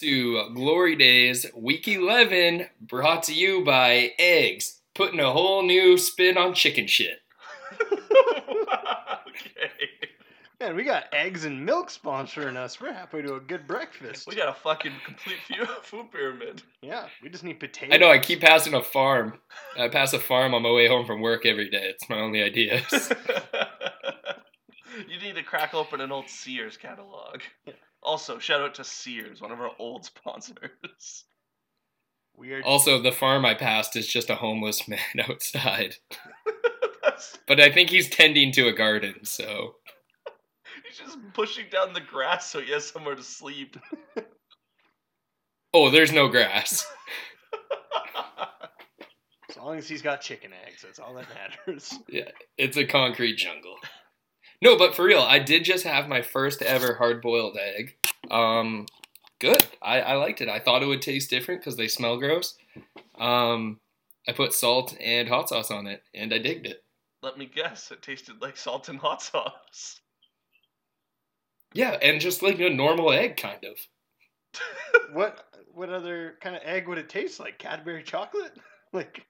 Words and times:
to 0.00 0.48
Glory 0.54 0.96
Days 0.96 1.44
Week 1.54 1.86
11, 1.86 2.66
brought 2.80 3.22
to 3.24 3.34
you 3.34 3.62
by 3.62 4.12
Eggs, 4.18 4.80
putting 4.94 5.20
a 5.20 5.30
whole 5.30 5.62
new 5.62 5.98
spin 5.98 6.38
on 6.38 6.54
chicken 6.54 6.86
shit. 6.86 7.18
okay. 7.82 9.70
Man, 10.60 10.74
we 10.74 10.84
got 10.84 11.04
eggs 11.12 11.44
and 11.44 11.64
milk 11.64 11.90
sponsoring 11.90 12.56
us. 12.56 12.80
We're 12.80 12.92
halfway 12.92 13.20
to 13.22 13.34
a 13.34 13.40
good 13.40 13.66
breakfast. 13.66 14.26
We 14.26 14.36
got 14.36 14.48
a 14.48 14.54
fucking 14.54 14.92
complete 15.04 15.38
fu- 15.48 15.64
food 15.82 16.10
pyramid. 16.12 16.62
yeah, 16.82 17.06
we 17.22 17.28
just 17.28 17.44
need 17.44 17.60
potatoes. 17.60 17.94
I 17.94 17.98
know 17.98 18.10
I 18.10 18.18
keep 18.18 18.40
passing 18.40 18.72
a 18.74 18.82
farm. 18.82 19.38
I 19.78 19.88
pass 19.88 20.14
a 20.14 20.18
farm 20.18 20.54
on 20.54 20.62
my 20.62 20.70
way 20.70 20.88
home 20.88 21.04
from 21.06 21.20
work 21.20 21.44
every 21.44 21.68
day. 21.68 21.90
It's 21.94 22.08
my 22.08 22.18
only 22.18 22.42
idea. 22.42 22.82
you 25.08 25.20
need 25.22 25.34
to 25.34 25.42
crack 25.42 25.74
open 25.74 26.00
an 26.00 26.10
old 26.10 26.28
Sears 26.28 26.76
catalog. 26.78 27.40
Also, 28.10 28.40
shout 28.40 28.60
out 28.60 28.74
to 28.74 28.82
Sears, 28.82 29.40
one 29.40 29.52
of 29.52 29.60
our 29.60 29.70
old 29.78 30.04
sponsors. 30.04 31.24
We 32.34 32.52
are 32.52 32.60
also, 32.62 33.00
the 33.00 33.12
farm 33.12 33.46
I 33.46 33.54
passed 33.54 33.94
is 33.94 34.08
just 34.08 34.28
a 34.28 34.34
homeless 34.34 34.88
man 34.88 34.98
outside. 35.28 35.94
But 37.46 37.60
I 37.60 37.70
think 37.70 37.90
he's 37.90 38.08
tending 38.08 38.50
to 38.52 38.66
a 38.68 38.72
garden, 38.72 39.24
so. 39.24 39.74
he's 40.88 40.98
just 40.98 41.18
pushing 41.34 41.66
down 41.70 41.92
the 41.92 42.00
grass 42.00 42.50
so 42.50 42.60
he 42.60 42.72
has 42.72 42.86
somewhere 42.86 43.14
to 43.14 43.22
sleep. 43.22 43.76
Oh, 45.74 45.90
there's 45.90 46.12
no 46.12 46.28
grass. 46.28 46.86
as 49.50 49.56
long 49.56 49.76
as 49.76 49.88
he's 49.88 50.02
got 50.02 50.20
chicken 50.20 50.52
eggs, 50.66 50.82
that's 50.82 50.98
all 50.98 51.14
that 51.14 51.26
matters. 51.34 51.96
Yeah, 52.08 52.30
it's 52.56 52.76
a 52.76 52.86
concrete 52.86 53.36
jungle. 53.36 53.76
No, 54.62 54.76
but 54.76 54.94
for 54.94 55.04
real, 55.04 55.20
I 55.20 55.38
did 55.38 55.64
just 55.64 55.84
have 55.84 56.08
my 56.08 56.22
first 56.22 56.62
ever 56.62 56.96
hard 56.96 57.22
boiled 57.22 57.56
egg. 57.56 57.96
Um, 58.30 58.86
good. 59.38 59.66
I, 59.82 60.00
I 60.00 60.14
liked 60.14 60.40
it. 60.40 60.48
I 60.48 60.58
thought 60.58 60.82
it 60.82 60.86
would 60.86 61.02
taste 61.02 61.30
different 61.30 61.60
because 61.60 61.76
they 61.76 61.88
smell 61.88 62.18
gross. 62.18 62.56
Um, 63.18 63.80
I 64.28 64.32
put 64.32 64.52
salt 64.52 64.96
and 65.00 65.28
hot 65.28 65.48
sauce 65.48 65.70
on 65.70 65.86
it, 65.86 66.02
and 66.14 66.32
I 66.32 66.38
digged 66.38 66.66
it. 66.66 66.84
Let 67.22 67.36
me 67.36 67.50
guess, 67.52 67.90
it 67.90 68.02
tasted 68.02 68.40
like 68.40 68.56
salt 68.56 68.88
and 68.88 68.98
hot 68.98 69.22
sauce. 69.22 70.00
Yeah, 71.74 71.98
and 72.02 72.20
just 72.20 72.42
like 72.42 72.58
a 72.60 72.70
normal 72.70 73.12
egg, 73.12 73.36
kind 73.36 73.64
of. 73.64 73.76
What 75.12 75.44
what 75.72 75.90
other 75.90 76.38
kind 76.40 76.54
of 76.54 76.62
egg 76.64 76.86
would 76.86 76.98
it 76.98 77.08
taste 77.08 77.40
like? 77.40 77.58
Cadbury 77.58 78.02
chocolate? 78.02 78.52
Like 78.92 79.24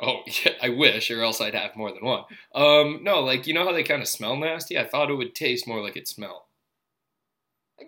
Oh, 0.00 0.20
yeah, 0.26 0.52
I 0.62 0.70
wish, 0.70 1.10
or 1.10 1.22
else 1.22 1.40
I'd 1.40 1.54
have 1.54 1.76
more 1.76 1.90
than 1.92 2.04
one. 2.04 2.24
Um, 2.54 3.00
no, 3.02 3.20
like 3.20 3.46
you 3.46 3.54
know 3.54 3.64
how 3.64 3.72
they 3.72 3.82
kind 3.82 4.02
of 4.02 4.08
smell 4.08 4.36
nasty. 4.36 4.78
I 4.78 4.86
thought 4.86 5.10
it 5.10 5.14
would 5.14 5.34
taste 5.34 5.66
more 5.66 5.82
like 5.82 5.96
it 5.96 6.08
smelled, 6.08 6.42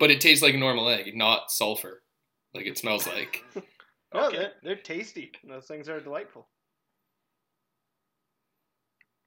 but 0.01 0.11
it 0.11 0.21
tastes 0.21 0.43
like 0.43 0.55
a 0.55 0.59
normal 0.59 0.89
egg, 0.89 1.15
not 1.17 1.51
sulfur, 1.51 2.03
like 2.55 2.67
it 2.67 2.79
smells 2.79 3.07
like. 3.07 3.45
no, 4.15 4.27
Okay. 4.27 4.37
they're, 4.37 4.53
they're 4.63 4.77
tasty. 4.77 5.33
Those 5.47 5.67
things 5.67 5.89
are 5.89 6.01
delightful. 6.01 6.49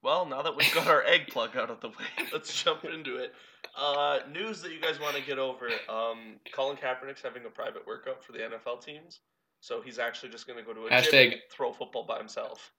Well, 0.03 0.25
now 0.25 0.41
that 0.41 0.55
we've 0.55 0.73
got 0.73 0.87
our 0.87 1.03
egg 1.03 1.27
plug 1.27 1.57
out 1.57 1.69
of 1.69 1.81
the 1.81 1.89
way, 1.89 2.05
let's 2.33 2.63
jump 2.63 2.85
into 2.85 3.17
it. 3.17 3.33
Uh, 3.77 4.19
news 4.31 4.61
that 4.61 4.71
you 4.71 4.79
guys 4.79 4.99
want 4.99 5.15
to 5.15 5.21
get 5.21 5.39
over. 5.39 5.69
Um, 5.89 6.37
Colin 6.53 6.77
Kaepernick's 6.77 7.21
having 7.21 7.45
a 7.45 7.49
private 7.49 7.85
workout 7.85 8.23
for 8.23 8.31
the 8.31 8.39
NFL 8.39 8.83
teams, 8.83 9.19
so 9.59 9.81
he's 9.81 9.99
actually 9.99 10.29
just 10.29 10.47
going 10.47 10.57
to 10.59 10.63
go 10.65 10.73
to 10.73 10.85
a 10.85 10.89
gym 10.89 11.11
Hashtag- 11.11 11.31
and 11.33 11.41
throw 11.51 11.73
football 11.73 12.05
by 12.05 12.17
himself. 12.19 12.71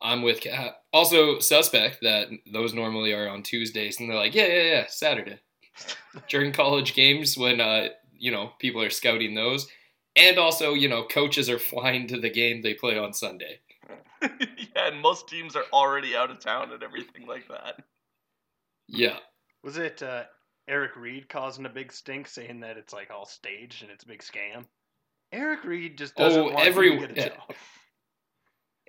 I'm 0.00 0.22
with 0.22 0.40
Cat. 0.40 0.76
Also, 0.92 1.38
suspect 1.38 1.98
that 2.02 2.28
those 2.52 2.74
normally 2.74 3.12
are 3.12 3.28
on 3.28 3.42
Tuesdays, 3.42 4.00
and 4.00 4.08
they're 4.08 4.16
like, 4.16 4.34
yeah, 4.34 4.46
yeah, 4.46 4.62
yeah, 4.62 4.84
Saturday 4.88 5.38
during 6.28 6.52
college 6.52 6.94
games 6.94 7.36
when 7.36 7.60
uh, 7.60 7.88
you 8.16 8.30
know 8.30 8.52
people 8.58 8.80
are 8.82 8.90
scouting 8.90 9.34
those, 9.34 9.66
and 10.16 10.38
also 10.38 10.74
you 10.74 10.88
know 10.88 11.04
coaches 11.04 11.48
are 11.50 11.58
flying 11.70 12.06
to 12.08 12.20
the 12.20 12.30
game 12.30 12.62
they 12.62 12.74
play 12.74 12.98
on 12.98 13.12
Sunday. 13.12 13.58
yeah, 14.22 14.88
and 14.88 15.00
most 15.00 15.28
teams 15.28 15.54
are 15.56 15.64
already 15.72 16.16
out 16.16 16.30
of 16.30 16.40
town 16.40 16.72
and 16.72 16.82
everything 16.82 17.26
like 17.26 17.46
that. 17.48 17.82
Yeah, 18.88 19.18
Was 19.62 19.76
it 19.78 20.02
uh, 20.02 20.24
Eric 20.68 20.96
Reid 20.96 21.28
causing 21.28 21.66
a 21.66 21.70
big 21.70 21.92
stink, 21.92 22.28
saying 22.28 22.60
that 22.60 22.76
it's 22.76 22.92
like 22.92 23.10
all 23.10 23.26
staged 23.26 23.82
and 23.82 23.90
it's 23.90 24.04
a 24.04 24.08
big 24.08 24.20
scam? 24.22 24.64
Eric 25.32 25.64
Reid 25.64 25.98
just 25.98 26.14
doesn't 26.16 26.40
Oh, 26.40 26.44
want 26.52 26.66
every- 26.66 26.90
to 26.90 27.06
get 27.06 27.10
a 27.10 27.14
yeah. 27.20 27.28
job. 27.30 27.54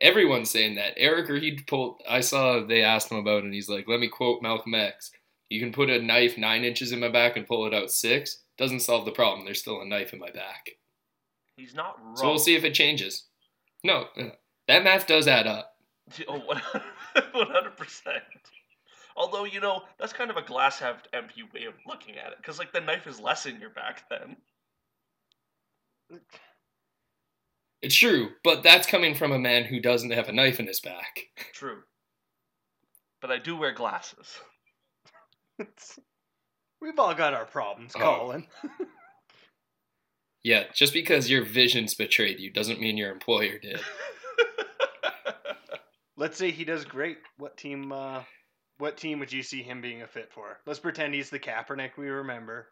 everyone's 0.01 0.49
saying 0.51 0.75
that. 0.75 0.93
Eric 0.97 1.29
Reid 1.29 1.65
pulled. 1.67 2.01
I 2.09 2.19
saw 2.21 2.65
they 2.65 2.81
asked 2.83 3.11
him 3.11 3.17
about, 3.17 3.39
it 3.39 3.45
and 3.45 3.53
he's 3.53 3.69
like, 3.69 3.87
"Let 3.87 3.99
me 3.99 4.07
quote 4.09 4.41
Malcolm 4.41 4.75
X: 4.75 5.11
You 5.49 5.59
can 5.59 5.71
put 5.71 5.89
a 5.89 6.01
knife 6.01 6.37
nine 6.37 6.63
inches 6.63 6.91
in 6.91 6.99
my 6.99 7.09
back 7.09 7.37
and 7.37 7.47
pull 7.47 7.65
it 7.67 7.73
out 7.73 7.91
six. 7.91 8.41
Doesn't 8.57 8.79
solve 8.81 9.05
the 9.05 9.11
problem. 9.11 9.45
There's 9.45 9.59
still 9.59 9.81
a 9.81 9.85
knife 9.85 10.13
in 10.13 10.19
my 10.19 10.31
back. 10.31 10.71
He's 11.57 11.75
not 11.75 12.03
wrong. 12.03 12.15
So 12.15 12.27
we'll 12.27 12.39
see 12.39 12.55
if 12.55 12.63
it 12.63 12.73
changes. 12.73 13.25
No, 13.83 14.07
uh, 14.17 14.29
that 14.67 14.83
math 14.83 15.07
does 15.07 15.27
add 15.27 15.47
up. 15.47 15.71
Oh, 16.27 16.39
100 16.39 17.77
percent. 17.77 18.23
Although 19.17 19.45
you 19.45 19.59
know 19.59 19.83
that's 19.97 20.13
kind 20.13 20.29
of 20.29 20.37
a 20.37 20.41
glass 20.41 20.79
half 20.79 21.01
empty 21.13 21.43
way 21.53 21.63
of 21.65 21.73
looking 21.87 22.17
at 22.17 22.31
it, 22.31 22.37
because 22.37 22.59
like 22.59 22.73
the 22.73 22.81
knife 22.81 23.07
is 23.07 23.19
less 23.19 23.45
in 23.45 23.59
your 23.59 23.69
back 23.69 24.03
then. 24.09 24.35
It's 27.81 27.95
true, 27.95 28.29
but 28.43 28.63
that's 28.63 28.87
coming 28.87 29.15
from 29.15 29.31
a 29.31 29.39
man 29.39 29.65
who 29.65 29.79
doesn't 29.79 30.11
have 30.11 30.27
a 30.27 30.33
knife 30.33 30.59
in 30.59 30.67
his 30.67 30.79
back. 30.79 31.27
True. 31.53 31.83
But 33.21 33.31
I 33.31 33.37
do 33.37 33.55
wear 33.55 33.73
glasses. 33.73 34.39
We've 36.81 36.99
all 36.99 37.13
got 37.15 37.33
our 37.33 37.45
problems, 37.45 37.93
Oh. 37.95 37.99
Colin. 37.99 38.47
Yeah, 40.43 40.65
just 40.75 40.93
because 40.93 41.27
your 41.27 41.43
vision's 41.43 41.95
betrayed 41.95 42.39
you 42.39 42.51
doesn't 42.51 42.79
mean 42.79 42.97
your 42.97 43.11
employer 43.11 43.57
did. 43.57 43.81
Let's 46.17 46.37
say 46.37 46.51
he 46.51 46.63
does 46.63 46.85
great. 46.85 47.17
What 47.39 47.57
team? 47.57 47.91
Uh, 47.91 48.21
what 48.77 48.95
team 48.95 49.17
would 49.17 49.33
you 49.33 49.41
see 49.41 49.63
him 49.63 49.81
being 49.81 50.03
a 50.03 50.07
fit 50.07 50.31
for? 50.31 50.59
Let's 50.67 50.77
pretend 50.79 51.15
he's 51.15 51.31
the 51.31 51.39
Kaepernick 51.39 51.97
we 51.97 52.09
remember. 52.09 52.67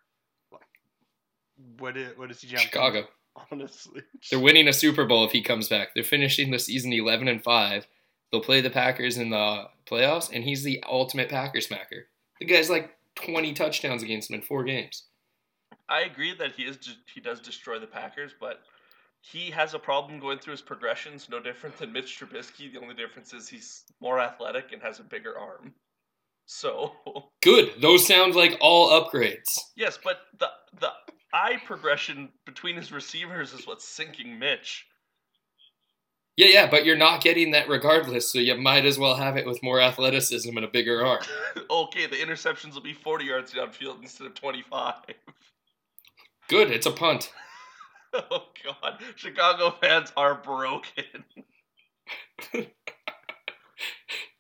What 1.80 1.98
is, 1.98 2.16
what 2.16 2.30
does 2.30 2.42
he 2.42 2.48
jump? 2.48 2.62
to? 2.62 2.68
Chicago. 2.68 3.08
Honestly, 3.52 4.04
They're 4.30 4.40
winning 4.40 4.68
a 4.68 4.74
Super 4.74 5.06
Bowl 5.06 5.26
if 5.26 5.32
he 5.32 5.42
comes 5.42 5.68
back. 5.68 5.96
They're 5.96 6.04
finishing 6.04 6.52
the 6.52 6.60
season 6.60 6.94
11 6.94 7.28
and 7.28 7.44
5. 7.44 7.88
They'll 8.32 8.42
play 8.42 8.62
the 8.62 8.70
Packers 8.70 9.18
in 9.18 9.32
the 9.32 9.64
playoffs, 9.88 10.30
and 10.32 10.44
he's 10.44 10.62
the 10.62 10.84
ultimate 10.88 11.30
Packer 11.30 11.58
smacker. 11.58 12.04
The 12.44 12.54
guy's 12.54 12.70
like 12.70 12.98
20 13.16 13.54
touchdowns 13.54 14.04
against 14.04 14.30
him 14.30 14.36
in 14.36 14.42
four 14.42 14.66
games. 14.66 15.06
I 15.88 16.02
agree 16.02 16.36
that 16.36 16.52
he 16.52 16.64
is 16.64 16.78
he 17.14 17.22
does 17.22 17.40
destroy 17.40 17.80
the 17.80 17.88
Packers, 17.88 18.34
but 18.38 18.60
he 19.22 19.50
has 19.52 19.74
a 19.74 19.80
problem 19.80 20.20
going 20.20 20.40
through 20.40 20.52
his 20.52 20.62
progressions. 20.62 21.30
No 21.30 21.40
different 21.40 21.78
than 21.78 21.94
Mitch 21.94 22.20
Trubisky. 22.20 22.74
The 22.74 22.82
only 22.82 22.96
difference 22.96 23.34
is 23.34 23.48
he's 23.48 23.86
more 24.02 24.20
athletic 24.20 24.74
and 24.74 24.82
has 24.82 25.00
a 25.00 25.04
bigger 25.04 25.40
arm. 25.40 25.74
So 26.48 26.92
Good. 27.42 27.76
Those 27.80 28.06
sound 28.06 28.36
like 28.36 28.58
all 28.60 28.90
upgrades. 28.90 29.58
yes, 29.78 29.98
but 30.04 30.18
the 30.38 30.50
the 30.82 30.92
eye 31.34 31.62
progression 31.66 32.28
between 32.46 32.76
his 32.76 32.92
receivers 32.92 33.54
is 33.54 33.66
what's 33.66 33.88
sinking 33.88 34.38
Mitch. 34.38 34.86
Yeah, 36.36 36.48
yeah, 36.48 36.70
but 36.70 36.84
you're 36.84 36.98
not 36.98 37.22
getting 37.22 37.52
that 37.52 37.70
regardless, 37.70 38.32
so 38.32 38.40
you 38.40 38.56
might 38.56 38.86
as 38.86 38.98
well 38.98 39.16
have 39.16 39.38
it 39.38 39.46
with 39.46 39.62
more 39.62 39.80
athleticism 39.80 40.56
and 40.56 40.66
a 40.66 40.70
bigger 40.70 41.06
arm. 41.06 41.22
okay, 41.70 42.08
the 42.08 42.16
interceptions 42.16 42.74
will 42.74 42.82
be 42.82 42.94
40 42.94 43.26
yards 43.26 43.54
downfield 43.54 44.02
instead 44.02 44.26
of 44.26 44.34
25. 44.34 44.96
Good. 46.48 46.72
It's 46.72 46.88
a 46.88 46.92
punt. 46.92 47.32
oh 48.14 48.48
god, 48.64 49.00
Chicago 49.16 49.76
fans 49.80 50.12
are 50.18 50.36
broken. 50.36 51.24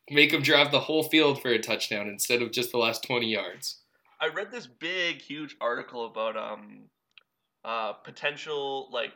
Make 0.09 0.33
him 0.33 0.41
drive 0.41 0.71
the 0.71 0.81
whole 0.81 1.03
field 1.03 1.41
for 1.41 1.49
a 1.49 1.59
touchdown 1.59 2.07
instead 2.07 2.41
of 2.41 2.51
just 2.51 2.71
the 2.71 2.77
last 2.77 3.03
20 3.03 3.27
yards. 3.27 3.81
I 4.19 4.27
read 4.27 4.51
this 4.51 4.67
big, 4.67 5.21
huge 5.21 5.55
article 5.61 6.05
about 6.05 6.37
um, 6.37 6.83
uh, 7.63 7.93
potential 7.93 8.89
like 8.91 9.13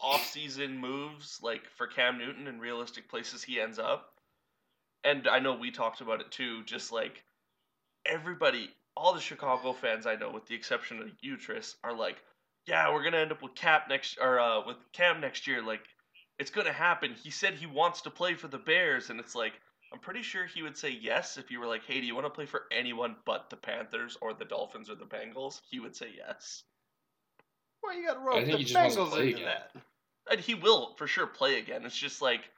off-season 0.00 0.78
moves, 0.78 1.38
like 1.42 1.68
for 1.76 1.86
Cam 1.86 2.18
Newton 2.18 2.46
and 2.46 2.60
realistic 2.60 3.08
places 3.08 3.42
he 3.42 3.60
ends 3.60 3.78
up. 3.78 4.14
And 5.04 5.28
I 5.28 5.38
know 5.38 5.54
we 5.54 5.70
talked 5.70 6.00
about 6.00 6.20
it 6.20 6.30
too. 6.30 6.64
Just 6.64 6.92
like 6.92 7.24
everybody, 8.04 8.70
all 8.96 9.14
the 9.14 9.20
Chicago 9.20 9.72
fans 9.72 10.06
I 10.06 10.16
know, 10.16 10.30
with 10.30 10.46
the 10.46 10.54
exception 10.54 11.00
of 11.00 11.10
you, 11.20 11.36
Tris, 11.36 11.76
are 11.84 11.94
like, 11.94 12.22
"Yeah, 12.66 12.92
we're 12.92 13.04
gonna 13.04 13.18
end 13.18 13.32
up 13.32 13.42
with 13.42 13.54
Cap 13.54 13.88
next, 13.88 14.18
or 14.20 14.38
uh, 14.40 14.66
with 14.66 14.76
Cam 14.92 15.20
next 15.20 15.46
year. 15.46 15.62
Like, 15.62 15.86
it's 16.38 16.50
gonna 16.50 16.72
happen." 16.72 17.14
He 17.14 17.30
said 17.30 17.54
he 17.54 17.66
wants 17.66 18.02
to 18.02 18.10
play 18.10 18.34
for 18.34 18.48
the 18.48 18.58
Bears, 18.58 19.10
and 19.10 19.20
it's 19.20 19.34
like. 19.34 19.60
I'm 19.90 20.00
pretty 20.00 20.20
sure 20.20 20.44
he 20.44 20.62
would 20.62 20.76
say 20.76 20.90
yes 20.90 21.38
if 21.38 21.50
you 21.50 21.60
were 21.60 21.66
like, 21.66 21.82
"Hey, 21.86 21.98
do 21.98 22.06
you 22.06 22.14
want 22.14 22.26
to 22.26 22.30
play 22.30 22.44
for 22.44 22.66
anyone 22.70 23.16
but 23.24 23.48
the 23.48 23.56
Panthers 23.56 24.18
or 24.20 24.34
the 24.34 24.44
Dolphins 24.44 24.90
or 24.90 24.96
the 24.96 25.06
Bengals?" 25.06 25.62
He 25.70 25.80
would 25.80 25.96
say 25.96 26.12
yes, 26.14 26.62
why 27.88 27.98
you 27.98 28.06
got 28.06 28.14
to 28.14 28.20
I 28.20 28.24
rope 28.24 28.34
think 28.36 28.52
the 28.52 28.56
he 28.58 28.64
just 28.64 28.74
wants 28.74 28.94
to 28.94 29.00
Bengals 29.00 29.10
play 29.10 29.26
into 29.30 29.36
again. 29.42 29.46
that? 29.74 29.82
and 30.30 30.40
he 30.40 30.54
will 30.54 30.94
for 30.96 31.06
sure 31.06 31.26
play 31.26 31.58
again. 31.58 31.84
It's 31.84 31.96
just 31.96 32.20
like 32.22 32.50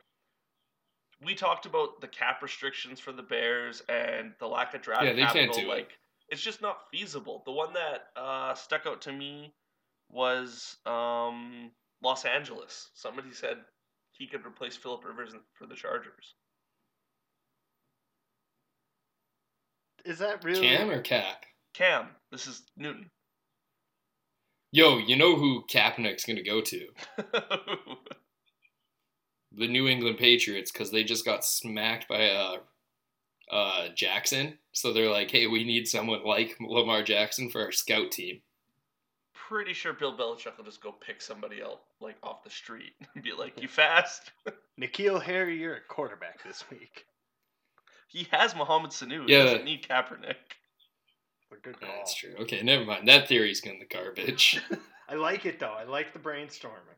we 1.24 1.34
talked 1.34 1.66
about 1.66 2.00
the 2.00 2.08
cap 2.08 2.42
restrictions 2.42 2.98
for 2.98 3.12
the 3.12 3.22
Bears 3.22 3.82
and 3.88 4.32
the 4.40 4.46
lack 4.46 4.74
of 4.74 4.82
draft 4.82 5.04
Yeah, 5.04 5.12
they 5.12 5.22
can't 5.22 5.34
capital. 5.52 5.62
do 5.62 5.70
it. 5.70 5.74
like, 5.74 5.90
it's 6.30 6.40
just 6.42 6.62
not 6.62 6.78
feasible. 6.90 7.42
The 7.44 7.52
one 7.52 7.72
that 7.74 8.06
uh, 8.20 8.54
stuck 8.54 8.86
out 8.86 9.02
to 9.02 9.12
me 9.12 9.52
was 10.08 10.76
um, 10.86 11.70
Los 12.02 12.24
Angeles. 12.24 12.90
Somebody 12.94 13.32
said 13.32 13.58
he 14.12 14.26
could 14.26 14.44
replace 14.46 14.76
Philip 14.76 15.04
Rivers 15.04 15.32
for 15.54 15.66
the 15.66 15.74
Chargers. 15.74 16.34
Is 20.04 20.18
that 20.18 20.42
really? 20.44 20.62
Cam 20.66 20.90
or 20.90 21.00
Cap? 21.02 21.44
Cam. 21.74 22.06
This 22.32 22.46
is 22.46 22.62
Newton. 22.76 23.10
Yo, 24.72 24.98
you 24.98 25.16
know 25.16 25.36
who 25.36 25.64
Kaepernick's 25.66 26.24
gonna 26.24 26.42
go 26.42 26.60
to? 26.60 26.88
the 29.52 29.66
New 29.68 29.88
England 29.88 30.18
Patriots 30.18 30.70
because 30.70 30.90
they 30.90 31.02
just 31.04 31.24
got 31.24 31.44
smacked 31.44 32.06
by 32.08 32.30
uh, 32.30 32.56
uh, 33.50 33.88
Jackson. 33.94 34.58
So 34.72 34.92
they're 34.92 35.10
like, 35.10 35.30
hey, 35.30 35.46
we 35.48 35.64
need 35.64 35.88
someone 35.88 36.24
like 36.24 36.56
Lamar 36.60 37.02
Jackson 37.02 37.50
for 37.50 37.60
our 37.62 37.72
scout 37.72 38.12
team. 38.12 38.40
Pretty 39.34 39.72
sure 39.72 39.92
Bill 39.92 40.16
Belichick 40.16 40.56
will 40.56 40.64
just 40.64 40.80
go 40.80 40.92
pick 40.92 41.20
somebody 41.20 41.60
else 41.60 41.80
like 42.00 42.16
off 42.22 42.44
the 42.44 42.50
street 42.50 42.92
and 43.14 43.24
be 43.24 43.32
like, 43.32 43.60
"You 43.60 43.66
fast?" 43.66 44.30
N'Keal 44.80 45.20
Harry, 45.20 45.58
you're 45.58 45.74
a 45.74 45.80
quarterback 45.88 46.44
this 46.44 46.64
week. 46.70 47.04
He 48.06 48.28
has 48.30 48.54
Mohamed 48.54 48.90
Sanu. 48.92 49.26
He 49.26 49.32
Yeah. 49.32 49.44
doesn't 49.44 49.64
need 49.64 49.82
Kaepernick. 49.86 50.36
A 51.52 51.56
good 51.56 51.80
call. 51.80 51.88
That's 51.96 52.14
true. 52.14 52.34
Okay, 52.40 52.62
never 52.62 52.84
mind. 52.84 53.08
That 53.08 53.26
theory's 53.28 53.60
in 53.64 53.78
the 53.78 53.86
garbage. 53.86 54.60
I 55.08 55.14
like 55.14 55.46
it 55.46 55.58
though. 55.58 55.74
I 55.76 55.84
like 55.84 56.12
the 56.12 56.18
brainstorming. 56.20 56.96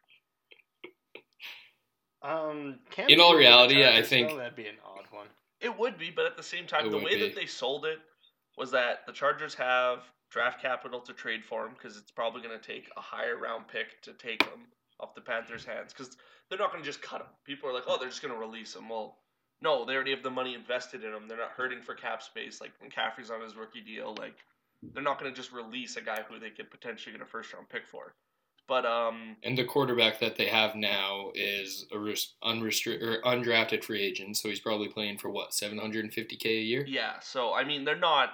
Um, 2.22 2.78
Cam 2.90 3.08
In 3.08 3.20
all 3.20 3.30
Newton 3.32 3.36
with 3.36 3.38
reality, 3.38 3.84
I 3.86 4.02
think- 4.02 4.28
though, 4.30 4.36
that'd 4.36 4.54
be 4.54 4.66
an 4.66 4.76
odd 4.84 5.06
one. 5.10 5.26
It 5.60 5.76
would 5.78 5.96
be, 5.96 6.10
but 6.10 6.26
at 6.26 6.36
the 6.36 6.42
same 6.42 6.66
time, 6.66 6.86
It 6.86 6.90
the 6.90 6.98
way 6.98 7.14
be. 7.14 7.20
that 7.22 7.34
they 7.34 7.46
sold 7.46 7.84
it 7.86 7.98
was 8.58 8.70
that 8.72 9.06
the 9.06 9.12
Chargers 9.12 9.54
have 9.54 10.00
draft 10.30 10.60
capital 10.60 11.00
to 11.00 11.12
trade 11.12 11.44
for 11.44 11.66
him 11.66 11.74
because 11.74 11.96
it's 11.96 12.10
probably 12.10 12.42
going 12.42 12.58
to 12.58 12.64
take 12.64 12.90
a 12.96 13.00
higher 13.00 13.36
round 13.36 13.68
pick 13.68 14.00
to 14.02 14.12
take 14.14 14.42
him 14.42 14.66
off 15.00 15.14
the 15.14 15.20
Panthers' 15.20 15.64
hands 15.64 15.92
because 15.92 16.16
they're 16.48 16.58
not 16.58 16.70
going 16.72 16.82
to 16.82 16.88
just 16.88 17.00
cut 17.02 17.20
him. 17.20 17.26
People 17.44 17.68
are 17.68 17.72
like, 17.72 17.84
oh, 17.86 17.96
they're 17.98 18.08
just 18.08 18.22
going 18.22 18.34
to 18.34 18.40
release 18.40 18.74
him. 18.74 18.88
Well, 18.88 19.18
no, 19.62 19.84
they 19.84 19.94
already 19.94 20.10
have 20.10 20.22
the 20.22 20.30
money 20.30 20.54
invested 20.54 21.04
in 21.04 21.12
him. 21.12 21.28
They're 21.28 21.38
not 21.38 21.52
hurting 21.56 21.82
for 21.82 21.94
cap 21.94 22.22
space. 22.22 22.60
Like 22.60 22.72
McCaffrey's 22.84 23.30
on 23.30 23.40
his 23.40 23.56
rookie 23.56 23.80
deal. 23.80 24.14
Like 24.18 24.34
they're 24.82 25.02
not 25.02 25.20
going 25.20 25.32
to 25.32 25.36
just 25.36 25.52
release 25.52 25.96
a 25.96 26.00
guy 26.02 26.22
who 26.28 26.38
they 26.38 26.50
could 26.50 26.70
potentially 26.70 27.12
get 27.12 27.22
a 27.22 27.26
first 27.26 27.52
round 27.54 27.68
pick 27.68 27.86
for. 27.86 28.14
But 28.68 28.86
um, 28.86 29.36
and 29.42 29.56
the 29.56 29.64
quarterback 29.64 30.20
that 30.20 30.36
they 30.36 30.46
have 30.46 30.74
now 30.74 31.30
is 31.34 31.86
a 31.92 31.98
res- 31.98 32.34
unrestri- 32.44 33.02
or 33.02 33.20
undrafted 33.22 33.84
free 33.84 34.00
agent, 34.00 34.36
so 34.36 34.48
he's 34.48 34.60
probably 34.60 34.88
playing 34.88 35.18
for 35.18 35.30
what 35.30 35.50
750k 35.50 36.46
a 36.46 36.62
year. 36.62 36.84
Yeah, 36.86 37.18
so 37.20 37.52
I 37.52 37.64
mean, 37.64 37.84
they're 37.84 37.96
not. 37.96 38.30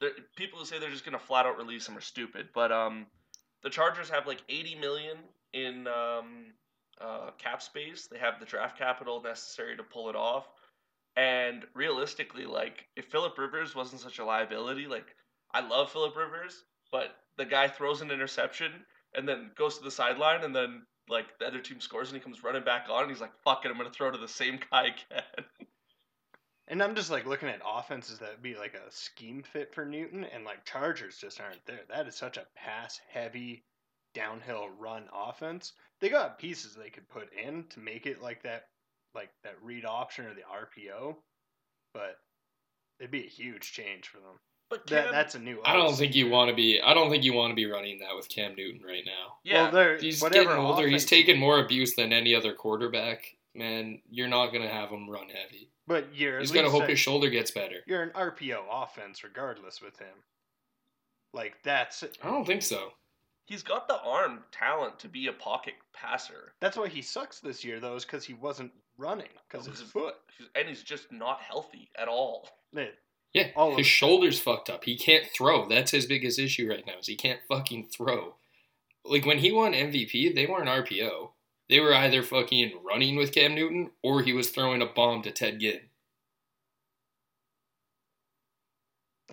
They're, 0.00 0.10
people 0.34 0.58
who 0.58 0.64
say 0.64 0.78
they're 0.78 0.90
just 0.90 1.04
gonna 1.04 1.18
flat 1.18 1.46
out 1.46 1.58
release 1.58 1.88
him 1.88 1.96
are 1.96 2.02
stupid. 2.02 2.48
But 2.54 2.72
um, 2.72 3.06
the 3.62 3.70
Chargers 3.70 4.08
have 4.08 4.26
like 4.26 4.42
80 4.48 4.76
million 4.76 5.18
in 5.52 5.86
um, 5.86 6.52
uh, 7.00 7.30
cap 7.38 7.62
space. 7.62 8.08
They 8.10 8.18
have 8.18 8.40
the 8.40 8.46
draft 8.46 8.78
capital 8.78 9.22
necessary 9.22 9.76
to 9.76 9.82
pull 9.82 10.08
it 10.08 10.16
off. 10.16 10.46
And 11.16 11.64
realistically, 11.74 12.44
like 12.44 12.86
if 12.96 13.06
Philip 13.06 13.38
Rivers 13.38 13.74
wasn't 13.74 14.02
such 14.02 14.18
a 14.18 14.24
liability, 14.24 14.86
like 14.86 15.14
I 15.52 15.66
love 15.66 15.90
Philip 15.90 16.16
Rivers, 16.16 16.64
but 16.92 17.16
the 17.38 17.44
guy 17.46 17.68
throws 17.68 18.02
an 18.02 18.10
interception 18.10 18.72
and 19.14 19.26
then 19.26 19.50
goes 19.56 19.78
to 19.78 19.84
the 19.84 19.90
sideline 19.90 20.44
and 20.44 20.54
then 20.54 20.82
like 21.08 21.38
the 21.38 21.46
other 21.46 21.60
team 21.60 21.80
scores 21.80 22.08
and 22.08 22.16
he 22.16 22.22
comes 22.22 22.42
running 22.44 22.64
back 22.64 22.86
on 22.90 23.02
and 23.02 23.10
he's 23.10 23.20
like, 23.20 23.34
"Fuck 23.44 23.64
it, 23.64 23.70
I'm 23.70 23.76
gonna 23.78 23.90
throw 23.90 24.10
to 24.10 24.18
the 24.18 24.28
same 24.28 24.58
guy 24.70 24.86
again." 24.88 25.44
And 26.68 26.82
I'm 26.82 26.96
just 26.96 27.10
like 27.10 27.26
looking 27.26 27.48
at 27.48 27.60
offenses 27.64 28.18
that 28.18 28.30
would 28.30 28.42
be 28.42 28.56
like 28.56 28.74
a 28.74 28.90
scheme 28.90 29.42
fit 29.42 29.72
for 29.72 29.84
Newton, 29.84 30.24
and 30.24 30.44
like 30.44 30.64
Chargers 30.64 31.16
just 31.16 31.40
aren't 31.40 31.64
there. 31.64 31.82
That 31.88 32.08
is 32.08 32.16
such 32.16 32.36
a 32.38 32.46
pass 32.56 33.00
heavy, 33.08 33.62
downhill 34.14 34.70
run 34.70 35.08
offense. 35.14 35.74
They 36.00 36.08
got 36.08 36.40
pieces 36.40 36.74
they 36.74 36.90
could 36.90 37.08
put 37.08 37.32
in 37.32 37.64
to 37.68 37.78
make 37.78 38.06
it 38.06 38.20
like 38.20 38.42
that, 38.42 38.66
like 39.16 39.30
that 39.42 39.56
read 39.62 39.84
option 39.84 40.26
or 40.26 40.34
the 40.34 40.42
RPO, 40.42 41.16
but 41.92 42.18
it'd 43.00 43.10
be 43.10 43.24
a 43.24 43.28
huge 43.28 43.72
change 43.72 44.06
for 44.08 44.18
them. 44.18 44.38
But 44.70 44.86
That 44.88 45.10
that's 45.12 45.34
a 45.34 45.38
new. 45.38 45.60
I 45.64 45.74
don't 45.74 45.94
think 45.96 46.14
you 46.14 46.28
want 46.28 46.50
to 46.50 46.54
be. 46.56 46.80
I 46.80 46.92
don't 46.94 47.08
think 47.10 47.24
you 47.24 47.32
want 47.32 47.50
to 47.52 47.54
be 47.56 47.66
running 47.66 47.98
that 48.00 48.14
with 48.16 48.28
Cam 48.28 48.54
Newton 48.56 48.82
right 48.86 49.04
now. 49.06 49.38
yeah, 49.44 49.70
Well, 49.70 49.96
He's 49.98 50.22
getting 50.22 50.48
older. 50.48 50.86
He's 50.88 51.04
taking 51.04 51.38
more 51.38 51.60
abuse 51.60 51.94
than 51.94 52.12
any 52.12 52.34
other 52.34 52.52
quarterback. 52.52 53.36
Man, 53.54 54.02
you're 54.10 54.28
not 54.28 54.48
gonna 54.52 54.68
have 54.68 54.90
him 54.90 55.08
run 55.08 55.28
heavy. 55.28 55.70
But 55.86 56.14
you're 56.14 56.40
He's 56.40 56.50
at 56.50 56.54
gotta 56.54 56.70
hope 56.70 56.82
a- 56.82 56.88
his 56.88 56.98
shoulder 56.98 57.30
gets 57.30 57.52
better. 57.52 57.76
You're 57.86 58.02
an 58.02 58.10
RPO 58.10 58.64
offense 58.70 59.22
regardless 59.24 59.80
with 59.80 59.98
him. 59.98 60.24
Like 61.32 61.62
that's 61.62 62.02
I 62.22 62.28
don't 62.28 62.44
think 62.44 62.62
so. 62.62 62.90
He's 63.46 63.62
got 63.62 63.86
the 63.88 64.00
arm 64.02 64.40
talent 64.52 64.98
to 64.98 65.08
be 65.08 65.28
a 65.28 65.32
pocket 65.32 65.74
passer, 65.94 66.52
that's 66.60 66.76
why 66.76 66.88
he 66.88 67.00
sucks 67.00 67.40
this 67.40 67.64
year 67.64 67.80
though, 67.80 67.94
is 67.96 68.04
because 68.04 68.24
he 68.24 68.34
wasn't 68.34 68.72
running 68.98 69.28
because 69.48 69.66
his 69.66 69.80
foot. 69.82 70.14
And 70.54 70.68
he's 70.68 70.82
just 70.82 71.10
not 71.12 71.40
healthy 71.40 71.88
at 71.96 72.08
all. 72.08 72.48
It- 72.74 72.98
Yeah, 73.32 73.50
All 73.56 73.70
of 73.72 73.78
his 73.78 73.86
it. 73.86 73.90
shoulder's 73.90 74.40
fucked 74.40 74.68
up. 74.70 74.84
He 74.84 74.96
can't 74.98 75.26
throw. 75.26 75.68
That's 75.68 75.90
his 75.92 76.06
biggest 76.06 76.38
issue 76.38 76.68
right 76.68 76.84
now. 76.86 76.98
Is 76.98 77.06
he 77.06 77.16
can't 77.16 77.40
fucking 77.48 77.86
throw. 77.88 78.34
Like 79.04 79.24
when 79.24 79.38
he 79.38 79.52
won 79.52 79.72
MVP, 79.74 80.34
they 80.34 80.46
weren't 80.46 80.68
RPO. 80.68 81.30
They 81.68 81.78
were 81.80 81.94
either 81.94 82.22
fucking 82.22 82.80
running 82.84 83.16
with 83.16 83.32
Cam 83.32 83.54
Newton 83.54 83.90
or 84.02 84.22
he 84.22 84.32
was 84.32 84.50
throwing 84.50 84.82
a 84.82 84.86
bomb 84.86 85.22
to 85.22 85.30
Ted 85.30 85.60
Ginn. 85.60 85.80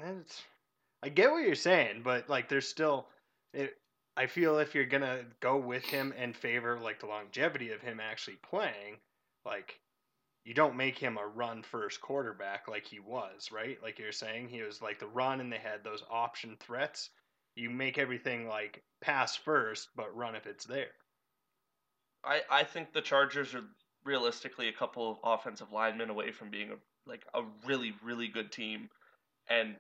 And 0.02 0.22
it's, 0.22 0.42
I 1.02 1.10
get 1.10 1.32
what 1.32 1.44
you're 1.46 1.56
saying, 1.56 2.02
but 2.04 2.30
like 2.30 2.50
there's 2.50 2.68
still 2.68 3.08
it, 3.54 3.74
I 4.16 4.28
feel 4.28 4.60
if 4.60 4.76
you're 4.76 4.86
gonna 4.86 5.26
go 5.40 5.58
with 5.58 5.84
him 5.86 6.14
and 6.18 6.36
favor 6.36 6.80
like 6.80 7.00
the 7.00 7.08
longevity 7.08 7.72
of 7.72 7.82
him 7.82 8.00
actually 8.00 8.38
playing, 8.38 8.98
like 9.46 9.80
you 10.46 10.54
don't 10.54 10.76
make 10.76 10.98
him 10.98 11.18
a 11.18 11.26
run 11.26 11.64
first 11.64 12.02
quarterback 12.02 12.68
like 12.68 12.86
he 12.86 13.00
was, 13.00 13.50
right? 13.52 13.82
Like 13.82 13.98
you're 13.98 14.12
saying, 14.12 14.50
he 14.50 14.62
was 14.62 14.82
like 14.82 15.00
the 15.00 15.08
run 15.08 15.40
and 15.40 15.52
they 15.52 15.58
had 15.58 15.84
those 15.84 16.04
option 16.12 16.58
threats. 16.60 17.10
You 17.56 17.70
make 17.70 17.98
everything 17.98 18.48
like 18.48 18.84
pass 19.02 19.36
first, 19.36 19.90
but 19.96 20.16
run 20.16 20.36
if 20.36 20.46
it's 20.46 20.66
there. 20.66 20.92
I, 22.24 22.42
I 22.50 22.64
think 22.64 22.94
the 22.94 23.02
Chargers 23.02 23.54
are 23.54 23.64
realistically 24.06 24.68
a 24.68 24.74
couple 24.74 25.12
of 25.12 25.18
offensive 25.24 25.72
linemen 25.72 26.10
away 26.10 26.32
from 26.32 26.50
being 26.50 26.72
a 26.72 26.76
like 27.06 27.26
a 27.34 27.44
really 27.66 27.94
really 28.04 28.28
good 28.28 28.52
team, 28.52 28.90
and 29.50 29.76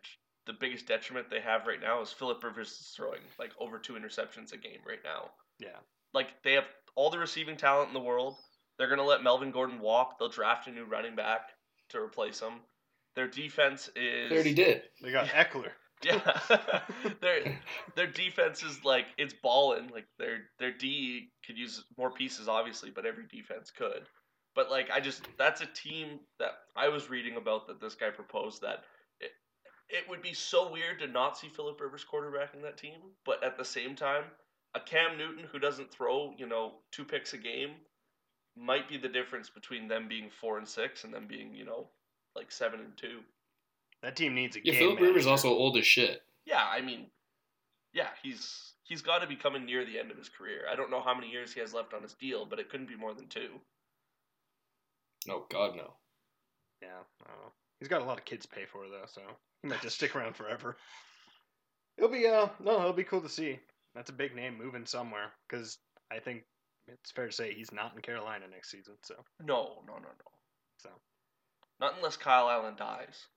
the 0.45 0.53
biggest 0.53 0.87
detriment 0.87 1.29
they 1.29 1.39
have 1.39 1.67
right 1.67 1.81
now 1.81 2.01
is 2.01 2.11
Philip 2.11 2.43
Rivers 2.43 2.69
is 2.69 2.93
throwing 2.95 3.21
like 3.39 3.51
over 3.59 3.79
two 3.79 3.93
interceptions 3.93 4.53
a 4.53 4.57
game 4.57 4.79
right 4.87 4.99
now. 5.03 5.31
Yeah. 5.59 5.77
Like 6.13 6.27
they 6.43 6.53
have 6.53 6.65
all 6.95 7.09
the 7.09 7.19
receiving 7.19 7.57
talent 7.57 7.87
in 7.89 7.93
the 7.93 7.99
world. 7.99 8.35
They're 8.77 8.89
gonna 8.89 9.03
let 9.03 9.23
Melvin 9.23 9.51
Gordon 9.51 9.79
walk. 9.79 10.17
They'll 10.19 10.29
draft 10.29 10.67
a 10.67 10.71
new 10.71 10.85
running 10.85 11.15
back 11.15 11.49
to 11.89 11.99
replace 11.99 12.39
him. 12.39 12.53
Their 13.15 13.27
defense 13.27 13.89
is 13.95 14.29
They 14.29 14.35
already 14.35 14.53
did. 14.53 14.83
They 15.01 15.11
got 15.11 15.27
Ekeler. 15.27 15.71
Yeah, 16.03 16.41
their 17.21 17.57
their 17.95 18.07
defense 18.07 18.61
is 18.61 18.83
like 18.83 19.05
it's 19.17 19.33
balling. 19.33 19.87
Like 19.87 20.05
their 20.19 20.49
their 20.59 20.73
D 20.73 21.29
could 21.45 21.57
use 21.57 21.85
more 21.97 22.11
pieces, 22.11 22.49
obviously, 22.49 22.89
but 22.89 23.05
every 23.05 23.23
defense 23.31 23.71
could. 23.71 24.01
But 24.53 24.69
like 24.69 24.89
I 24.91 24.99
just 24.99 25.25
that's 25.37 25.61
a 25.61 25.65
team 25.67 26.19
that 26.39 26.51
I 26.75 26.89
was 26.89 27.09
reading 27.09 27.37
about 27.37 27.67
that 27.67 27.79
this 27.79 27.95
guy 27.95 28.09
proposed 28.09 28.63
that 28.63 28.83
it 29.93 29.97
it 29.97 30.09
would 30.09 30.21
be 30.21 30.33
so 30.33 30.71
weird 30.71 30.99
to 30.99 31.07
not 31.07 31.37
see 31.37 31.47
Philip 31.47 31.79
Rivers 31.79 32.05
quarterbacking 32.11 32.63
that 32.63 32.77
team, 32.77 32.99
but 33.25 33.43
at 33.43 33.57
the 33.57 33.65
same 33.65 33.95
time, 33.95 34.23
a 34.75 34.79
Cam 34.79 35.17
Newton 35.17 35.45
who 35.51 35.59
doesn't 35.59 35.91
throw 35.91 36.33
you 36.37 36.47
know 36.47 36.73
two 36.91 37.05
picks 37.05 37.33
a 37.33 37.37
game 37.37 37.71
might 38.57 38.89
be 38.89 38.97
the 38.97 39.07
difference 39.07 39.49
between 39.49 39.87
them 39.87 40.07
being 40.07 40.29
four 40.41 40.57
and 40.57 40.67
six 40.67 41.03
and 41.03 41.13
them 41.13 41.27
being 41.27 41.55
you 41.55 41.65
know 41.65 41.87
like 42.35 42.51
seven 42.51 42.79
and 42.79 42.97
two. 42.97 43.19
That 44.01 44.15
team 44.15 44.35
needs 44.35 44.55
a 44.55 44.59
game. 44.59 44.73
Yeah, 44.73 44.79
game 44.79 44.89
Philip 44.89 45.01
Rivers 45.01 45.25
manager. 45.25 45.29
also 45.29 45.49
old 45.49 45.77
as 45.77 45.85
shit. 45.85 46.21
Yeah, 46.45 46.63
I 46.69 46.81
mean, 46.81 47.07
yeah, 47.93 48.09
he's 48.21 48.73
he's 48.83 49.01
got 49.01 49.19
to 49.19 49.27
be 49.27 49.35
coming 49.35 49.65
near 49.65 49.85
the 49.85 49.99
end 49.99 50.11
of 50.11 50.17
his 50.17 50.29
career. 50.29 50.61
I 50.71 50.75
don't 50.75 50.91
know 50.91 51.01
how 51.01 51.13
many 51.13 51.29
years 51.29 51.53
he 51.53 51.59
has 51.61 51.73
left 51.73 51.93
on 51.93 52.01
his 52.01 52.13
deal, 52.15 52.45
but 52.45 52.59
it 52.59 52.69
couldn't 52.69 52.89
be 52.89 52.97
more 52.97 53.13
than 53.13 53.27
two. 53.27 53.49
Oh 55.29 55.45
God, 55.49 55.75
no. 55.77 55.93
Yeah, 56.81 56.99
I 57.25 57.31
don't 57.31 57.39
know. 57.39 57.51
He's 57.79 57.87
got 57.87 58.01
a 58.01 58.05
lot 58.05 58.17
of 58.17 58.25
kids 58.25 58.45
to 58.45 58.51
pay 58.53 58.65
for 58.65 58.89
though, 58.89 59.05
so 59.07 59.21
he 59.67 59.69
might 59.69 59.81
just 59.81 59.95
stick 59.95 60.15
around 60.15 60.35
forever. 60.35 60.77
It'll 61.97 62.09
be 62.09 62.27
uh 62.27 62.47
no, 62.63 62.79
it'll 62.79 62.93
be 62.93 63.03
cool 63.03 63.21
to 63.21 63.29
see. 63.29 63.59
That's 63.95 64.09
a 64.09 64.13
big 64.13 64.35
name 64.35 64.57
moving 64.57 64.85
somewhere 64.85 65.31
because 65.47 65.77
I 66.11 66.19
think 66.19 66.43
it's 66.87 67.11
fair 67.11 67.27
to 67.27 67.31
say 67.31 67.53
he's 67.53 67.71
not 67.71 67.93
in 67.95 68.01
Carolina 68.01 68.45
next 68.51 68.71
season. 68.71 68.95
So 69.03 69.15
No, 69.39 69.83
no, 69.87 69.93
no, 69.93 69.99
no. 69.99 70.31
so 70.77 70.89
Not 71.79 71.95
unless 71.97 72.17
Kyle 72.17 72.49
Allen 72.49 72.75
dies. 72.75 73.27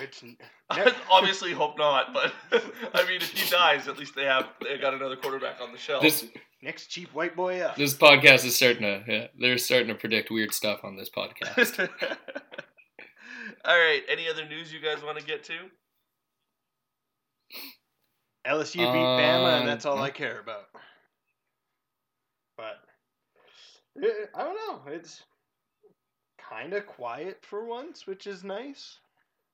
which 0.00 0.24
I 0.70 0.92
obviously 1.10 1.52
hope 1.52 1.78
not, 1.78 2.12
but 2.12 2.32
I 2.94 3.06
mean, 3.06 3.20
if 3.20 3.30
he 3.30 3.48
dies, 3.50 3.86
at 3.86 3.98
least 3.98 4.16
they 4.16 4.24
have 4.24 4.48
they 4.62 4.76
got 4.78 4.94
another 4.94 5.16
quarterback 5.16 5.60
on 5.60 5.70
the 5.72 5.78
shelf. 5.78 6.02
This 6.02 6.24
next 6.62 6.86
cheap 6.88 7.12
white 7.14 7.36
boy 7.36 7.60
up. 7.60 7.76
this 7.76 7.94
podcast 7.94 8.44
is 8.44 8.56
starting 8.56 8.82
to. 8.82 9.04
Yeah, 9.06 9.26
they're 9.38 9.58
starting 9.58 9.88
to 9.88 9.94
predict 9.94 10.30
weird 10.30 10.52
stuff 10.52 10.80
on 10.82 10.96
this 10.96 11.10
podcast. 11.10 11.88
All 13.64 13.78
right. 13.78 14.02
Any 14.08 14.28
other 14.28 14.46
news 14.46 14.72
you 14.72 14.80
guys 14.80 15.02
want 15.02 15.18
to 15.18 15.24
get 15.24 15.44
to? 15.44 15.56
LSU 18.46 18.74
beat 18.76 18.82
Bama, 18.84 19.54
Um, 19.54 19.60
and 19.60 19.68
that's 19.68 19.84
all. 19.86 19.98
I 20.00 20.10
care 20.10 20.40
about. 20.40 20.68
But 22.56 22.76
eh, 24.02 24.08
I 24.34 24.42
don't 24.44 24.54
know. 24.54 24.92
It's 24.92 25.22
kind 26.38 26.72
of 26.72 26.86
quiet 26.86 27.44
for 27.44 27.64
once, 27.66 28.06
which 28.06 28.26
is 28.26 28.44
nice. 28.44 28.98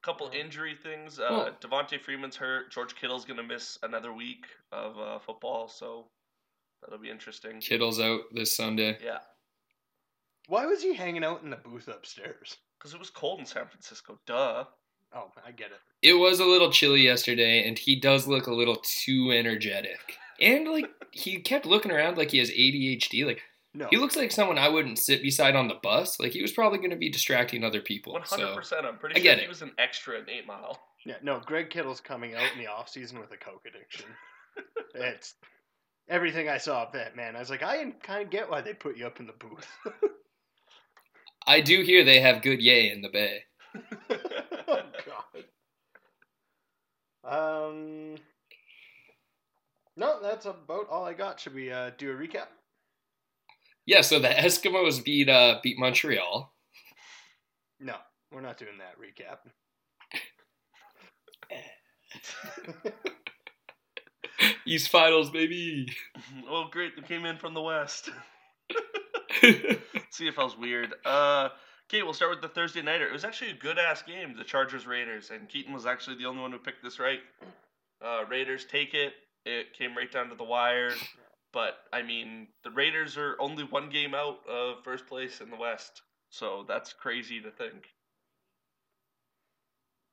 Couple 0.02 0.26
Um, 0.28 0.34
injury 0.34 0.74
things. 0.76 1.18
Uh, 1.18 1.26
well- 1.30 1.52
Devonta 1.60 2.00
Freeman's 2.00 2.36
hurt. 2.36 2.70
George 2.70 2.94
Kittle's 2.94 3.24
gonna 3.24 3.42
miss 3.42 3.78
another 3.82 4.12
week 4.12 4.46
of 4.70 4.98
uh, 4.98 5.18
football, 5.20 5.66
so 5.68 6.10
that'll 6.82 6.98
be 6.98 7.10
interesting. 7.10 7.60
Kittle's 7.60 7.98
out 8.00 8.22
this 8.32 8.54
Sunday. 8.56 8.98
Yeah, 9.02 9.20
Why 10.46 10.66
was 10.66 10.82
he 10.82 10.94
hanging 10.94 11.24
out 11.24 11.42
in 11.42 11.48
the 11.50 11.56
booth 11.56 11.88
upstairs? 11.88 12.58
Because 12.78 12.92
it 12.94 12.98
was 12.98 13.10
cold 13.10 13.40
in 13.40 13.46
San 13.46 13.66
Francisco. 13.66 14.18
Duh. 14.26 14.64
Oh, 15.16 15.30
I 15.46 15.52
get 15.52 15.68
it. 15.70 15.78
It 16.02 16.14
was 16.14 16.40
a 16.40 16.44
little 16.44 16.72
chilly 16.72 17.02
yesterday, 17.02 17.66
and 17.68 17.78
he 17.78 17.98
does 18.00 18.26
look 18.26 18.46
a 18.48 18.54
little 18.54 18.76
too 18.82 19.30
energetic. 19.32 20.18
And 20.40 20.66
like 20.68 20.86
he 21.12 21.38
kept 21.40 21.66
looking 21.66 21.92
around 21.92 22.16
like 22.18 22.32
he 22.32 22.38
has 22.38 22.50
ADHD. 22.50 23.24
Like 23.24 23.40
No, 23.74 23.86
he 23.90 23.96
looks 23.96 24.16
like 24.16 24.32
someone 24.32 24.58
I 24.58 24.68
wouldn't 24.68 24.98
sit 24.98 25.22
beside 25.22 25.54
on 25.54 25.68
the 25.68 25.78
bus. 25.82 26.18
Like 26.18 26.32
he 26.32 26.42
was 26.42 26.50
probably 26.52 26.78
going 26.78 26.90
to 26.90 26.96
be 26.96 27.10
distracting 27.10 27.62
other 27.62 27.80
people. 27.80 28.12
One 28.14 28.22
hundred 28.22 28.48
So 28.48 28.54
percent. 28.56 28.86
I'm 28.86 28.98
pretty 28.98 29.14
I 29.14 29.18
sure 29.18 29.22
get 29.22 29.38
he 29.38 29.44
it. 29.44 29.48
was 29.48 29.62
an 29.62 29.70
extra 29.78 30.18
in 30.18 30.28
Eight 30.28 30.46
Mile. 30.46 30.80
yeah, 31.06 31.14
no. 31.22 31.40
Greg 31.46 31.70
Kittle's 31.70 32.00
coming 32.00 32.34
out 32.34 32.52
in 32.52 32.58
the 32.58 32.66
off 32.66 32.88
season 32.88 33.20
with 33.20 33.30
a 33.30 33.36
coke 33.36 33.62
addiction. 33.68 34.06
it's 34.96 35.34
everything 36.08 36.48
I 36.48 36.58
saw 36.58 36.82
of 36.86 36.92
that 36.94 37.14
man. 37.14 37.36
I 37.36 37.38
was 37.38 37.50
like, 37.50 37.62
I 37.62 37.84
kind 38.02 38.22
of 38.24 38.30
get 38.30 38.50
why 38.50 38.60
they 38.60 38.74
put 38.74 38.96
you 38.96 39.06
up 39.06 39.20
in 39.20 39.26
the 39.28 39.32
booth. 39.34 39.68
I 41.46 41.60
do 41.60 41.82
hear 41.82 42.04
they 42.04 42.20
have 42.20 42.42
good 42.42 42.60
yay 42.60 42.90
in 42.90 43.02
the 43.02 43.08
bay. 43.08 43.44
oh 44.68 44.82
God. 47.24 47.68
Um. 47.68 48.16
No, 49.96 50.20
that's 50.20 50.46
about 50.46 50.88
all 50.90 51.04
I 51.04 51.12
got. 51.12 51.38
Should 51.38 51.54
we 51.54 51.70
uh, 51.70 51.90
do 51.96 52.10
a 52.10 52.14
recap? 52.14 52.48
Yeah, 53.86 54.00
so 54.00 54.18
the 54.18 54.28
Eskimos 54.28 55.04
beat 55.04 55.28
uh 55.28 55.58
beat 55.62 55.78
Montreal. 55.78 56.52
No, 57.80 57.96
we're 58.32 58.40
not 58.40 58.58
doing 58.58 58.78
that 58.78 58.96
recap. 58.98 59.38
East 64.66 64.88
Finals, 64.88 65.30
baby. 65.30 65.86
oh, 66.48 66.66
great! 66.70 66.96
They 66.96 67.02
came 67.02 67.24
in 67.24 67.36
from 67.36 67.54
the 67.54 67.62
west. 67.62 68.10
CFL's 70.12 70.56
weird. 70.56 70.94
Uh, 71.04 71.48
okay, 71.88 72.02
we'll 72.02 72.12
start 72.12 72.30
with 72.30 72.40
the 72.40 72.48
Thursday 72.48 72.82
nighter. 72.82 73.06
It 73.06 73.12
was 73.12 73.24
actually 73.24 73.50
a 73.50 73.54
good 73.54 73.78
ass 73.78 74.02
game, 74.02 74.34
the 74.36 74.44
Chargers 74.44 74.86
Raiders, 74.86 75.30
and 75.30 75.48
Keaton 75.48 75.72
was 75.72 75.86
actually 75.86 76.16
the 76.16 76.26
only 76.26 76.42
one 76.42 76.52
who 76.52 76.58
picked 76.58 76.82
this 76.82 76.98
right. 76.98 77.20
Uh, 78.04 78.24
Raiders 78.28 78.64
take 78.64 78.94
it. 78.94 79.14
It 79.44 79.72
came 79.74 79.96
right 79.96 80.10
down 80.10 80.28
to 80.30 80.34
the 80.34 80.44
wire. 80.44 80.92
But 81.52 81.74
I 81.92 82.02
mean, 82.02 82.48
the 82.64 82.70
Raiders 82.70 83.16
are 83.16 83.36
only 83.38 83.64
one 83.64 83.90
game 83.90 84.14
out 84.14 84.38
of 84.48 84.82
first 84.82 85.06
place 85.06 85.40
in 85.40 85.50
the 85.50 85.56
West, 85.56 86.02
so 86.30 86.64
that's 86.66 86.92
crazy 86.92 87.40
to 87.40 87.50
think. 87.50 87.86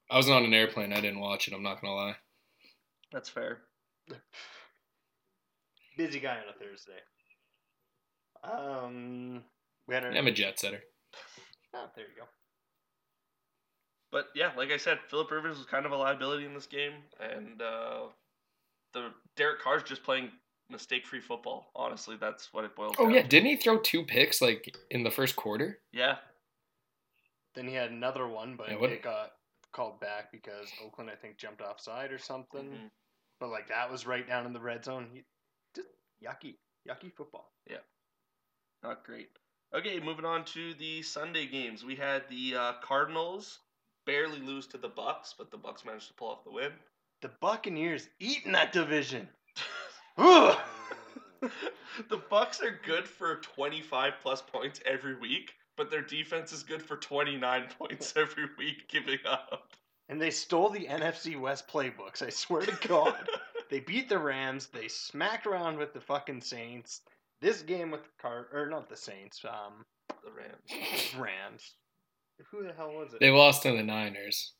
I 0.09 0.17
was 0.17 0.29
on 0.29 0.43
an 0.43 0.53
airplane. 0.53 0.93
I 0.93 1.01
didn't 1.01 1.21
watch 1.21 1.47
it. 1.47 1.53
I'm 1.53 1.63
not 1.63 1.81
gonna 1.81 1.95
lie. 1.95 2.15
That's 3.11 3.29
fair. 3.29 3.59
Busy 5.97 6.19
guy 6.19 6.37
on 6.37 6.49
a 6.49 6.59
Thursday. 6.59 6.99
Um, 8.43 9.43
we 9.87 9.93
had 9.95 10.05
our, 10.05 10.11
I'm 10.11 10.27
a 10.27 10.31
jet 10.31 10.59
setter. 10.59 10.81
oh, 11.73 11.85
there 11.95 12.05
you 12.05 12.15
go. 12.17 12.23
But 14.11 14.25
yeah, 14.35 14.51
like 14.57 14.71
I 14.71 14.77
said, 14.77 14.99
Philip 15.09 15.31
Rivers 15.31 15.57
was 15.57 15.65
kind 15.67 15.85
of 15.85 15.91
a 15.91 15.95
liability 15.97 16.45
in 16.45 16.53
this 16.53 16.65
game, 16.67 16.93
and 17.19 17.61
uh, 17.61 18.01
the 18.93 19.09
Derek 19.37 19.61
Carr's 19.61 19.83
just 19.83 20.03
playing 20.03 20.29
mistake-free 20.69 21.21
football. 21.21 21.71
Honestly, 21.75 22.17
that's 22.19 22.53
what 22.53 22.65
it 22.65 22.75
boils 22.75 22.95
Oh 22.99 23.05
down. 23.05 23.13
yeah, 23.13 23.21
to. 23.21 23.27
didn't 23.27 23.47
he 23.49 23.55
throw 23.55 23.77
two 23.77 24.03
picks 24.03 24.41
like 24.41 24.75
in 24.89 25.03
the 25.03 25.11
first 25.11 25.35
quarter? 25.35 25.79
yeah. 25.91 26.17
Then 27.53 27.67
he 27.67 27.73
had 27.73 27.91
another 27.91 28.29
one, 28.29 28.55
but 28.55 28.69
Yeah, 28.69 28.77
what- 28.77 28.91
it 28.93 29.01
got 29.03 29.33
called 29.73 29.99
back 29.99 30.31
because 30.31 30.69
Oakland, 30.85 31.09
I 31.09 31.15
think, 31.15 31.37
jumped 31.37 31.61
offside 31.61 32.11
or 32.13 32.17
something. 32.17 32.69
Mhm. 32.69 32.89
But 33.41 33.49
like 33.49 33.67
that 33.67 33.91
was 33.91 34.05
right 34.05 34.25
down 34.25 34.45
in 34.45 34.53
the 34.53 34.59
red 34.61 34.85
zone. 34.85 35.09
He, 35.13 35.23
just 35.75 35.89
yucky, 36.23 36.55
yucky 36.87 37.13
football. 37.13 37.51
Not 38.83 39.03
great. 39.03 39.29
Okay, 39.73 39.99
moving 39.99 40.25
on 40.25 40.43
to 40.45 40.73
the 40.73 41.01
Sunday 41.01 41.45
games. 41.45 41.85
We 41.85 41.95
had 41.95 42.23
the 42.29 42.55
uh, 42.55 42.73
Cardinals 42.81 43.59
barely 44.05 44.39
lose 44.39 44.67
to 44.67 44.77
the 44.77 44.89
Bucks, 44.89 45.33
but 45.37 45.51
the 45.51 45.57
Bucks 45.57 45.85
managed 45.85 46.07
to 46.07 46.13
pull 46.13 46.29
off 46.29 46.43
the 46.43 46.51
win. 46.51 46.71
The 47.21 47.31
Buccaneers 47.39 48.07
eating 48.19 48.51
that 48.53 48.73
division. 48.73 49.29
The 52.09 52.17
Bucks 52.17 52.61
are 52.61 52.79
good 52.85 53.07
for 53.07 53.37
25 53.37 54.13
plus 54.21 54.41
points 54.41 54.79
every 54.85 55.15
week, 55.15 55.53
but 55.75 55.89
their 55.89 56.01
defense 56.01 56.51
is 56.51 56.63
good 56.63 56.81
for 56.81 56.97
29 56.97 57.67
points 57.77 58.13
every 58.15 58.45
week, 58.57 58.87
giving 58.87 59.19
up. 59.27 59.73
And 60.09 60.21
they 60.21 60.29
stole 60.29 60.69
the 60.69 60.85
NFC 60.85 61.39
West 61.39 61.67
playbooks. 61.67 62.21
I 62.21 62.29
swear 62.29 62.61
to 62.61 62.87
God. 62.87 63.29
they 63.69 63.79
beat 63.79 64.09
the 64.09 64.19
Rams. 64.19 64.67
They 64.67 64.87
smacked 64.87 65.47
around 65.47 65.77
with 65.77 65.93
the 65.93 66.01
fucking 66.01 66.41
Saints. 66.41 67.01
This 67.41 67.61
game 67.61 67.91
with 67.91 68.03
the 68.03 68.09
Card 68.21 68.45
or 68.53 68.69
not 68.69 68.89
the 68.89 68.95
Saints, 68.95 69.43
um, 69.45 69.85
The 70.23 70.31
Rams. 70.31 71.13
Rams. 71.17 71.75
Who 72.51 72.63
the 72.63 72.73
hell 72.73 72.93
was 72.93 73.13
it? 73.13 73.19
They 73.19 73.29
lost 73.31 73.63
to 73.63 73.71
the 73.71 73.83
Niners. 73.83 74.53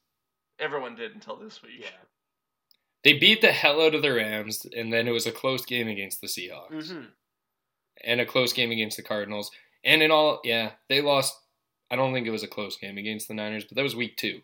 Everyone 0.59 0.95
did 0.95 1.13
until 1.13 1.35
this 1.37 1.61
week. 1.63 1.73
yeah. 1.79 1.87
They 3.03 3.17
beat 3.17 3.41
the 3.41 3.51
hell 3.51 3.81
out 3.81 3.95
of 3.95 4.03
the 4.03 4.13
Rams, 4.13 4.65
and 4.77 4.93
then 4.93 5.07
it 5.07 5.11
was 5.11 5.25
a 5.25 5.31
close 5.31 5.65
game 5.65 5.87
against 5.87 6.21
the 6.21 6.27
Seahawks, 6.27 6.91
hmm 6.91 7.05
and 8.03 8.19
a 8.21 8.25
close 8.25 8.53
game 8.53 8.71
against 8.71 8.97
the 8.97 9.03
Cardinals. 9.03 9.51
And 9.83 10.01
in 10.01 10.09
all, 10.11 10.39
yeah, 10.43 10.71
they 10.89 11.01
lost. 11.01 11.35
I 11.91 11.95
don't 11.95 12.13
think 12.13 12.25
it 12.25 12.31
was 12.31 12.43
a 12.43 12.47
close 12.47 12.77
game 12.77 12.97
against 12.97 13.27
the 13.27 13.33
Niners, 13.33 13.65
but 13.65 13.75
that 13.75 13.83
was 13.83 13.95
week 13.95 14.17
two 14.17 14.41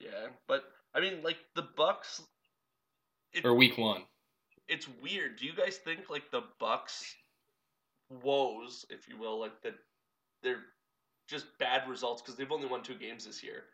Yeah, 0.00 0.28
but 0.46 0.62
I 0.94 1.00
mean, 1.00 1.22
like 1.22 1.38
the 1.54 1.66
Bucks. 1.76 2.22
It, 3.32 3.44
or 3.44 3.54
week 3.54 3.76
one. 3.78 4.02
It's 4.72 4.88
weird. 5.02 5.36
Do 5.36 5.44
you 5.44 5.52
guys 5.54 5.76
think 5.76 6.08
like 6.08 6.30
the 6.30 6.44
Bucks 6.58 7.14
woes, 8.22 8.86
if 8.88 9.08
you 9.08 9.18
will, 9.18 9.38
like 9.38 9.60
that 9.62 9.74
they're 10.42 10.64
just 11.28 11.46
bad 11.58 11.88
results 11.88 12.22
because 12.22 12.36
they've 12.36 12.50
only 12.50 12.66
won 12.66 12.82
two 12.82 12.94
games 12.94 13.26
this 13.26 13.42
year? 13.42 13.64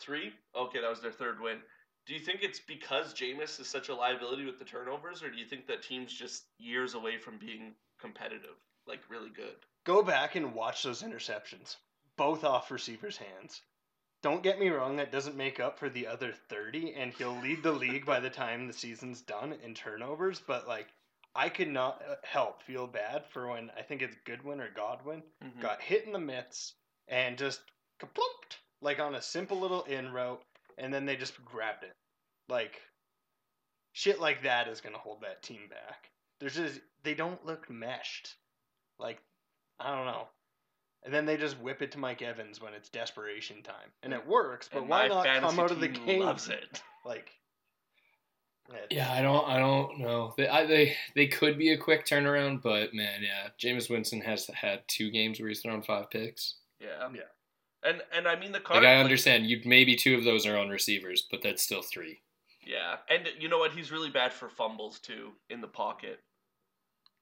Three? 0.00 0.32
Okay, 0.56 0.80
that 0.80 0.90
was 0.90 1.00
their 1.00 1.12
third 1.12 1.40
win. 1.40 1.58
Do 2.06 2.14
you 2.14 2.20
think 2.20 2.40
it's 2.42 2.60
because 2.60 3.14
Jameis 3.14 3.60
is 3.60 3.68
such 3.68 3.88
a 3.88 3.94
liability 3.94 4.44
with 4.44 4.58
the 4.58 4.64
turnovers, 4.64 5.22
or 5.22 5.30
do 5.30 5.38
you 5.38 5.44
think 5.44 5.66
that 5.66 5.82
team's 5.82 6.12
just 6.12 6.44
years 6.58 6.94
away 6.94 7.18
from 7.18 7.38
being 7.38 7.74
competitive, 8.00 8.56
like 8.86 9.00
really 9.08 9.30
good? 9.30 9.56
Go 9.84 10.02
back 10.02 10.34
and 10.34 10.54
watch 10.54 10.82
those 10.82 11.02
interceptions. 11.02 11.76
Both 12.16 12.44
off 12.44 12.70
receivers' 12.70 13.18
hands. 13.18 13.62
Don't 14.26 14.42
get 14.42 14.58
me 14.58 14.70
wrong, 14.70 14.96
that 14.96 15.12
doesn't 15.12 15.36
make 15.36 15.60
up 15.60 15.78
for 15.78 15.88
the 15.88 16.04
other 16.04 16.32
30, 16.32 16.94
and 16.94 17.12
he'll 17.12 17.40
lead 17.42 17.62
the 17.62 17.70
league 17.70 18.04
by 18.04 18.18
the 18.18 18.28
time 18.28 18.66
the 18.66 18.72
season's 18.72 19.20
done 19.20 19.54
in 19.62 19.72
turnovers, 19.72 20.40
but 20.44 20.66
like, 20.66 20.88
I 21.36 21.48
could 21.48 21.68
not 21.68 22.02
uh, 22.02 22.16
help 22.24 22.60
feel 22.60 22.88
bad 22.88 23.24
for 23.28 23.46
when 23.46 23.70
I 23.78 23.82
think 23.82 24.02
it's 24.02 24.16
Goodwin 24.24 24.60
or 24.60 24.68
Godwin 24.70 25.22
Mhm. 25.44 25.60
got 25.60 25.80
hit 25.80 26.06
in 26.06 26.12
the 26.12 26.18
mitts 26.18 26.74
and 27.06 27.38
just 27.38 27.60
kaplumped, 28.00 28.58
like 28.80 28.98
on 28.98 29.14
a 29.14 29.22
simple 29.22 29.60
little 29.60 29.84
in 29.84 30.12
route, 30.12 30.42
and 30.76 30.92
then 30.92 31.06
they 31.06 31.14
just 31.14 31.44
grabbed 31.44 31.84
it. 31.84 31.94
Like, 32.48 32.82
shit 33.92 34.18
like 34.18 34.42
that 34.42 34.66
is 34.66 34.80
going 34.80 34.96
to 34.96 35.00
hold 35.00 35.20
that 35.20 35.44
team 35.44 35.68
back. 35.68 36.10
There's 36.40 36.56
just, 36.56 36.80
they 37.04 37.14
don't 37.14 37.46
look 37.46 37.70
meshed. 37.70 38.34
Like, 38.98 39.22
I 39.78 39.94
don't 39.94 40.06
know. 40.06 40.26
And 41.04 41.14
then 41.14 41.24
they 41.24 41.36
just 41.36 41.58
whip 41.60 41.82
it 41.82 41.92
to 41.92 41.98
Mike 41.98 42.20
Evans 42.22 42.60
when 42.60 42.74
it's 42.74 42.88
desperation 42.88 43.62
time. 43.62 43.90
And 44.02 44.12
it 44.12 44.26
works, 44.26 44.68
but 44.72 44.80
And 44.80 44.88
why 44.88 45.06
not 45.08 45.24
come 45.40 45.60
out 45.60 45.70
of 45.70 45.80
the 45.80 45.88
team 45.88 46.04
game? 46.06 46.20
Loves 46.22 46.48
it. 46.48 46.82
Like, 47.04 47.30
it's- 48.70 48.86
Yeah, 48.90 49.12
I 49.12 49.22
don't, 49.22 49.48
I 49.48 49.58
don't 49.60 50.00
know. 50.00 50.34
They, 50.36 50.48
I, 50.48 50.66
they, 50.66 50.96
they 51.14 51.28
could 51.28 51.56
be 51.56 51.70
a 51.70 51.78
quick 51.78 52.04
turnaround, 52.04 52.62
but 52.62 52.92
man, 52.92 53.20
yeah, 53.22 53.48
Jameis 53.60 53.88
Winston 53.88 54.20
has 54.22 54.46
had 54.48 54.82
two 54.88 55.10
games 55.12 55.38
where 55.38 55.48
he's 55.48 55.60
thrown 55.60 55.82
five 55.82 56.10
picks. 56.10 56.56
Yeah. 56.80 57.08
Yeah. 57.14 57.20
And 57.88 58.02
and 58.12 58.26
I 58.26 58.34
mean 58.36 58.50
the 58.50 58.60
Like 58.68 58.82
I 58.82 58.96
understand, 58.96 59.46
you 59.46 59.60
maybe 59.64 59.94
two 59.94 60.16
of 60.16 60.24
those 60.24 60.44
are 60.44 60.56
on 60.58 60.68
receivers, 60.70 61.28
but 61.30 61.40
that's 61.42 61.62
still 61.62 61.82
three. 61.82 62.18
Yeah, 62.66 62.96
and 63.08 63.28
you 63.38 63.48
know 63.48 63.58
what? 63.58 63.70
He's 63.70 63.92
really 63.92 64.10
bad 64.10 64.32
for 64.32 64.48
fumbles 64.48 64.98
too 64.98 65.30
in 65.50 65.60
the 65.60 65.68
pocket. 65.68 66.18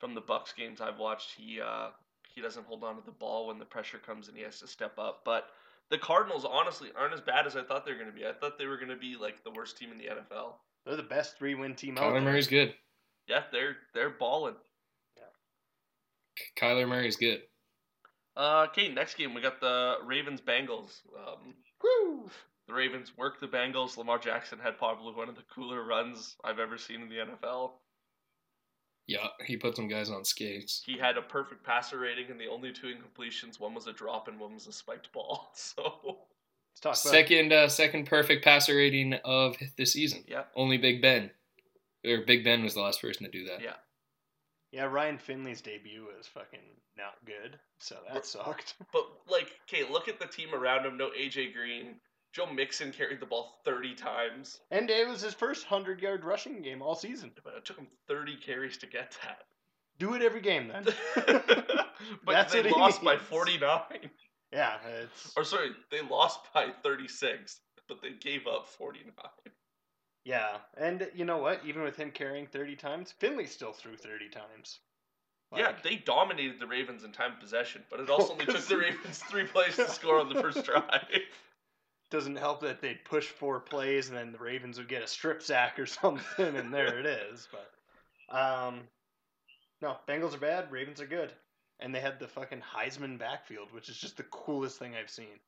From 0.01 0.15
the 0.15 0.23
Bucks 0.23 0.55
games 0.57 0.81
I've 0.81 0.99
watched, 0.99 1.33
he 1.37 1.61
uh, 1.61 1.89
he 2.35 2.41
doesn't 2.41 2.67
hold 2.67 2.85
on 2.85 2.97
to 2.97 3.03
the 3.05 3.13
ball 3.13 3.47
when 3.47 3.59
the 3.59 3.65
pressure 3.65 3.99
comes 3.99 4.29
and 4.29 4.37
he 4.37 4.43
has 4.43 4.61
to 4.61 4.67
step 4.67 4.99
up. 4.99 5.23
But 5.25 5.47
the 5.91 5.99
Cardinals 5.99 6.45
honestly 6.45 6.91
aren't 6.97 7.15
as 7.15 7.21
bad 7.21 7.47
as 7.47 7.57
I 7.57 7.63
thought 7.63 7.85
they 7.85 7.93
were 7.93 7.99
going 7.99 8.11
to 8.11 8.17
be. 8.17 8.27
I 8.27 8.33
thought 8.33 8.59
they 8.59 8.67
were 8.67 8.77
going 8.77 8.89
to 8.89 8.97
be 8.97 9.17
like 9.21 9.43
the 9.45 9.51
worst 9.51 9.79
team 9.79 9.91
in 9.93 9.99
the 9.99 10.05
NFL. 10.05 10.55
They're 10.85 10.97
the 10.97 11.03
best 11.03 11.39
three 11.39 11.55
win 11.55 11.75
team 11.75 11.97
out 11.97 12.05
Kyler 12.05 12.13
there. 12.15 12.23
Murray's 12.23 12.49
good. 12.49 12.75
Yeah, 13.29 13.43
they're 13.53 13.77
they're 13.95 14.11
balling. 14.11 14.57
Yeah. 15.17 15.23
Kyler 16.61 16.89
Murray's 16.89 17.17
good. 17.17 17.43
Uh, 18.37 18.67
okay, 18.69 18.89
next 18.89 19.15
game 19.15 19.33
we 19.33 19.41
got 19.41 19.61
the 19.61 19.97
Ravens 20.05 20.41
Bengals. 20.41 21.01
Um, 21.17 21.55
Woo! 21.83 22.29
The 22.67 22.75
Ravens 22.75 23.13
worked 23.17 23.41
the 23.41 23.47
Bengals. 23.47 23.97
Lamar 23.97 24.19
Jackson 24.19 24.59
had 24.59 24.79
probably 24.79 25.13
one 25.13 25.29
of 25.29 25.37
the 25.37 25.45
cooler 25.55 25.85
runs 25.85 26.37
I've 26.43 26.59
ever 26.59 26.79
seen 26.79 27.03
in 27.03 27.09
the 27.09 27.17
NFL. 27.17 27.73
Yeah, 29.07 29.27
he 29.45 29.57
put 29.57 29.77
some 29.77 29.87
guys 29.89 30.09
on 30.11 30.25
skates. 30.25 30.83
He 30.87 30.97
had 30.99 31.19
a 31.19 31.23
perfect 31.23 31.63
passer 31.65 31.99
rating, 31.99 32.31
and 32.31 32.41
the 32.41 32.49
only 32.49 32.73
two 32.73 32.87
incompletions 32.87 33.61
one 33.61 33.75
was 33.75 33.87
a 33.87 33.93
drop 33.93 34.29
and 34.29 34.41
one 34.41 34.55
was 34.55 34.67
a 34.67 34.73
spiked 34.73 35.13
ball. 35.13 35.53
So, 35.55 35.83
Let's 36.83 37.01
talk 37.01 37.05
about 37.07 37.13
Second, 37.15 37.53
uh, 37.53 37.69
second 37.69 38.07
perfect 38.07 38.43
passer 38.45 38.75
rating 38.77 39.15
of 39.25 39.57
the 39.77 39.85
season. 39.87 40.25
yeah. 40.27 40.43
Only 40.57 40.77
Big 40.79 41.01
Ben, 41.01 41.31
or 42.05 42.23
Big 42.27 42.43
Ben 42.43 42.65
was 42.65 42.75
the 42.75 42.81
last 42.81 43.01
person 43.01 43.25
to 43.25 43.31
do 43.31 43.45
that. 43.47 43.61
Yeah. 43.63 43.75
Yeah, 44.73 44.85
Ryan 44.87 45.19
Finley's 45.19 45.61
debut 45.61 46.07
was 46.17 46.27
fucking 46.27 46.59
not 46.99 47.15
good, 47.25 47.59
so 47.79 47.97
that 48.13 48.27
sucked. 48.27 48.75
But, 48.93 49.07
like, 49.31 49.53
okay, 49.69 49.85
look 49.89 50.09
at 50.09 50.19
the 50.19 50.27
team 50.27 50.53
around 50.53 50.85
him. 50.85 50.97
No 50.97 51.11
AJ 51.11 51.53
Green. 51.55 51.95
Joe 52.35 52.47
Mixon 52.47 52.91
carried 52.91 53.21
the 53.21 53.27
ball 53.27 53.61
30 53.65 53.95
times. 53.95 54.61
And 54.73 54.91
it 54.91 55.07
was 55.07 55.21
his 55.21 55.35
first 55.35 55.65
hundred 55.67 56.03
yard 56.03 56.25
rushing 56.25 56.61
game 56.63 56.83
all 56.83 56.97
season. 56.97 57.31
But 57.45 57.55
it 57.55 57.65
took 57.65 57.79
him 57.79 57.87
30 58.09 58.37
carries 58.39 58.77
to 58.79 58.87
get 58.87 59.17
that. 59.23 59.45
Do 60.01 60.15
it 60.15 60.23
every 60.23 60.41
game 60.41 60.67
then. 60.69 60.85
but 61.15 61.87
That's 62.27 62.53
they 62.53 62.69
lost 62.69 63.05
by 63.05 63.17
49. 63.17 63.81
yeah, 64.53 64.79
it's 65.01 65.33
Or 65.37 65.45
sorry, 65.45 65.71
they 65.93 66.01
lost 66.03 66.41
by 66.53 66.71
36, 66.83 67.61
but 67.89 68.03
they 68.03 68.11
gave 68.21 68.49
up 68.49 68.67
49. 68.67 69.13
yeah, 70.25 70.57
and 70.77 71.09
you 71.15 71.25
know 71.25 71.39
what? 71.39 71.61
Even 71.65 71.83
with 71.83 71.97
him 71.97 72.11
carrying 72.11 72.47
thirty 72.49 72.75
times, 72.75 73.13
Finley 73.13 73.47
still 73.47 73.73
threw 73.73 73.97
thirty 73.97 74.29
times. 74.29 74.81
yeah, 75.57 75.73
they 75.85 75.97
dominated 75.97 76.59
the 76.59 76.67
Ravens 76.67 77.05
in 77.05 77.13
time 77.13 77.33
of 77.35 77.41
possession, 77.41 77.85
but 77.91 78.01
it 78.01 78.11
also 78.11 78.33
only 78.33 78.47
took 78.47 78.65
the 78.67 78.77
Ravens 78.79 79.19
three 79.31 79.45
plays 79.47 79.77
to 79.77 79.89
score 79.89 80.19
on 80.19 80.29
the 80.33 80.41
first 80.43 80.65
drive. 80.65 81.07
Doesn't 82.15 82.37
help 82.37 82.61
that 82.61 82.81
they'd 82.81 83.05
push 83.05 83.27
four 83.27 83.59
plays 83.59 84.09
and 84.09 84.17
then 84.17 84.31
the 84.31 84.39
Ravens 84.39 84.79
would 84.79 84.89
get 84.89 85.03
a 85.03 85.07
strip 85.09 85.43
sack 85.43 85.81
or 85.81 85.87
something, 86.01 86.55
and 86.57 86.73
there 86.73 86.97
it 86.97 87.07
is. 87.07 87.49
But 87.51 88.35
um, 88.37 88.83
no, 89.83 89.97
Bengals 90.09 90.33
are 90.33 90.39
bad. 90.39 90.71
Ravens 90.71 91.01
are 91.01 91.07
good, 91.07 91.33
and 91.81 91.93
they 91.93 91.99
had 91.99 92.21
the 92.21 92.29
fucking 92.29 92.63
Heisman 92.63 93.19
backfield, 93.19 93.73
which 93.73 93.89
is 93.89 93.99
just 93.99 94.17
the 94.17 94.23
coolest 94.25 94.79
thing 94.79 94.95
I've 94.95 95.11
seen. 95.11 95.41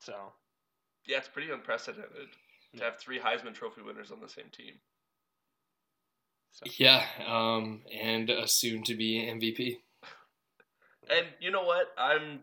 So 0.00 0.14
Yeah, 1.06 1.18
it's 1.18 1.28
pretty 1.28 1.50
unprecedented 1.50 2.10
to 2.72 2.78
Yeah. 2.78 2.84
have 2.84 2.98
three 2.98 3.18
Heisman 3.18 3.54
Trophy 3.54 3.82
winners 3.82 4.10
on 4.10 4.20
the 4.20 4.28
same 4.28 4.48
team. 4.50 4.80
so 6.52 6.64
Yeah, 6.78 7.06
um, 7.26 7.82
and 7.92 8.30
a 8.30 8.48
soon-to-be 8.48 9.26
MVP. 9.26 9.82
And 11.10 11.26
you 11.38 11.50
know 11.50 11.64
what? 11.64 11.88
I'm 11.98 12.40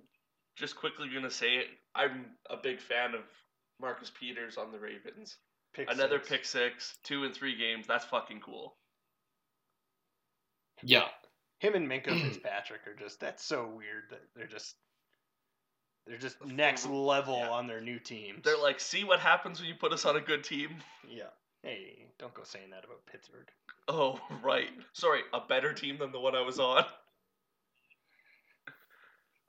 just 0.55 0.75
quickly 0.75 1.09
gonna 1.11 1.31
say 1.31 1.55
it. 1.55 1.67
I'm 1.95 2.25
a 2.49 2.57
big 2.57 2.79
fan 2.79 3.13
of 3.13 3.21
Marcus 3.79 4.11
Peters 4.19 4.57
on 4.57 4.71
the 4.71 4.79
Ravens. 4.79 5.37
pick 5.73 5.89
Another 5.91 6.17
six. 6.19 6.29
pick 6.29 6.45
six, 6.45 6.97
two 7.03 7.23
and 7.23 7.33
three 7.33 7.55
games. 7.57 7.85
That's 7.87 8.05
fucking 8.05 8.39
cool. 8.41 8.75
Yeah, 10.83 11.07
Him 11.59 11.75
and 11.75 11.87
Minkah 11.89 12.19
Fitzpatrick 12.21 12.87
are 12.87 12.95
just 12.95 13.19
that's 13.19 13.43
so 13.43 13.67
weird 13.67 14.03
that 14.09 14.21
they're 14.35 14.47
just 14.47 14.75
they're 16.07 16.17
just 16.17 16.43
next 16.45 16.87
level 16.87 17.37
Yeah. 17.37 17.49
on 17.51 17.67
their 17.67 17.81
new 17.81 17.99
teams. 17.99 18.39
They're 18.43 18.57
like, 18.57 18.79
see 18.79 19.03
what 19.03 19.19
happens 19.19 19.59
when 19.59 19.69
you 19.69 19.75
put 19.75 19.93
us 19.93 20.05
on 20.05 20.15
a 20.15 20.21
good 20.21 20.43
team. 20.43 20.69
yeah. 21.07 21.25
Hey, 21.63 22.07
don't 22.17 22.33
go 22.33 22.41
saying 22.43 22.71
that 22.71 22.83
about 22.85 23.05
Pittsburgh. 23.05 23.47
Oh, 23.87 24.19
right. 24.43 24.69
Sorry, 24.93 25.21
a 25.31 25.41
better 25.47 25.73
team 25.73 25.99
than 25.99 26.11
the 26.11 26.19
one 26.19 26.35
I 26.35 26.41
was 26.41 26.59
on. 26.59 26.85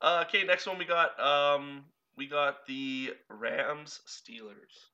Uh, 0.00 0.24
okay, 0.26 0.42
next 0.42 0.66
one 0.66 0.78
we 0.78 0.84
got 0.84 1.18
um 1.20 1.84
we 2.16 2.26
got 2.26 2.66
the 2.66 3.14
Rams 3.28 4.00
Steelers. 4.06 4.86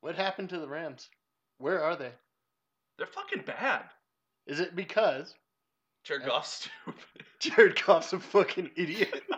What 0.00 0.16
happened 0.16 0.50
to 0.50 0.58
the 0.58 0.68
Rams? 0.68 1.08
Where 1.58 1.82
are 1.82 1.96
they? 1.96 2.12
They're 2.98 3.06
fucking 3.06 3.44
bad. 3.46 3.82
Is 4.46 4.60
it 4.60 4.76
because 4.76 5.34
Jared 6.04 6.26
Goff's 6.26 6.68
stupid. 6.84 7.02
Jared 7.40 7.76
Goff's 7.76 8.12
a 8.12 8.20
fucking 8.20 8.70
idiot? 8.76 9.22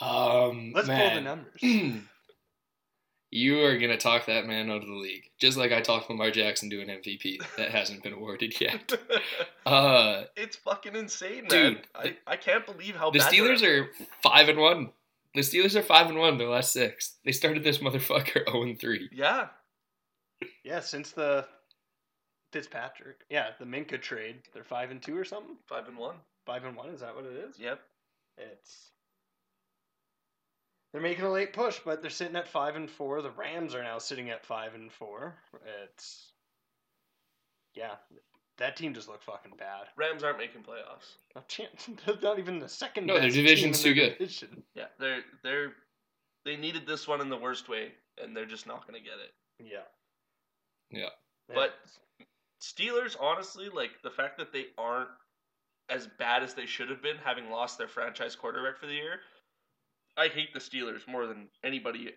um, 0.00 0.72
Let's 0.74 0.88
pull 0.88 0.96
the 0.96 1.20
man. 1.20 1.24
numbers. 1.24 1.62
you 3.30 3.64
are 3.64 3.78
gonna 3.78 3.96
talk 3.96 4.26
that 4.26 4.46
man 4.46 4.70
out 4.70 4.82
of 4.82 4.88
the 4.88 4.94
league, 4.94 5.24
just 5.38 5.56
like 5.56 5.72
I 5.72 5.80
talked 5.80 6.10
Lamar 6.10 6.30
Jackson 6.30 6.68
to 6.70 6.80
an 6.82 6.88
MVP 6.88 7.38
that 7.56 7.70
hasn't 7.70 8.02
been 8.02 8.12
awarded 8.12 8.60
yet. 8.60 8.92
Uh, 9.66 10.24
it's 10.36 10.56
fucking 10.56 10.96
insane, 10.96 11.42
man. 11.42 11.48
Dude, 11.48 11.80
I, 11.94 12.16
I 12.26 12.36
can't 12.36 12.64
believe 12.66 12.96
how 12.96 13.10
the 13.10 13.18
bad 13.20 13.32
Steelers 13.32 13.60
they're- 13.60 13.82
are 13.84 13.88
five 14.22 14.48
and 14.48 14.58
one. 14.58 14.90
The 15.34 15.42
Steelers 15.42 15.76
are 15.76 15.82
five 15.82 16.08
and 16.08 16.18
one. 16.18 16.38
Their 16.38 16.48
last 16.48 16.72
six. 16.72 17.18
They 17.24 17.30
started 17.30 17.62
this 17.62 17.78
motherfucker 17.78 18.44
zero 18.50 18.62
and 18.64 18.80
three. 18.80 19.08
Yeah, 19.12 19.48
Yeah, 20.64 20.80
since 20.80 21.12
the 21.12 21.46
Fitzpatrick, 22.52 23.18
yeah, 23.28 23.50
the 23.60 23.64
Minkah 23.64 24.00
trade, 24.00 24.36
they're 24.52 24.64
five 24.64 24.90
and 24.90 25.00
two 25.00 25.16
or 25.16 25.24
something. 25.24 25.56
five 25.68 25.86
and 25.86 25.96
one. 25.96 26.16
Five 26.46 26.64
and 26.64 26.74
one, 26.74 26.88
is 26.88 27.00
that 27.00 27.14
what 27.14 27.24
it 27.26 27.36
is? 27.48 27.58
Yep. 27.58 27.80
It's 28.38 28.90
they're 30.92 31.02
making 31.02 31.24
a 31.24 31.30
late 31.30 31.52
push, 31.52 31.78
but 31.84 32.02
they're 32.02 32.10
sitting 32.10 32.36
at 32.36 32.48
five 32.48 32.76
and 32.76 32.90
four. 32.90 33.22
The 33.22 33.30
Rams 33.30 33.74
are 33.74 33.82
now 33.82 33.98
sitting 33.98 34.30
at 34.30 34.44
five 34.44 34.74
and 34.74 34.90
four. 34.92 35.34
It's 35.84 36.32
yeah, 37.74 37.94
that 38.58 38.76
team 38.76 38.94
just 38.94 39.08
looked 39.08 39.24
fucking 39.24 39.52
bad. 39.56 39.86
Rams 39.96 40.22
aren't 40.24 40.38
making 40.38 40.62
playoffs. 40.62 41.14
No 41.36 41.42
chance. 41.48 41.88
Not 42.22 42.38
even 42.38 42.58
the 42.58 42.68
second. 42.68 43.06
No, 43.06 43.14
their 43.14 43.22
best 43.24 43.34
team 43.36 43.44
division's 43.44 43.78
in 43.78 43.82
too 43.84 43.94
their 43.94 44.08
good. 44.10 44.18
division. 44.18 44.62
Yeah, 44.74 44.86
they're 44.98 45.22
they're 45.42 45.72
they 46.44 46.56
needed 46.56 46.86
this 46.86 47.06
one 47.06 47.20
in 47.20 47.28
the 47.28 47.36
worst 47.36 47.68
way, 47.68 47.92
and 48.22 48.36
they're 48.36 48.46
just 48.46 48.66
not 48.66 48.86
gonna 48.86 49.00
get 49.00 49.14
it. 49.24 49.32
Yeah. 49.64 49.86
Yeah. 50.90 51.08
But- 51.54 51.74
Steelers, 52.62 53.16
honestly, 53.18 53.70
like 53.70 53.90
the 54.02 54.10
fact 54.10 54.36
that 54.36 54.52
they 54.52 54.66
aren't 54.76 55.08
as 55.88 56.06
bad 56.18 56.42
as 56.42 56.52
they 56.52 56.66
should 56.66 56.90
have 56.90 57.02
been, 57.02 57.16
having 57.24 57.50
lost 57.50 57.78
their 57.78 57.88
franchise 57.88 58.36
quarterback 58.36 58.78
for 58.78 58.86
the 58.86 58.92
year. 58.92 59.20
I 60.20 60.28
hate 60.28 60.52
the 60.52 60.60
Steelers 60.60 61.08
more 61.08 61.26
than 61.26 61.48
anybody 61.64 62.10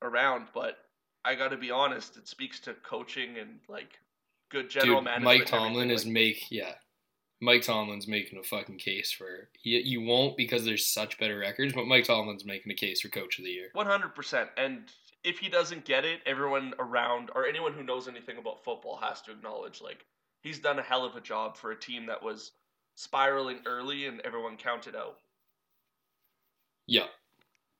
around, 0.00 0.46
but 0.54 0.78
I 1.26 1.34
got 1.34 1.48
to 1.48 1.58
be 1.58 1.70
honest, 1.70 2.16
it 2.16 2.26
speaks 2.26 2.58
to 2.60 2.72
coaching 2.82 3.36
and 3.38 3.60
like 3.68 3.98
good 4.50 4.70
general 4.70 5.00
Dude, 5.00 5.04
management. 5.04 5.24
Mike 5.40 5.46
Tomlin 5.46 5.90
is 5.90 6.04
like- 6.06 6.12
make 6.14 6.50
yeah. 6.50 6.72
Mike 7.42 7.62
Tomlin's 7.62 8.06
making 8.08 8.38
a 8.38 8.42
fucking 8.42 8.78
case 8.78 9.12
for 9.12 9.48
you. 9.62 9.78
You 9.78 10.02
won't 10.02 10.36
because 10.36 10.64
there's 10.64 10.86
such 10.86 11.18
better 11.18 11.38
records, 11.38 11.72
but 11.72 11.86
Mike 11.86 12.04
Tomlin's 12.04 12.44
making 12.44 12.72
a 12.72 12.74
case 12.74 13.00
for 13.00 13.08
Coach 13.08 13.38
of 13.38 13.44
the 13.44 13.50
Year. 13.50 13.68
One 13.72 13.86
hundred 13.86 14.14
percent. 14.14 14.50
And 14.56 14.90
if 15.22 15.38
he 15.38 15.48
doesn't 15.50 15.84
get 15.84 16.04
it, 16.06 16.20
everyone 16.26 16.74
around 16.78 17.30
or 17.34 17.46
anyone 17.46 17.72
who 17.74 17.82
knows 17.82 18.08
anything 18.08 18.38
about 18.38 18.64
football 18.64 18.96
has 18.96 19.20
to 19.22 19.32
acknowledge 19.32 19.80
like 19.82 20.04
he's 20.42 20.58
done 20.58 20.78
a 20.78 20.82
hell 20.82 21.04
of 21.04 21.16
a 21.16 21.20
job 21.20 21.56
for 21.56 21.72
a 21.72 21.78
team 21.78 22.06
that 22.06 22.22
was 22.22 22.52
spiraling 22.94 23.60
early 23.66 24.06
and 24.06 24.20
everyone 24.20 24.56
counted 24.56 24.96
out. 24.96 25.16
Yeah, 26.86 27.06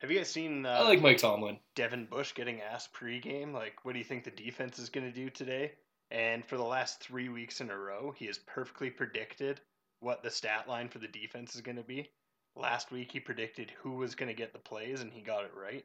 Have 0.01 0.11
you 0.11 0.19
guys 0.19 0.31
seen? 0.31 0.65
Uh, 0.65 0.71
I 0.71 0.83
like 0.83 1.03
Mike 1.03 1.19
Tomlin. 1.19 1.59
Devin 1.75 2.07
Bush 2.07 2.35
getting 2.35 2.61
asked 2.61 2.93
pregame, 2.95 3.53
like, 3.53 3.85
what 3.85 3.93
do 3.93 3.99
you 3.99 4.05
think 4.05 4.25
the 4.25 4.31
defense 4.31 4.79
is 4.79 4.89
going 4.89 5.07
to 5.07 5.13
do 5.13 5.29
today? 5.31 5.73
And 6.11 6.45
for 6.45 6.57
the 6.57 6.65
last 6.65 7.01
three 7.01 7.29
weeks 7.29 7.61
in 7.61 7.71
a 7.71 7.77
row, 7.77 8.13
he 8.17 8.27
has 8.27 8.39
perfectly 8.39 8.91
predicted 8.91 9.61
what 10.01 10.23
the 10.23 10.31
stat 10.31 10.69
line 10.69 10.89
for 10.89 10.99
the 10.99 11.07
defense 11.07 11.55
is 11.55 11.61
going 11.61 11.77
to 11.77 11.83
be. 11.83 12.11
Last 12.57 12.91
week, 12.91 13.13
he 13.13 13.21
predicted 13.21 13.73
who 13.83 13.93
was 13.93 14.15
going 14.15 14.29
to 14.29 14.35
get 14.35 14.53
the 14.53 14.59
plays, 14.59 15.03
and 15.03 15.13
he 15.13 15.21
got 15.21 15.45
it 15.45 15.53
right. 15.55 15.85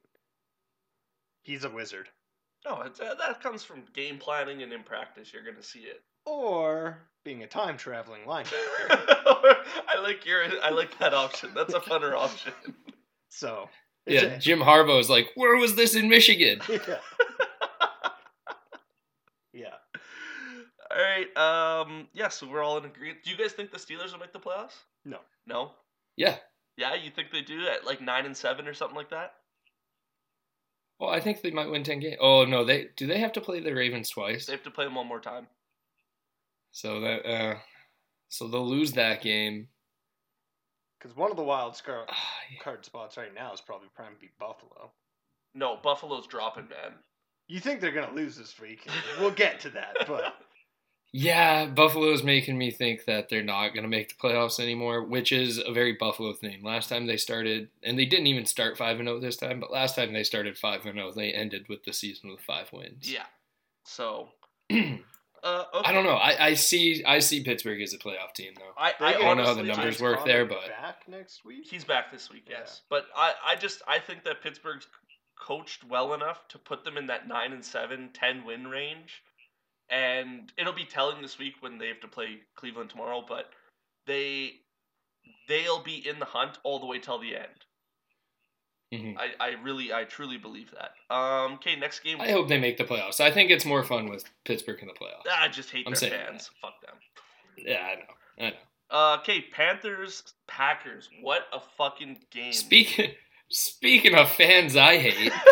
He's 1.44 1.64
a 1.64 1.70
wizard. 1.70 2.10
No, 2.66 2.82
it's, 2.82 3.00
uh, 3.00 3.14
that 3.20 3.44
comes 3.44 3.64
from 3.64 3.84
game 3.94 4.18
planning 4.18 4.64
and 4.64 4.74
in 4.74 4.82
practice. 4.82 5.32
You're 5.32 5.44
gonna 5.44 5.62
see 5.62 5.82
it. 5.82 6.02
Or 6.26 6.98
being 7.24 7.44
a 7.44 7.48
time 7.48 7.78
traveling 7.78 8.22
linebacker. 8.24 8.56
I 8.90 10.00
like 10.02 10.26
your. 10.26 10.44
I 10.64 10.72
like 10.72 10.98
that 10.98 11.14
option. 11.14 11.52
That's 11.54 11.76
a 11.76 11.80
funner 11.80 12.14
option. 12.14 12.54
so, 13.30 13.70
Yeah, 14.08 14.22
it's 14.22 14.46
Jim 14.46 14.60
Harbaugh 14.60 15.00
is 15.00 15.10
like, 15.10 15.30
where 15.36 15.56
was 15.58 15.76
this 15.76 15.96
in 15.96 16.10
Michigan? 16.10 16.60
yeah. 16.70 16.98
yeah. 19.54 19.76
All 20.92 20.98
right. 20.98 21.38
Um. 21.38 22.08
Yeah. 22.14 22.30
So 22.30 22.48
we're 22.48 22.64
all 22.64 22.78
in 22.78 22.86
agreement. 22.86 23.24
Do 23.24 23.32
you 23.32 23.38
guys 23.38 23.54
think 23.54 23.72
the 23.72 23.78
Steelers 23.78 24.12
will 24.12 24.20
make 24.20 24.34
the 24.34 24.40
playoffs? 24.40 24.76
No. 25.04 25.20
No. 25.48 25.72
Yeah. 26.16 26.36
Yeah. 26.78 26.94
You 26.94 27.10
think 27.10 27.32
they 27.32 27.42
do 27.42 27.68
at 27.68 27.86
like 27.86 28.02
nine 28.02 28.26
and 28.26 28.38
seven 28.38 28.68
or 28.68 28.74
something 28.74 28.96
like 28.96 29.10
that? 29.10 29.34
Well, 31.00 31.10
I 31.10 31.20
think 31.20 31.42
they 31.42 31.52
might 31.52 31.70
win 31.70 31.84
ten 31.84 32.00
games. 32.00 32.18
Oh 32.22 32.46
no, 32.46 32.64
they 32.64 32.90
do 32.96 33.08
they 33.08 33.20
have 33.20 33.34
to 33.34 33.42
play 33.42 33.60
the 33.60 33.74
Ravens 33.74 34.10
twice? 34.10 34.46
They 34.46 34.54
have 34.54 34.64
to 34.64 34.72
play 34.72 34.86
them 34.86 34.96
one 34.96 35.08
more 35.08 35.20
time. 35.20 35.48
So 36.72 37.02
that 37.02 37.26
uh, 37.26 37.56
so 38.30 38.48
they'll 38.48 38.68
lose 38.68 38.94
that 38.94 39.22
game. 39.22 39.68
Because 41.06 41.18
one 41.18 41.30
of 41.30 41.38
the 41.38 41.44
wild 41.44 41.76
scar- 41.76 42.08
Ah, 42.10 42.34
yeah. 42.52 42.60
card 42.62 42.84
spots 42.84 43.16
right 43.16 43.32
now 43.32 43.54
is 43.54 43.62
probably 43.62 43.90
prime 43.94 44.16
to 44.16 44.20
beat 44.20 44.36
Buffalo. 44.40 44.92
No, 45.54 45.78
Buffalo's 45.84 46.26
dropping, 46.26 46.68
man. 46.68 46.96
You 47.48 47.60
think 47.60 47.80
they're 47.80 47.92
going 47.92 48.10
to 48.10 48.16
lose 48.16 48.36
this 48.36 48.60
week? 48.60 48.90
We'll 49.20 49.30
get 49.30 49.60
to 49.60 49.70
that, 49.70 49.98
but 50.08 50.34
Yeah, 51.14 51.68
Buffalo's 51.68 52.24
making 52.24 52.58
me 52.58 52.72
think 52.72 53.06
that 53.06 53.30
they're 53.30 53.44
not 53.44 53.76
going 53.76 53.84
to 53.84 53.90
make 53.90 54.10
the 54.10 54.16
playoffs 54.16 54.60
anymore, 54.60 55.04
which 55.04 55.32
is 55.32 55.60
a 55.64 55.72
very 55.72 55.94
Buffalo 55.94 56.34
thing. 56.34 56.64
Last 56.64 56.90
time 56.90 57.06
they 57.06 57.18
started, 57.18 57.70
and 57.84 58.00
they 58.00 58.06
didn't 58.06 58.26
even 58.26 58.48
start 58.48 58.76
5 58.76 58.98
and 58.98 59.08
0 59.08 59.20
this 59.20 59.38
time, 59.38 59.60
but 59.60 59.72
last 59.72 59.96
time 59.96 60.12
they 60.12 60.24
started 60.24 60.58
5 60.58 60.88
and 60.88 60.96
0, 60.96 61.12
they 61.12 61.32
ended 61.32 61.70
with 61.70 61.84
the 61.84 61.94
season 61.94 62.32
with 62.32 62.42
five 62.42 62.74
wins. 62.74 63.12
Yeah. 63.12 63.28
So. 63.84 64.30
Uh, 65.46 65.64
okay. 65.76 65.90
I 65.90 65.94
don't 65.94 66.04
know. 66.04 66.16
I, 66.16 66.48
I 66.48 66.54
see 66.56 67.04
I 67.06 67.20
see 67.20 67.44
Pittsburgh 67.44 67.80
as 67.82 67.94
a 67.94 68.00
playoff 68.00 68.34
team 68.34 68.54
though. 68.58 68.74
I, 68.78 68.94
I, 69.00 69.14
I 69.14 69.14
don't 69.14 69.38
know 69.38 69.46
how 69.46 69.54
the 69.54 69.64
numbers 69.64 70.02
work 70.02 70.26
there, 70.26 70.46
but 70.46 70.62
he's 70.62 70.70
back 70.70 71.08
next 71.08 71.46
week. 71.46 71.68
He's 71.70 71.84
back 71.84 72.12
this 72.12 72.32
week, 72.32 72.48
yes. 72.50 72.82
Yeah. 72.82 72.86
But 72.90 73.06
I, 73.16 73.34
I 73.46 73.56
just 73.56 73.84
I 73.88 74.00
think 74.00 74.24
that 74.24 74.42
Pittsburgh's 74.42 74.88
coached 75.40 75.84
well 75.84 76.14
enough 76.16 76.48
to 76.50 76.58
put 76.58 76.84
them 76.84 76.98
in 76.98 77.08
that 77.08 77.28
nine 77.28 77.54
and 77.54 77.64
seven, 77.64 78.10
10 78.14 78.44
win 78.44 78.68
range 78.68 79.22
and 79.90 80.52
it'll 80.58 80.74
be 80.74 80.86
telling 80.86 81.22
this 81.22 81.38
week 81.38 81.56
when 81.60 81.78
they 81.78 81.88
have 81.88 82.00
to 82.02 82.08
play 82.08 82.40
Cleveland 82.56 82.90
tomorrow. 82.90 83.24
But 83.28 83.50
they 84.08 84.54
they'll 85.48 85.84
be 85.84 86.08
in 86.08 86.20
the 86.20 86.26
hunt 86.26 86.58
all 86.64 86.80
the 86.80 86.86
way 86.86 87.00
till 87.00 87.20
the 87.20 87.36
end. 87.36 87.65
Mm-hmm. 88.94 89.18
I, 89.18 89.32
I 89.40 89.50
really 89.64 89.92
I 89.92 90.04
truly 90.04 90.38
believe 90.38 90.72
that. 90.72 91.16
Um. 91.16 91.54
Okay, 91.54 91.76
next 91.76 92.00
game. 92.02 92.22
I 92.22 92.32
hope 92.32 92.48
they 92.48 92.60
make 92.60 92.78
the 92.78 92.84
playoffs. 92.84 93.20
I 93.20 93.32
think 93.32 93.52
it's 93.52 93.66
more 93.66 93.84
fun 93.84 94.10
with 94.10 94.26
Pittsburgh 94.44 94.80
in 94.82 94.88
the 94.88 94.94
playoffs. 94.94 95.30
I 95.32 95.48
just 95.48 95.72
hate 95.72 95.86
I'm 95.88 95.94
their 95.94 96.10
fans. 96.10 96.50
That. 96.50 96.62
Fuck 96.62 96.82
them. 96.82 96.96
Yeah, 97.58 97.88
I 97.92 97.96
know. 97.96 98.46
I 98.46 98.50
know. 98.52 98.56
Uh, 98.92 99.18
okay, 99.20 99.42
Panthers 99.52 100.24
Packers. 100.48 101.10
What 101.22 101.48
a 101.52 101.60
fucking 101.78 102.20
game. 102.32 102.54
Speaking 102.54 103.12
speaking 103.50 104.16
of 104.16 104.30
fans, 104.30 104.76
I 104.76 104.98
hate. 104.98 105.32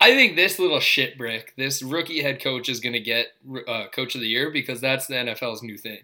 I 0.00 0.14
think 0.14 0.36
this 0.36 0.58
little 0.58 0.80
shit 0.80 1.16
brick, 1.16 1.54
this 1.56 1.82
rookie 1.82 2.22
head 2.22 2.40
coach, 2.40 2.68
is 2.68 2.80
going 2.80 2.92
to 2.92 3.00
get 3.00 3.28
uh, 3.66 3.86
coach 3.92 4.14
of 4.14 4.20
the 4.20 4.28
year 4.28 4.50
because 4.50 4.80
that's 4.80 5.06
the 5.06 5.14
NFL's 5.14 5.62
new 5.62 5.78
thing. 5.78 6.00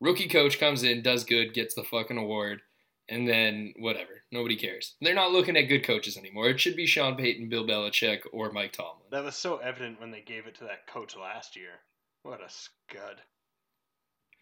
Rookie 0.00 0.28
coach 0.28 0.60
comes 0.60 0.82
in, 0.82 1.02
does 1.02 1.24
good, 1.24 1.54
gets 1.54 1.74
the 1.74 1.82
fucking 1.82 2.18
award, 2.18 2.60
and 3.08 3.28
then 3.28 3.74
whatever. 3.78 4.22
Nobody 4.30 4.56
cares. 4.56 4.94
They're 5.00 5.14
not 5.14 5.32
looking 5.32 5.56
at 5.56 5.68
good 5.68 5.84
coaches 5.84 6.16
anymore. 6.16 6.48
It 6.48 6.60
should 6.60 6.76
be 6.76 6.86
Sean 6.86 7.16
Payton, 7.16 7.48
Bill 7.48 7.66
Belichick, 7.66 8.20
or 8.32 8.52
Mike 8.52 8.72
Tomlin. 8.72 9.06
That 9.10 9.24
was 9.24 9.36
so 9.36 9.58
evident 9.58 10.00
when 10.00 10.10
they 10.10 10.20
gave 10.20 10.46
it 10.46 10.54
to 10.56 10.64
that 10.64 10.86
coach 10.86 11.16
last 11.16 11.56
year. 11.56 11.80
What 12.22 12.40
a 12.40 12.48
scud. 12.48 13.22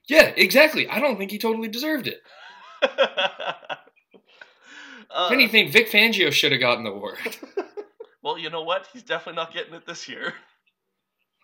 Yeah, 0.08 0.32
exactly. 0.36 0.88
I 0.88 1.00
don't 1.00 1.16
think 1.18 1.30
he 1.30 1.38
totally 1.38 1.68
deserved 1.68 2.06
it. 2.06 2.22
uh, 2.82 3.76
if 5.10 5.32
anything, 5.32 5.70
Vic 5.70 5.90
Fangio 5.90 6.32
should 6.32 6.52
have 6.52 6.60
gotten 6.60 6.84
the 6.84 6.90
award. 6.90 7.18
Well, 8.22 8.38
you 8.38 8.50
know 8.50 8.62
what? 8.62 8.88
He's 8.92 9.02
definitely 9.02 9.36
not 9.36 9.54
getting 9.54 9.74
it 9.74 9.86
this 9.86 10.08
year. 10.08 10.34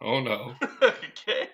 Oh 0.00 0.20
no. 0.20 0.54
okay. 0.82 1.48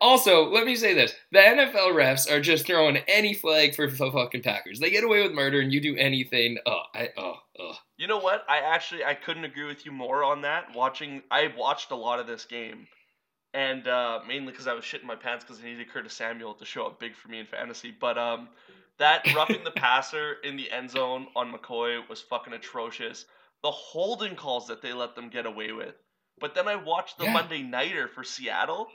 Also, 0.00 0.50
let 0.50 0.66
me 0.66 0.76
say 0.76 0.94
this: 0.94 1.12
the 1.32 1.38
NFL 1.38 1.94
refs 1.94 2.30
are 2.30 2.40
just 2.40 2.66
throwing 2.66 2.98
any 3.08 3.34
flag 3.34 3.74
for 3.74 3.88
the 3.88 4.10
fucking 4.10 4.42
Packers. 4.42 4.80
They 4.80 4.90
get 4.90 5.04
away 5.04 5.22
with 5.22 5.32
murder, 5.32 5.60
and 5.60 5.72
you 5.72 5.80
do 5.80 5.96
anything. 5.96 6.58
Oh, 6.66 6.82
I 6.94 7.10
oh 7.16 7.34
oh. 7.58 7.74
You 7.96 8.06
know 8.06 8.18
what? 8.18 8.44
I 8.48 8.58
actually 8.58 9.04
I 9.04 9.14
couldn't 9.14 9.44
agree 9.44 9.64
with 9.64 9.86
you 9.86 9.92
more 9.92 10.24
on 10.24 10.42
that. 10.42 10.74
Watching, 10.74 11.22
I 11.30 11.52
watched 11.56 11.90
a 11.90 11.96
lot 11.96 12.20
of 12.20 12.26
this 12.26 12.44
game, 12.44 12.86
and 13.54 13.86
uh, 13.86 14.20
mainly 14.26 14.52
because 14.52 14.66
I 14.66 14.74
was 14.74 14.84
shitting 14.84 15.04
my 15.04 15.16
pants 15.16 15.44
because 15.44 15.60
I 15.60 15.66
needed 15.66 15.90
Curtis 15.90 16.14
Samuel 16.14 16.54
to 16.54 16.64
show 16.64 16.86
up 16.86 17.00
big 17.00 17.14
for 17.14 17.28
me 17.28 17.40
in 17.40 17.46
fantasy. 17.46 17.94
But 17.98 18.18
um, 18.18 18.48
that 18.98 19.26
roughing 19.34 19.64
the 19.64 19.70
passer 19.70 20.34
in 20.44 20.56
the 20.56 20.70
end 20.70 20.90
zone 20.90 21.26
on 21.36 21.52
McCoy 21.52 22.08
was 22.08 22.20
fucking 22.20 22.52
atrocious 22.52 23.24
the 23.62 23.70
holding 23.70 24.36
calls 24.36 24.66
that 24.68 24.82
they 24.82 24.92
let 24.92 25.14
them 25.14 25.28
get 25.28 25.46
away 25.46 25.72
with. 25.72 25.94
But 26.38 26.54
then 26.54 26.68
I 26.68 26.76
watched 26.76 27.18
the 27.18 27.24
yeah. 27.24 27.32
Monday 27.32 27.62
Nighter 27.62 28.08
for 28.08 28.22
Seattle. 28.22 28.86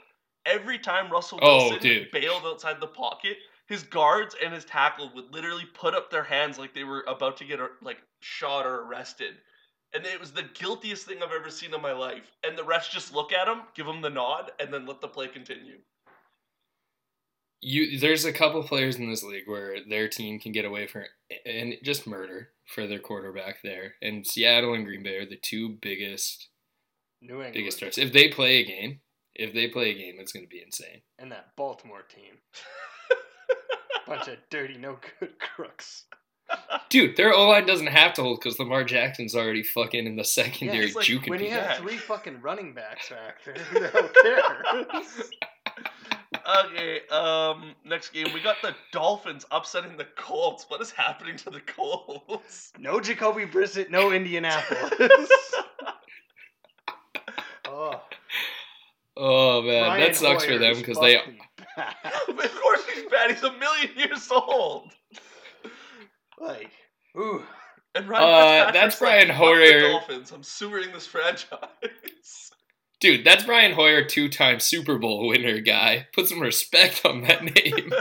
Every 0.44 0.78
time 0.78 1.10
Russell 1.10 1.38
oh, 1.42 1.70
Wilson 1.70 1.90
oh, 1.90 2.04
bailed 2.12 2.42
outside 2.44 2.80
the 2.80 2.86
pocket, 2.86 3.36
his 3.66 3.82
guards 3.84 4.34
and 4.42 4.52
his 4.52 4.64
tackle 4.64 5.10
would 5.14 5.32
literally 5.32 5.64
put 5.72 5.94
up 5.94 6.10
their 6.10 6.24
hands 6.24 6.58
like 6.58 6.74
they 6.74 6.84
were 6.84 7.04
about 7.06 7.36
to 7.38 7.44
get 7.44 7.60
uh, 7.60 7.68
like 7.80 7.98
shot 8.20 8.66
or 8.66 8.82
arrested. 8.82 9.34
And 9.94 10.04
it 10.06 10.18
was 10.18 10.32
the 10.32 10.44
guiltiest 10.54 11.06
thing 11.06 11.18
I've 11.22 11.32
ever 11.32 11.50
seen 11.50 11.74
in 11.74 11.82
my 11.82 11.92
life. 11.92 12.30
And 12.44 12.56
the 12.56 12.64
rest 12.64 12.92
just 12.92 13.14
look 13.14 13.32
at 13.32 13.46
him, 13.46 13.62
give 13.74 13.86
him 13.86 14.00
the 14.00 14.10
nod, 14.10 14.50
and 14.58 14.72
then 14.72 14.86
let 14.86 15.00
the 15.00 15.08
play 15.08 15.28
continue. 15.28 15.78
You, 17.60 17.98
there's 18.00 18.24
a 18.24 18.32
couple 18.32 18.62
players 18.64 18.96
in 18.96 19.08
this 19.08 19.22
league 19.22 19.46
where 19.46 19.76
their 19.88 20.08
team 20.08 20.40
can 20.40 20.50
get 20.50 20.64
away 20.64 20.86
from 20.86 21.04
and 21.46 21.76
just 21.82 22.06
murder 22.06 22.48
for 22.66 22.86
their 22.86 22.98
quarterback 22.98 23.62
there. 23.62 23.94
And 24.02 24.26
Seattle 24.26 24.74
and 24.74 24.84
Green 24.84 25.02
Bay 25.02 25.18
are 25.18 25.26
the 25.26 25.36
two 25.36 25.78
biggest 25.80 26.48
New 27.20 27.40
biggest 27.52 27.78
threats. 27.78 27.98
If 27.98 28.12
they 28.12 28.28
play 28.28 28.56
a 28.56 28.64
game, 28.64 29.00
if 29.34 29.52
they 29.52 29.68
play 29.68 29.90
a 29.90 29.94
game, 29.94 30.16
it's 30.18 30.32
going 30.32 30.44
to 30.44 30.50
be 30.50 30.62
insane. 30.64 31.02
And 31.18 31.32
that 31.32 31.56
Baltimore 31.56 32.02
team, 32.02 32.38
bunch 34.06 34.28
of 34.28 34.36
dirty, 34.50 34.76
no 34.78 34.98
good 35.20 35.38
crooks. 35.38 36.04
Dude, 36.88 37.16
their 37.16 37.32
O 37.32 37.48
line 37.48 37.66
doesn't 37.66 37.86
have 37.86 38.12
to 38.14 38.22
hold 38.22 38.40
because 38.40 38.58
Lamar 38.58 38.84
Jackson's 38.84 39.34
already 39.34 39.62
fucking 39.62 40.06
in 40.06 40.16
the 40.16 40.24
secondary 40.24 40.88
yeah, 40.88 40.94
like, 40.94 41.06
juking 41.06 41.30
When 41.30 41.40
you 41.40 41.50
have 41.50 41.78
three 41.78 41.96
fucking 41.96 42.42
running 42.42 42.74
backs 42.74 43.08
back 43.08 43.42
there, 43.44 43.54
who 43.54 43.80
the 43.80 43.88
hell 43.88 44.10
cares? 44.22 45.30
okay, 46.66 47.00
um, 47.08 47.74
next 47.84 48.10
game 48.10 48.26
we 48.34 48.42
got 48.42 48.56
the 48.60 48.74
Dolphins 48.92 49.46
upsetting 49.50 49.96
the 49.96 50.06
Colts. 50.16 50.66
What 50.68 50.82
is 50.82 50.90
happening 50.90 51.36
to 51.38 51.50
the 51.50 51.60
Colts? 51.60 52.72
No 52.78 53.00
Jacoby 53.00 53.46
Brissett, 53.46 53.90
no 53.90 54.12
Indianapolis. 54.12 54.90
oh. 57.68 58.02
Oh 59.16 59.62
man, 59.62 59.84
Brian 59.84 60.00
that 60.00 60.16
sucks 60.16 60.44
Hoyer 60.44 60.54
for 60.54 60.58
them 60.58 60.76
because 60.76 60.98
they. 60.98 61.16
of 61.16 62.62
course 62.62 62.82
he's 62.94 63.10
bad. 63.10 63.30
He's 63.30 63.42
a 63.42 63.52
million 63.52 63.90
years 63.96 64.28
old. 64.30 64.92
Like, 66.38 66.70
ooh. 67.16 67.42
And 67.94 68.08
Ryan 68.08 68.68
uh, 68.68 68.72
that's 68.72 68.98
Brian 68.98 69.28
like, 69.28 69.36
Hoyer. 69.36 69.80
Dolphins. 69.80 70.32
I'm 70.32 70.42
sewering 70.42 70.92
this 70.92 71.06
franchise. 71.06 71.58
Dude, 73.00 73.24
that's 73.24 73.44
Brian 73.44 73.72
Hoyer, 73.72 74.04
two 74.04 74.28
time 74.28 74.60
Super 74.60 74.96
Bowl 74.96 75.28
winner 75.28 75.60
guy. 75.60 76.06
Put 76.14 76.28
some 76.28 76.40
respect 76.40 77.04
on 77.04 77.22
that 77.22 77.42
name. 77.42 77.92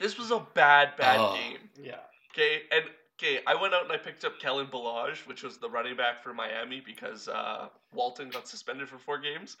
this 0.00 0.18
was 0.18 0.30
a 0.30 0.46
bad, 0.54 0.90
bad 0.96 1.18
oh. 1.18 1.34
game. 1.34 1.58
Yeah. 1.82 1.96
Okay, 2.32 2.60
and 2.70 2.84
okay, 3.18 3.40
I 3.46 3.60
went 3.60 3.74
out 3.74 3.84
and 3.84 3.92
I 3.92 3.96
picked 3.96 4.24
up 4.24 4.38
Kellen 4.38 4.66
Ballage, 4.66 5.26
which 5.26 5.42
was 5.42 5.58
the 5.58 5.70
running 5.70 5.96
back 5.96 6.22
for 6.22 6.34
Miami 6.34 6.82
because 6.84 7.28
uh, 7.28 7.68
Walton 7.92 8.28
got 8.30 8.48
suspended 8.48 8.88
for 8.88 8.98
four 8.98 9.18
games. 9.18 9.56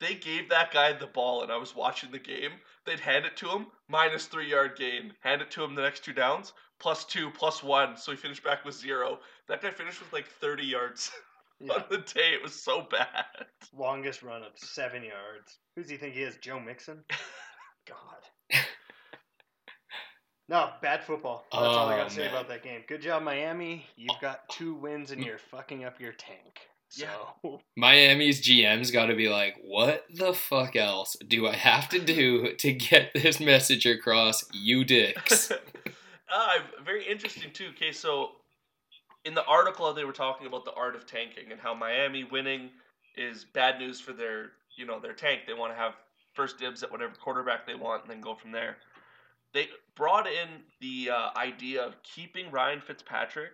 They 0.00 0.14
gave 0.14 0.48
that 0.48 0.72
guy 0.72 0.92
the 0.94 1.06
ball, 1.06 1.42
and 1.42 1.52
I 1.52 1.58
was 1.58 1.76
watching 1.76 2.10
the 2.10 2.18
game. 2.18 2.52
They'd 2.86 3.00
hand 3.00 3.26
it 3.26 3.36
to 3.38 3.48
him, 3.48 3.66
minus 3.88 4.26
three 4.26 4.50
yard 4.50 4.76
gain. 4.78 5.12
Hand 5.20 5.42
it 5.42 5.50
to 5.52 5.64
him 5.64 5.74
the 5.74 5.82
next 5.82 6.04
two 6.04 6.14
downs, 6.14 6.54
plus 6.78 7.04
two, 7.04 7.30
plus 7.30 7.62
one. 7.62 7.96
So 7.96 8.10
he 8.10 8.16
finished 8.16 8.42
back 8.42 8.64
with 8.64 8.74
zero. 8.74 9.18
That 9.48 9.60
guy 9.60 9.70
finished 9.70 10.00
with 10.00 10.12
like 10.12 10.26
30 10.26 10.64
yards. 10.64 11.10
yeah. 11.60 11.74
on 11.74 11.84
the 11.90 11.98
day. 11.98 12.32
It 12.32 12.42
was 12.42 12.54
so 12.54 12.86
bad. 12.90 13.46
Longest 13.76 14.22
run 14.22 14.42
of 14.42 14.52
seven 14.56 15.02
yards. 15.02 15.58
Who 15.74 15.82
does 15.82 15.90
he 15.90 15.96
think 15.96 16.14
he 16.14 16.22
is? 16.22 16.36
Joe 16.40 16.58
Mixon? 16.58 17.04
God. 17.86 18.58
no, 20.50 20.70
bad 20.82 21.04
football. 21.04 21.46
That's 21.52 21.62
oh, 21.62 21.68
all 21.68 21.88
I 21.88 21.96
got 21.96 22.08
to 22.08 22.14
say 22.14 22.22
man. 22.22 22.30
about 22.30 22.48
that 22.48 22.64
game. 22.64 22.82
Good 22.88 23.02
job, 23.02 23.22
Miami. 23.22 23.86
You've 23.96 24.20
got 24.20 24.48
two 24.48 24.74
wins 24.74 25.12
and 25.12 25.24
you're 25.24 25.38
fucking 25.38 25.84
up 25.84 26.00
your 26.00 26.12
tank. 26.12 26.58
So. 26.88 27.06
Yeah. 27.44 27.56
Miami's 27.76 28.42
GM's 28.42 28.90
got 28.90 29.06
to 29.06 29.14
be 29.14 29.28
like, 29.28 29.54
what 29.62 30.04
the 30.12 30.34
fuck 30.34 30.74
else 30.74 31.16
do 31.28 31.46
I 31.46 31.54
have 31.54 31.88
to 31.90 32.00
do 32.00 32.56
to 32.56 32.72
get 32.72 33.12
this 33.14 33.38
message 33.38 33.86
across, 33.86 34.44
you 34.52 34.84
dicks? 34.84 35.52
uh, 35.52 35.56
very 36.84 37.06
interesting, 37.06 37.52
too. 37.52 37.68
Okay, 37.76 37.92
so 37.92 38.32
in 39.24 39.34
the 39.34 39.44
article 39.44 39.92
they 39.92 40.04
were 40.04 40.12
talking 40.12 40.48
about 40.48 40.64
the 40.64 40.72
art 40.72 40.96
of 40.96 41.06
tanking 41.06 41.52
and 41.52 41.60
how 41.60 41.74
Miami 41.74 42.24
winning 42.24 42.70
is 43.16 43.44
bad 43.44 43.78
news 43.78 44.00
for 44.00 44.12
their 44.12 44.52
you 44.76 44.86
know 44.86 44.98
their 44.98 45.12
tank. 45.12 45.42
They 45.46 45.52
want 45.52 45.72
to 45.72 45.76
have 45.76 45.94
first 46.32 46.58
dibs 46.58 46.82
at 46.82 46.90
whatever 46.90 47.12
quarterback 47.14 47.66
they 47.66 47.74
want 47.74 48.02
and 48.02 48.10
then 48.10 48.20
go 48.20 48.34
from 48.34 48.50
there. 48.50 48.78
They 49.52 49.68
brought 49.96 50.26
in 50.26 50.48
the 50.80 51.10
uh, 51.10 51.30
idea 51.36 51.82
of 51.82 52.02
keeping 52.02 52.50
Ryan 52.50 52.80
Fitzpatrick 52.80 53.52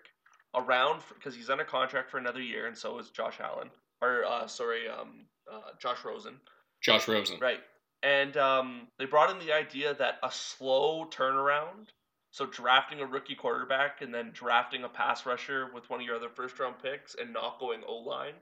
around 0.55 1.03
because 1.15 1.35
he's 1.35 1.51
under 1.51 1.65
contract 1.65 2.11
for 2.11 2.19
another 2.19 2.43
year, 2.43 2.67
and 2.67 2.77
so 2.77 2.99
is 2.99 3.11
Josh 3.11 3.41
Allen 3.41 3.71
or 4.03 4.25
uh, 4.25 4.47
sorry, 4.47 4.89
um, 4.89 5.27
uh, 5.51 5.73
Josh 5.81 6.05
Rosen. 6.05 6.35
Josh 6.83 7.09
Rosen, 7.09 7.39
right? 7.41 7.61
And 8.03 8.37
um, 8.37 8.89
they 8.99 9.07
brought 9.07 9.31
in 9.31 9.45
the 9.45 9.53
idea 9.55 9.95
that 9.95 10.19
a 10.23 10.31
slow 10.31 11.07
turnaround 11.11 11.89
so 12.37 12.45
drafting 12.45 13.01
a 13.01 13.07
rookie 13.07 13.35
quarterback 13.35 14.03
and 14.03 14.13
then 14.13 14.31
drafting 14.35 14.85
a 14.85 14.91
pass 14.91 15.25
rusher 15.25 15.71
with 15.73 15.89
one 15.89 16.01
of 16.01 16.07
your 16.07 16.17
other 16.17 16.29
first 16.29 16.59
round 16.59 16.75
picks 16.83 17.15
and 17.15 17.33
not 17.33 17.59
going 17.59 17.81
O 17.89 17.97
line. 17.97 18.35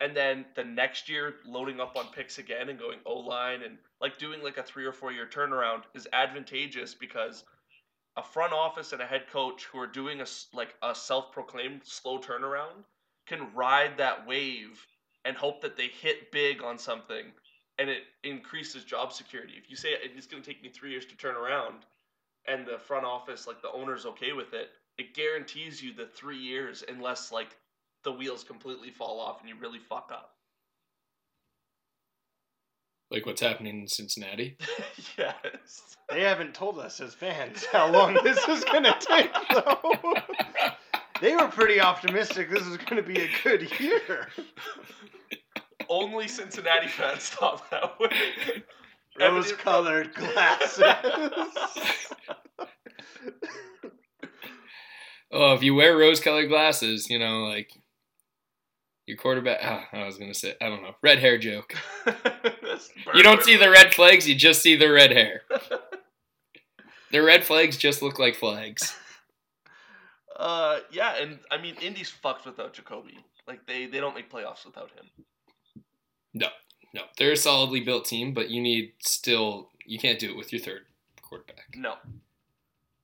And 0.00 0.16
then 0.16 0.44
the 0.54 0.64
next 0.64 1.08
year 1.08 1.36
loading 1.46 1.80
up 1.80 1.96
on 1.96 2.06
picks 2.12 2.38
again 2.38 2.68
and 2.68 2.78
going 2.78 2.98
O 3.06 3.14
line 3.14 3.62
and 3.62 3.78
like 4.00 4.18
doing 4.18 4.42
like 4.42 4.58
a 4.58 4.62
three 4.62 4.84
or 4.84 4.92
four 4.92 5.12
year 5.12 5.26
turnaround 5.26 5.82
is 5.94 6.08
advantageous 6.12 6.94
because 6.94 7.44
a 8.16 8.22
front 8.22 8.52
office 8.52 8.92
and 8.92 9.02
a 9.02 9.06
head 9.06 9.28
coach 9.30 9.64
who 9.64 9.78
are 9.78 9.86
doing 9.86 10.20
a 10.20 10.26
like 10.52 10.74
a 10.82 10.94
self 10.94 11.32
proclaimed 11.32 11.80
slow 11.84 12.18
turnaround 12.18 12.84
can 13.26 13.52
ride 13.54 13.96
that 13.96 14.26
wave 14.26 14.86
and 15.24 15.36
hope 15.36 15.60
that 15.62 15.76
they 15.76 15.88
hit 15.88 16.30
big 16.30 16.62
on 16.62 16.78
something 16.78 17.32
and 17.78 17.88
it 17.90 18.02
increases 18.22 18.84
job 18.84 19.12
security. 19.12 19.54
If 19.56 19.68
you 19.70 19.76
say 19.76 19.96
it's 20.00 20.26
going 20.26 20.42
to 20.42 20.48
take 20.48 20.62
me 20.62 20.68
three 20.68 20.90
years 20.90 21.06
to 21.06 21.16
turn 21.16 21.34
around 21.34 21.86
and 22.46 22.66
the 22.66 22.78
front 22.78 23.04
office, 23.04 23.46
like 23.46 23.62
the 23.62 23.72
owner's 23.72 24.06
okay 24.06 24.32
with 24.32 24.52
it, 24.52 24.70
it 24.98 25.14
guarantees 25.14 25.82
you 25.82 25.92
the 25.92 26.06
three 26.06 26.38
years 26.38 26.84
unless 26.88 27.32
like 27.32 27.56
the 28.04 28.12
wheels 28.12 28.44
completely 28.44 28.90
fall 28.90 29.20
off 29.20 29.40
and 29.40 29.48
you 29.48 29.56
really 29.60 29.78
fuck 29.78 30.10
up. 30.12 30.30
Like 33.10 33.26
what's 33.26 33.40
happening 33.40 33.80
in 33.80 33.88
Cincinnati. 33.88 34.56
yes. 35.18 35.96
They 36.10 36.22
haven't 36.22 36.54
told 36.54 36.78
us 36.78 37.00
as 37.00 37.14
fans 37.14 37.64
how 37.66 37.90
long 37.90 38.18
this 38.22 38.38
is 38.48 38.64
going 38.64 38.84
to 38.84 38.96
take, 39.00 39.30
though. 39.50 40.14
they 41.20 41.34
were 41.34 41.48
pretty 41.48 41.80
optimistic 41.80 42.50
this 42.50 42.66
was 42.66 42.76
going 42.78 43.02
to 43.02 43.08
be 43.08 43.20
a 43.20 43.28
good 43.42 43.80
year. 43.80 44.28
Only 45.88 46.28
Cincinnati 46.28 46.88
fans 46.88 47.28
thought 47.28 47.70
that 47.70 47.98
way. 48.00 48.62
Rose 49.18 49.52
colored 49.52 50.12
glasses. 50.14 50.82
Oh, 55.36 55.52
if 55.52 55.64
you 55.64 55.74
wear 55.74 55.96
rose-colored 55.96 56.48
glasses, 56.48 57.10
you 57.10 57.18
know, 57.18 57.46
like 57.46 57.72
your 59.06 59.16
quarterback. 59.16 59.60
ah, 59.62 59.86
I 59.92 60.04
was 60.04 60.18
gonna 60.18 60.34
say, 60.34 60.54
I 60.60 60.68
don't 60.68 60.82
know, 60.82 60.94
red 61.02 61.18
hair 61.18 61.38
joke. 61.38 61.74
You 63.14 63.22
don't 63.22 63.42
see 63.42 63.56
the 63.56 63.70
red 63.70 63.94
flags, 63.94 64.28
you 64.28 64.34
just 64.34 64.60
see 64.62 64.74
the 64.76 64.90
red 64.90 65.12
hair. 65.12 65.42
The 67.12 67.22
red 67.22 67.44
flags 67.44 67.76
just 67.76 68.02
look 68.02 68.18
like 68.18 68.34
flags. 68.34 68.96
Uh, 70.36 70.80
yeah, 70.90 71.14
and 71.22 71.38
I 71.52 71.58
mean, 71.62 71.76
Indy's 71.80 72.10
fucked 72.10 72.44
without 72.44 72.72
Jacoby. 72.72 73.16
Like 73.46 73.64
they 73.68 73.86
they 73.86 74.00
don't 74.00 74.16
make 74.16 74.28
playoffs 74.28 74.66
without 74.66 74.90
him. 74.90 75.24
No, 76.34 76.48
no, 76.92 77.02
they're 77.16 77.32
a 77.32 77.36
solidly 77.36 77.78
built 77.80 78.04
team, 78.06 78.34
but 78.34 78.50
you 78.50 78.60
need 78.60 78.94
still. 78.98 79.70
You 79.86 79.96
can't 79.96 80.18
do 80.18 80.30
it 80.30 80.36
with 80.36 80.52
your 80.52 80.60
third 80.60 80.86
quarterback. 81.22 81.76
No. 81.76 81.94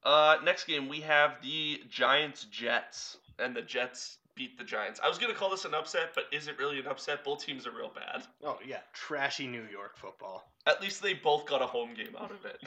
Uh, 0.03 0.39
next 0.43 0.65
game 0.65 0.89
we 0.89 1.01
have 1.03 1.35
the 1.41 1.81
Giants 1.89 2.47
Jets, 2.51 3.19
and 3.39 3.55
the 3.55 3.63
Jets 3.63 4.19
beat 4.41 4.57
the 4.57 4.65
Giants. 4.65 4.99
I 5.05 5.09
was 5.09 5.19
gonna 5.19 5.35
call 5.35 5.51
this 5.51 5.67
an 5.67 5.75
upset, 5.75 6.13
but 6.15 6.25
is 6.33 6.49
it 6.49 6.59
really 6.59 6.79
an 6.79 6.87
upset? 6.87 7.23
Both 7.25 7.45
teams 7.45 7.67
are 7.67 7.73
real 7.73 7.93
bad. 7.95 8.23
oh, 8.43 8.59
yeah. 8.67 8.79
Trashy 8.95 9.47
New 9.47 9.67
York 9.71 9.99
football. 9.99 10.51
At 10.67 10.81
least 10.81 11.03
they 11.03 11.13
both 11.13 11.45
got 11.45 11.61
a 11.61 11.67
home 11.67 11.93
game 11.93 12.17
out 12.19 12.31
of 12.31 12.47
it. 12.47 12.59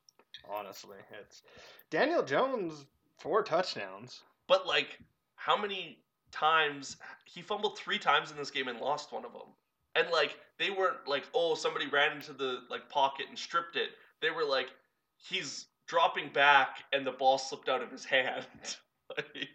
Honestly, 0.52 0.96
it's 1.22 1.42
Daniel 1.88 2.24
Jones 2.24 2.84
four 3.20 3.44
touchdowns. 3.44 4.22
But 4.48 4.66
like, 4.66 4.98
how 5.36 5.56
many 5.56 5.98
times 6.32 6.96
he 7.26 7.42
fumbled 7.42 7.78
three 7.78 8.00
times 8.00 8.32
in 8.32 8.36
this 8.36 8.50
game 8.50 8.66
and 8.66 8.80
lost 8.80 9.12
one 9.12 9.24
of 9.24 9.32
them? 9.32 9.54
And 9.94 10.08
like, 10.10 10.36
they 10.58 10.70
weren't 10.70 11.06
like, 11.06 11.28
oh, 11.32 11.54
somebody 11.54 11.86
ran 11.86 12.16
into 12.16 12.32
the 12.32 12.62
like 12.68 12.88
pocket 12.88 13.26
and 13.28 13.38
stripped 13.38 13.76
it. 13.76 13.90
They 14.20 14.30
were 14.30 14.44
like, 14.44 14.70
he's 15.16 15.66
dropping 15.86 16.30
back 16.32 16.78
and 16.92 17.06
the 17.06 17.12
ball 17.12 17.38
slipped 17.38 17.68
out 17.68 17.82
of 17.82 17.92
his 17.92 18.04
hand. 18.16 18.46
like, 19.16 19.48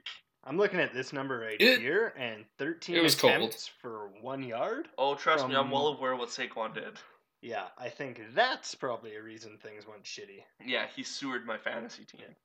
I'm 0.45 0.57
looking 0.57 0.79
at 0.79 0.93
this 0.93 1.11
number 1.11 1.39
right 1.39 1.59
It- 1.59 1.79
here, 1.79 2.13
and 2.17 2.45
13 2.59 2.95
it 2.95 3.01
was 3.01 3.15
cold. 3.15 3.33
attempts 3.33 3.67
for 3.67 4.09
one 4.21 4.43
yard. 4.43 4.87
oh, 4.97 5.15
trust 5.15 5.47
me, 5.47 5.55
I'm 5.55 5.71
well 5.71 5.87
aware 5.87 6.15
what 6.15 6.29
Saquon 6.29 6.73
did. 6.73 6.99
Yeah, 7.41 7.67
I 7.77 7.89
think 7.89 8.21
that's 8.33 8.73
probably 8.75 9.15
a 9.15 9.21
reason 9.21 9.57
things 9.57 9.85
went 9.87 10.03
shitty. 10.03 10.43
Yeah, 10.63 10.87
he 10.87 11.03
sewered 11.03 11.45
my 11.45 11.57
fantasy 11.57 12.05
team. 12.05 12.35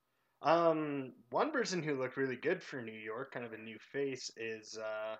Um, 0.42 1.12
one 1.30 1.50
person 1.50 1.82
who 1.82 1.94
looked 1.98 2.16
really 2.16 2.36
good 2.36 2.62
for 2.62 2.80
New 2.80 2.92
York, 2.92 3.32
kind 3.32 3.44
of 3.44 3.52
a 3.52 3.58
new 3.58 3.78
face, 3.92 4.30
is 4.36 4.78
uh, 4.78 5.16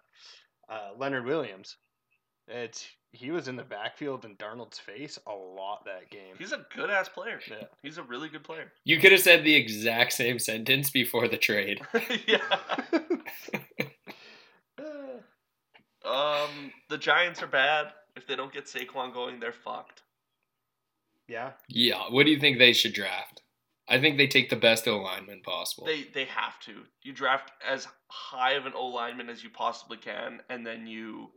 uh, 0.71 0.91
Leonard 0.97 1.25
Williams. 1.27 1.77
It's 2.49 2.87
he 3.13 3.31
was 3.31 3.49
in 3.49 3.57
the 3.57 3.65
backfield 3.65 4.25
in 4.25 4.37
Darnold's 4.37 4.79
face 4.79 5.19
a 5.27 5.33
lot 5.33 5.85
that 5.85 6.11
game. 6.11 6.37
He's 6.39 6.53
a 6.53 6.65
good 6.75 6.91
ass 6.91 7.09
player. 7.09 7.41
Yeah. 7.49 7.65
He's 7.83 7.99
a 7.99 8.03
really 8.03 8.29
good 8.29 8.45
player. 8.45 8.73
You 8.85 8.99
could 8.99 9.13
have 9.13 9.21
said 9.21 9.45
the 9.45 9.55
exact 9.55 10.13
same 10.13 10.39
sentence 10.39 10.91
before 10.91 11.27
the 11.29 11.37
trade. 11.37 11.81
yeah. 12.27 12.39
Um, 16.03 16.73
the 16.89 16.99
Giants 16.99 17.43
are 17.43 17.47
bad. 17.47 17.89
If 18.17 18.27
they 18.27 18.35
don't 18.35 18.53
get 18.53 18.65
Saquon 18.65 19.13
going, 19.13 19.39
they're 19.39 19.53
fucked. 19.53 20.03
yeah, 21.29 21.53
Yeah, 21.69 22.05
what 22.11 22.25
do 22.25 22.33
you 22.33 22.41
think 22.41 22.59
they 22.59 22.73
should 22.73 22.95
draft? 22.95 23.43
I 23.89 24.01
think 24.01 24.17
they 24.17 24.27
take 24.27 24.51
the 24.51 24.57
best 24.57 24.89
O 24.89 24.99
lineman 24.99 25.43
possible. 25.43 25.87
They 25.87 26.05
they 26.15 26.25
have 26.25 26.59
to. 26.61 26.83
You 27.03 27.13
draft 27.13 27.53
as 27.69 27.87
high 28.09 28.53
of 28.53 28.67
an 28.67 28.73
O 28.75 28.87
lineman 28.87 29.29
as 29.29 29.43
you 29.45 29.51
possibly 29.51 29.97
can, 29.97 30.41
and 30.49 30.67
then 30.67 30.87
you 30.87 31.31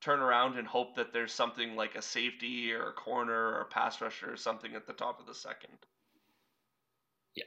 turn 0.00 0.20
around 0.20 0.58
and 0.58 0.66
hope 0.66 0.96
that 0.96 1.12
there's 1.12 1.32
something 1.32 1.76
like 1.76 1.94
a 1.94 2.02
safety 2.02 2.72
or 2.72 2.88
a 2.88 2.92
corner 2.92 3.48
or 3.48 3.60
a 3.60 3.66
pass 3.66 4.00
rusher 4.00 4.32
or 4.32 4.36
something 4.36 4.74
at 4.74 4.86
the 4.86 4.92
top 4.92 5.20
of 5.20 5.26
the 5.26 5.34
second. 5.34 5.76
Yeah. 7.34 7.44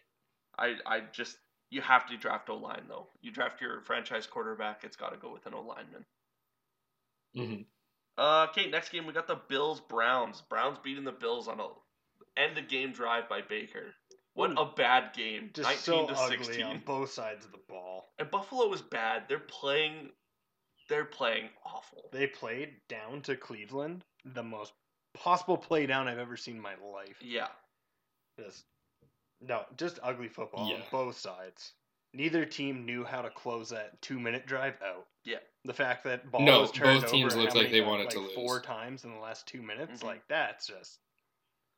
I 0.58 0.76
I 0.86 1.02
just 1.12 1.38
you 1.70 1.82
have 1.82 2.08
to 2.08 2.18
draft 2.18 2.50
O 2.50 2.56
line 2.58 2.86
though. 2.88 3.08
You 3.22 3.32
draft 3.32 3.62
your 3.62 3.82
franchise 3.82 4.28
quarterback, 4.28 4.84
it's 4.84 4.96
got 4.98 5.10
to 5.12 5.18
go 5.18 5.32
with 5.34 5.46
an 5.46 5.54
O 5.56 5.62
lineman. 5.62 6.06
Mhm. 7.36 7.66
Uh, 8.16 8.48
okay, 8.50 8.70
next 8.70 8.90
game 8.90 9.08
we 9.08 9.14
got 9.14 9.28
the 9.28 9.42
Bills 9.50 9.82
Browns. 9.82 10.42
Browns 10.42 10.78
beating 10.84 11.04
the 11.04 11.12
Bills 11.12 11.48
on 11.48 11.60
a 11.60 11.70
end 12.38 12.58
of 12.58 12.68
game 12.68 12.94
drive 12.94 13.28
by 13.28 13.42
Baker. 13.42 13.96
What 14.36 14.52
Ooh. 14.52 14.62
a 14.62 14.74
bad 14.76 15.14
game. 15.14 15.52
just 15.54 15.88
19 15.88 16.08
so 16.08 16.08
to 16.08 16.20
ugly 16.20 16.38
16. 16.38 16.64
on 16.64 16.80
both 16.86 17.12
sides 17.12 17.46
of 17.46 17.52
the 17.52 17.60
ball. 17.68 18.14
And 18.20 18.30
Buffalo 18.30 18.72
is 18.74 18.82
bad. 18.82 19.24
They're 19.28 19.40
playing 19.40 20.12
they're 20.90 21.06
playing 21.06 21.50
awful. 21.66 22.04
They 22.12 22.28
played 22.28 22.76
down 22.90 23.22
to 23.24 23.36
Cleveland, 23.36 24.04
the 24.26 24.44
most 24.44 24.74
possible 25.14 25.58
play 25.58 25.86
down 25.86 26.08
I've 26.08 26.18
ever 26.20 26.38
seen 26.38 26.56
in 26.56 26.62
my 26.62 26.76
life. 26.94 27.18
Yeah. 27.22 27.48
Just 28.40 28.66
no, 29.42 29.64
just 29.78 30.00
ugly 30.02 30.28
football 30.28 30.72
on 30.74 30.82
both 30.92 31.18
sides. 31.18 31.74
Neither 32.16 32.46
team 32.46 32.86
knew 32.86 33.04
how 33.04 33.22
to 33.22 33.30
close 33.30 33.70
that 33.70 34.02
two 34.02 34.20
minute 34.20 34.46
drive 34.46 34.76
out. 34.86 35.08
Yeah. 35.26 35.40
The 35.66 35.74
fact 35.74 36.04
that 36.04 36.30
ball 36.32 36.42
No, 36.42 36.62
was 36.62 36.72
turned 36.72 37.02
both 37.02 37.12
teams 37.12 37.34
over 37.34 37.44
looked 37.44 37.56
like 37.56 37.72
they 37.72 37.80
times? 37.80 37.90
wanted 37.90 38.10
to 38.12 38.20
like 38.20 38.28
lose. 38.28 38.36
four 38.36 38.62
times 38.62 39.04
in 39.04 39.12
the 39.12 39.20
last 39.20 39.48
two 39.48 39.62
minutes. 39.62 40.02
Mhm. 40.02 40.06
Like 40.06 40.28
that's 40.28 40.68
just 40.68 41.00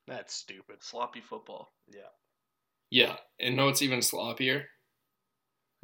that's 0.08 0.34
stupid. 0.34 0.84
Sloppy 0.84 1.22
football. 1.22 1.74
Yeah. 1.88 2.10
Yeah, 2.92 3.18
and 3.40 3.56
no, 3.56 3.68
it's 3.70 3.82
even 3.82 4.00
sloppier? 4.00 4.66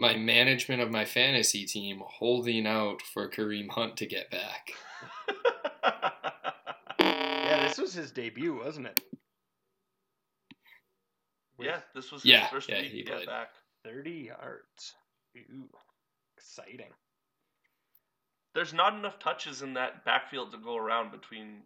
My 0.02 0.16
management 0.16 0.82
of 0.82 0.90
my 0.90 1.06
fantasy 1.06 1.64
team 1.66 2.02
holding 2.04 2.66
out 2.66 3.04
for 3.04 3.30
Kareem 3.30 3.70
Hunt 3.70 3.98
to 3.98 4.08
get 4.08 4.32
back. 4.32 4.72
Yeah, 7.00 7.68
this 7.68 7.78
was 7.78 7.94
his 7.94 8.12
debut, 8.12 8.58
wasn't 8.64 8.88
it? 8.88 9.00
With 11.58 11.68
yeah, 11.68 11.80
this 11.94 12.12
was 12.12 12.24
his 12.24 12.32
Yeah, 12.32 12.48
first 12.50 12.70
yeah, 12.70 12.82
week 12.82 12.92
he 12.92 13.04
to 13.04 13.12
get 13.12 13.26
back. 13.26 13.50
30 13.84 14.10
yards. 14.12 14.96
Ooh, 15.38 15.68
exciting. 16.38 16.92
There's 18.56 18.74
not 18.74 18.94
enough 18.96 19.20
touches 19.20 19.62
in 19.64 19.74
that 19.74 20.06
backfield 20.06 20.52
to 20.54 20.58
go 20.58 20.78
around 20.78 21.12
between 21.12 21.64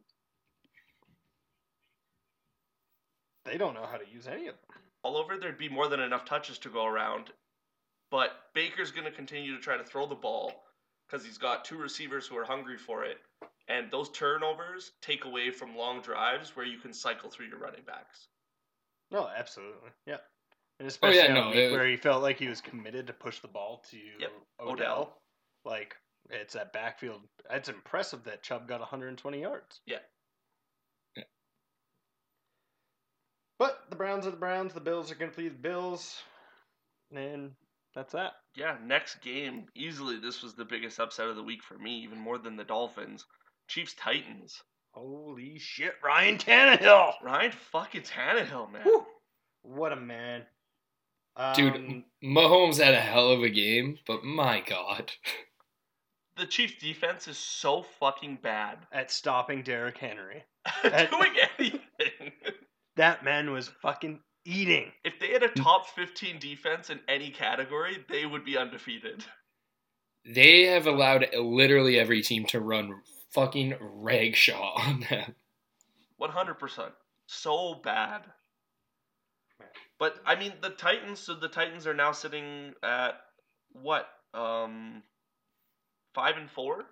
They 3.46 3.58
don't 3.58 3.76
know 3.76 3.86
how 3.86 3.98
to 3.98 4.10
use 4.12 4.28
any 4.28 4.48
of 4.48 4.56
them. 4.56 4.82
all 5.04 5.18
over. 5.18 5.38
There'd 5.38 5.58
be 5.60 5.70
more 5.70 5.88
than 5.88 6.00
enough 6.00 6.26
touches 6.26 6.58
to 6.60 6.70
go 6.70 6.86
around. 6.86 7.30
But 8.12 8.32
Baker's 8.54 8.92
going 8.92 9.06
to 9.06 9.12
continue 9.12 9.56
to 9.56 9.62
try 9.62 9.78
to 9.78 9.84
throw 9.84 10.06
the 10.06 10.16
ball 10.16 10.64
because 11.08 11.26
he's 11.26 11.38
got 11.38 11.66
two 11.66 11.78
receivers 11.78 12.26
who 12.28 12.38
are 12.38 12.46
hungry 12.46 12.78
for 12.78 13.04
it. 13.04 13.18
And 13.68 13.90
those 13.92 14.10
turnovers 14.12 14.92
take 15.02 15.26
away 15.26 15.50
from 15.52 15.76
long 15.76 16.02
drives 16.02 16.56
where 16.56 16.66
you 16.66 16.78
can 16.78 16.94
cycle 16.94 17.30
through 17.30 17.48
your 17.48 17.58
running 17.58 17.82
backs. 17.86 18.28
No, 19.12 19.28
absolutely. 19.36 19.90
Yeah. 20.06 20.18
And 20.80 20.86
Oh, 20.86 20.88
especially 20.88 21.18
yeah, 21.20 21.34
no, 21.34 21.48
week 21.48 21.56
it- 21.58 21.72
where 21.72 21.88
he 21.88 21.96
felt 21.98 22.22
like 22.22 22.38
he 22.38 22.48
was 22.48 22.62
committed 22.62 23.08
to 23.08 23.14
push 23.14 23.40
the 23.40 23.48
ball 23.48 23.84
to 23.90 23.98
Yep, 23.98 24.32
Odell. 24.60 24.72
Odell. 24.74 25.18
Like, 25.64 25.96
it's 26.30 26.54
that 26.54 26.74
backfield. 26.74 27.22
It's 27.50 27.70
impressive 27.70 28.24
that 28.26 28.44
Chubb 28.44 28.68
got 28.68 28.82
120 28.82 29.42
yards. 29.42 29.80
Yeah. 29.88 30.00
Yeah. 31.16 31.24
But 33.58 33.90
the 33.90 33.96
Browns 33.96 34.28
are 34.28 34.32
the 34.32 34.38
Browns. 34.38 34.74
The 34.74 34.80
Bills 34.82 35.12
are 35.12 35.16
going 35.16 35.32
to 35.32 35.38
be 35.38 35.48
the 35.50 35.56
Bills. 35.56 36.22
And 37.16 37.52
that's 37.96 38.14
that. 38.14 38.34
Yeah, 38.56 38.78
next 38.86 39.22
game, 39.22 39.66
easily 39.76 40.18
this 40.20 40.44
was 40.44 40.54
the 40.54 40.66
biggest 40.66 41.00
upset 41.00 41.28
of 41.28 41.36
the 41.36 41.44
week 41.44 41.64
for 41.64 41.78
me, 41.78 42.04
even 42.04 42.20
more 42.20 42.38
than 42.38 42.56
the 42.56 42.64
Dolphins. 42.64 43.26
Chiefs 43.68 43.96
Titans. 43.98 44.62
Holy 44.92 45.58
shit, 45.60 45.94
Ryan 46.04 46.38
Tannehill! 46.38 47.14
Ryan 47.24 47.52
fucking 47.72 48.04
Tannehill, 48.04 48.72
man. 48.72 48.84
Whew. 48.84 49.06
What 49.64 49.92
a 49.92 49.98
man. 49.98 50.44
Dude, 51.56 51.76
Um, 51.76 52.06
Mahomes 52.24 52.82
had 52.82 52.94
a 52.94 53.00
hell 53.02 53.30
of 53.30 53.42
a 53.44 53.50
game, 53.50 53.98
but 54.08 54.24
my 54.24 54.62
God. 54.62 55.12
The 56.38 56.46
Chiefs 56.46 56.76
defense 56.80 57.28
is 57.28 57.38
so 57.38 57.84
fucking 58.00 58.40
bad 58.42 58.80
at 58.92 59.12
stopping 59.12 59.64
Derrick 59.64 59.98
Henry. 59.98 60.44
at 60.84 61.12
doing 61.12 61.34
anything. 61.60 62.32
That 62.96 63.24
man 63.26 63.52
was 63.52 63.68
fucking 63.82 64.20
eating. 64.46 64.92
if 65.04 65.20
they 65.20 65.32
had 65.32 65.44
a 65.44 65.50
top 65.50 65.88
15 65.90 66.40
defense 66.40 66.90
in 66.90 67.00
any 67.08 67.30
category, 67.30 67.98
they 68.10 68.26
would 68.26 68.46
be 68.46 68.58
undefeated. 68.58 69.26
they 70.26 70.64
have 70.64 70.88
allowed 70.88 71.28
literally 71.38 72.00
every 72.00 72.22
team 72.22 72.46
to 72.46 72.60
run 72.60 73.02
fucking 73.32 73.74
ragshaw 73.82 74.80
on 74.80 75.06
them. 75.10 75.36
One 76.18 76.30
hundred 76.30 76.56
percent. 76.60 76.94
So 77.28 77.76
bad. 77.84 78.22
But 80.00 80.16
I 80.26 80.36
mean, 80.36 80.54
the 80.62 80.70
Titans. 80.70 81.20
So 81.20 81.36
the 81.36 81.50
Titans 81.50 81.86
are 81.86 81.94
now 81.94 82.14
sitting 82.14 82.74
at 82.84 83.14
what? 83.74 84.08
Um, 84.34 85.04
five 86.14 86.38
and 86.38 86.50
four. 86.50 86.86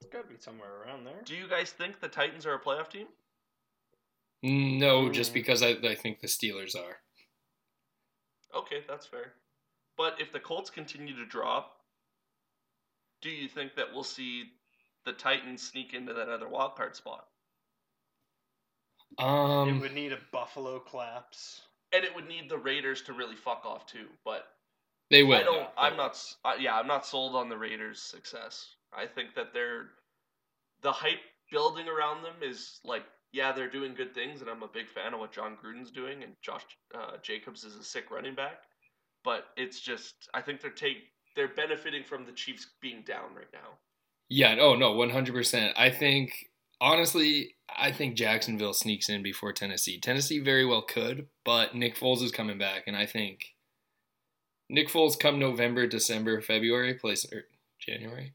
It's 0.00 0.10
got 0.10 0.22
to 0.22 0.28
be 0.28 0.40
somewhere 0.40 0.82
around 0.82 1.04
there. 1.04 1.20
Do 1.24 1.34
you 1.34 1.48
guys 1.48 1.70
think 1.70 2.00
the 2.00 2.08
Titans 2.08 2.46
are 2.46 2.54
a 2.54 2.60
playoff 2.60 2.88
team? 2.90 3.06
No, 4.46 5.08
just 5.08 5.32
because 5.32 5.62
I, 5.62 5.70
I 5.70 5.94
think 5.94 6.20
the 6.20 6.26
Steelers 6.26 6.76
are. 6.76 6.98
Okay, 8.54 8.84
that's 8.86 9.06
fair. 9.06 9.32
But 9.96 10.20
if 10.20 10.32
the 10.32 10.40
Colts 10.40 10.68
continue 10.68 11.16
to 11.16 11.24
drop, 11.24 11.72
do 13.22 13.30
you 13.30 13.48
think 13.48 13.74
that 13.76 13.86
we'll 13.92 14.04
see 14.04 14.44
the 15.06 15.12
Titans 15.14 15.62
sneak 15.62 15.94
into 15.94 16.12
that 16.12 16.28
other 16.28 16.46
wild 16.48 16.76
card 16.76 16.94
spot? 16.94 17.26
it 19.18 19.22
Um, 19.22 19.80
would 19.80 19.94
need 19.94 20.12
a 20.12 20.18
Buffalo 20.30 20.78
collapse. 20.78 21.62
And 21.92 22.04
it 22.04 22.14
would 22.14 22.26
need 22.28 22.50
the 22.50 22.58
Raiders 22.58 23.00
to 23.02 23.12
really 23.14 23.36
fuck 23.36 23.64
off 23.64 23.86
too. 23.86 24.08
But 24.26 24.46
they 25.10 25.22
will. 25.22 25.38
I 25.38 25.42
don't. 25.42 25.56
yeah, 25.60 25.68
I'm 25.78 25.96
not. 25.96 26.10
s- 26.10 26.36
Uh, 26.44 26.56
yeah, 26.58 26.76
I'm 26.78 26.88
not 26.88 27.06
sold 27.06 27.34
on 27.34 27.48
the 27.48 27.56
Raiders' 27.56 28.02
success. 28.02 28.74
I 28.92 29.06
think 29.06 29.34
that 29.36 29.54
they're 29.54 29.86
the 30.82 30.92
hype 30.92 31.20
building 31.50 31.88
around 31.88 32.22
them 32.22 32.34
is 32.42 32.80
like, 32.84 33.04
yeah, 33.34 33.50
they're 33.50 33.68
doing 33.68 33.94
good 33.94 34.14
things, 34.14 34.40
and 34.40 34.48
I'm 34.48 34.62
a 34.62 34.68
big 34.68 34.88
fan 34.88 35.12
of 35.12 35.18
what 35.18 35.32
Jon 35.32 35.56
Gruden's 35.62 35.90
doing, 35.90 36.22
and 36.22 36.34
Josh 36.40 36.62
uh, 36.94 37.16
Jacobs 37.20 37.64
is 37.64 37.74
a 37.74 37.82
sick 37.82 38.10
running 38.12 38.36
back. 38.36 38.62
But 39.24 39.46
it's 39.56 39.80
just, 39.80 40.28
I 40.32 40.40
think 40.40 40.60
they're 40.60 40.70
take 40.70 40.98
they're 41.34 41.48
benefiting 41.48 42.04
from 42.04 42.24
the 42.24 42.32
Chiefs 42.32 42.68
being 42.80 43.02
down 43.04 43.34
right 43.34 43.52
now. 43.52 43.78
Yeah, 44.28 44.56
oh 44.60 44.76
no, 44.76 44.92
one 44.92 45.10
hundred 45.10 45.34
percent. 45.34 45.74
I 45.76 45.90
think 45.90 46.32
honestly, 46.80 47.56
I 47.76 47.90
think 47.90 48.14
Jacksonville 48.14 48.72
sneaks 48.72 49.08
in 49.08 49.24
before 49.24 49.52
Tennessee. 49.52 49.98
Tennessee 49.98 50.38
very 50.38 50.64
well 50.64 50.82
could, 50.82 51.26
but 51.44 51.74
Nick 51.74 51.96
Foles 51.96 52.22
is 52.22 52.30
coming 52.30 52.56
back, 52.56 52.84
and 52.86 52.96
I 52.96 53.04
think 53.04 53.54
Nick 54.70 54.88
Foles 54.88 55.18
come 55.18 55.40
November, 55.40 55.88
December, 55.88 56.40
February 56.40 56.94
plays 56.94 57.26
or 57.32 57.42
January. 57.80 58.34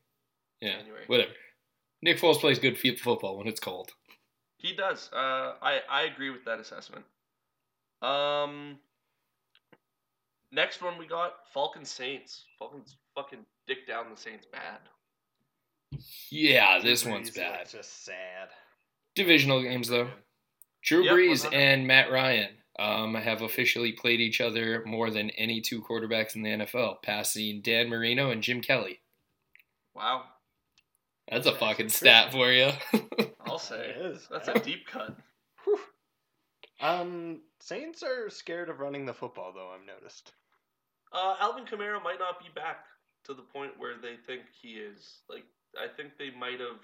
Yeah, 0.60 0.80
January. 0.80 1.06
whatever. 1.08 1.32
Nick 2.02 2.20
Foles 2.20 2.40
plays 2.40 2.60
good 2.60 2.78
football 2.78 3.38
when 3.38 3.48
it's 3.48 3.62
cold. 3.62 3.92
He 4.60 4.74
does. 4.74 5.10
Uh, 5.12 5.56
I 5.62 5.80
I 5.90 6.02
agree 6.04 6.30
with 6.30 6.46
that 6.46 6.60
assessment. 6.60 7.04
Um, 8.02 8.78
next 10.52 10.82
one 10.82 10.98
we 10.98 11.08
got 11.08 11.34
Falcon 11.54 11.84
Saints. 11.86 12.46
Falcons 12.60 12.98
fucking 13.16 13.46
dick 13.68 13.88
down 13.88 14.06
the 14.14 14.18
Saints 14.20 14.46
bad. 14.46 14.80
Yeah, 16.30 16.80
this 16.84 17.02
Drew 17.04 17.14
one's 17.14 17.32
Brees 17.32 17.36
bad. 17.36 17.70
Just 17.70 18.06
sad. 18.06 18.50
Divisional 19.16 19.62
games 19.62 19.88
though. 19.88 20.10
Drew 20.84 21.04
Yep, 21.04 21.14
Brees 21.14 21.44
100. 21.44 21.58
and 21.58 21.88
Matt 21.88 22.12
Ryan 22.12 22.52
um, 22.78 23.16
have 23.16 23.42
officially 23.42 23.92
played 23.92 24.22
each 24.22 24.40
other 24.40 24.84
more 24.86 25.10
than 25.10 25.30
any 25.32 25.60
two 25.62 25.82
quarterbacks 25.82 26.36
in 26.36 26.42
the 26.44 26.50
NFL, 26.50 27.02
passing 27.02 27.62
Dan 27.62 27.90
Marino 27.90 28.30
and 28.32 28.42
Jim 28.42 28.62
Kelly. 28.62 29.00
Wow, 29.94 30.24
That's 31.30 31.48
a 31.48 31.52
fucking 31.52 31.86
interesting. 31.86 32.08
stat 32.08 32.32
for 32.32 32.52
you. 32.52 32.72
I'll 33.46 33.60
say 33.60 33.90
It 33.90 33.98
is, 33.98 34.28
that's 34.32 34.48
yeah. 34.48 34.56
a 34.56 34.60
deep 34.60 34.88
cut. 34.88 35.16
Whew. 35.64 35.80
Um, 36.82 37.42
Saints 37.60 38.04
are 38.04 38.30
scared 38.30 38.70
of 38.70 38.80
running 38.80 39.06
the 39.06 39.14
football, 39.14 39.52
though. 39.54 39.70
I've 39.70 39.86
noticed. 39.86 40.32
Uh, 41.12 41.36
Alvin 41.40 41.66
Kamara 41.66 42.02
might 42.04 42.20
not 42.20 42.40
be 42.40 42.50
back 42.56 42.86
to 43.26 43.34
the 43.34 43.42
point 43.42 43.72
where 43.78 43.96
they 44.02 44.16
think 44.16 44.44
he 44.62 44.74
is. 44.74 45.20
Like, 45.30 45.44
I 45.78 45.88
think 45.88 46.18
they 46.18 46.32
might 46.32 46.60
have 46.60 46.82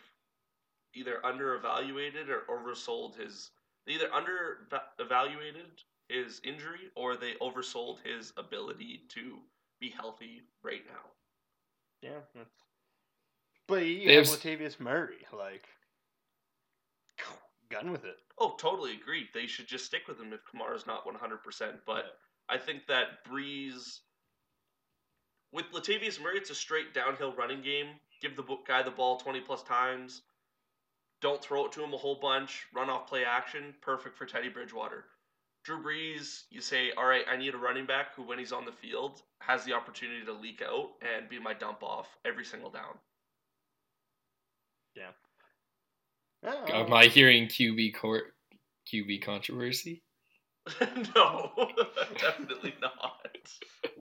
either 0.93 1.25
under 1.25 1.55
evaluated 1.55 2.27
or 2.29 2.43
oversold 2.49 3.17
his. 3.19 3.51
They 3.87 3.93
either 3.93 4.13
under 4.13 4.67
evaluated 4.99 5.83
his 6.09 6.41
injury 6.43 6.91
or 6.95 7.15
they 7.15 7.33
oversold 7.41 7.97
his 8.03 8.33
ability 8.37 9.01
to 9.09 9.37
be 9.79 9.89
healthy 9.89 10.41
right 10.63 10.81
now. 10.87 11.11
Yeah, 12.01 12.19
that's... 12.35 12.64
but 13.67 13.85
you 13.85 14.07
They 14.07 14.15
have 14.15 14.27
have 14.27 14.39
Latavius 14.39 14.79
Murray, 14.79 15.25
like 15.35 15.67
gun 17.69 17.91
with 17.91 18.05
it. 18.05 18.17
Oh, 18.39 18.55
totally 18.57 18.93
agreed. 18.93 19.27
They 19.33 19.47
should 19.47 19.67
just 19.67 19.85
stick 19.85 20.07
with 20.07 20.19
him 20.19 20.33
if 20.33 20.41
Kamara's 20.45 20.87
not 20.87 21.05
100%. 21.05 21.79
But 21.85 22.17
I 22.49 22.57
think 22.57 22.87
that 22.87 23.25
Brees, 23.29 23.99
with 25.51 25.71
Latavius 25.71 26.21
Murray, 26.21 26.37
it's 26.37 26.49
a 26.49 26.55
straight 26.55 26.93
downhill 26.93 27.33
running 27.33 27.61
game. 27.61 27.87
Give 28.21 28.35
the 28.35 28.43
guy 28.67 28.83
the 28.83 28.91
ball 28.91 29.17
20 29.17 29.41
plus 29.41 29.63
times. 29.63 30.21
Don't 31.21 31.41
throw 31.41 31.65
it 31.65 31.71
to 31.73 31.83
him 31.83 31.93
a 31.93 31.97
whole 31.97 32.19
bunch. 32.21 32.65
Run 32.73 32.89
off 32.89 33.07
play 33.07 33.25
action. 33.25 33.73
Perfect 33.81 34.17
for 34.17 34.25
Teddy 34.25 34.49
Bridgewater. 34.49 35.05
Drew 35.63 35.81
Brees, 35.81 36.43
you 36.51 36.61
say, 36.61 36.91
all 36.95 37.07
right, 37.07 37.25
I 37.27 37.37
need 37.37 37.55
a 37.55 37.57
running 37.57 37.87
back 37.87 38.13
who, 38.13 38.21
when 38.21 38.37
he's 38.37 38.51
on 38.51 38.65
the 38.65 38.71
field, 38.71 39.23
has 39.39 39.63
the 39.63 39.73
opportunity 39.73 40.23
to 40.23 40.33
leak 40.33 40.61
out 40.61 40.91
and 41.01 41.27
be 41.27 41.39
my 41.39 41.55
dump 41.55 41.81
off 41.81 42.07
every 42.23 42.45
single 42.45 42.69
down. 42.69 42.99
Yeah, 44.95 45.11
Am 46.69 46.93
I 46.93 47.05
hearing 47.05 47.47
QB 47.47 47.95
court 47.95 48.33
QB 48.91 49.23
controversy? 49.23 50.03
no, 51.15 51.51
definitely 52.19 52.73
not. 52.81 53.49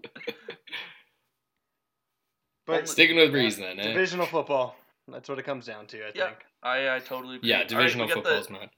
but 2.66 2.88
Sticking 2.88 3.16
with 3.16 3.32
yeah, 3.34 3.36
Brees 3.36 3.58
then, 3.58 3.78
eh? 3.80 3.88
divisional 3.88 4.26
football. 4.26 4.76
That's 5.08 5.28
what 5.28 5.38
it 5.38 5.44
comes 5.44 5.66
down 5.66 5.86
to, 5.88 6.06
I 6.06 6.12
Yeah. 6.14 6.26
think. 6.28 6.38
I, 6.62 6.96
I 6.96 6.98
totally 7.00 7.36
agree. 7.36 7.50
Yeah, 7.50 7.64
divisional 7.64 8.06
we 8.06 8.14
got 8.14 8.24
football's 8.24 8.46
the, 8.46 8.52
mad. 8.54 8.70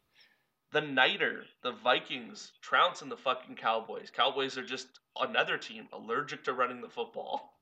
the 0.72 0.80
Niter, 0.80 1.44
the 1.62 1.72
Vikings, 1.72 2.52
trouncing 2.60 3.08
the 3.08 3.16
fucking 3.16 3.54
Cowboys. 3.56 4.10
Cowboys 4.10 4.58
are 4.58 4.64
just 4.64 4.88
another 5.20 5.56
team 5.56 5.88
allergic 5.92 6.42
to 6.44 6.52
running 6.52 6.80
the 6.80 6.88
football. 6.88 7.52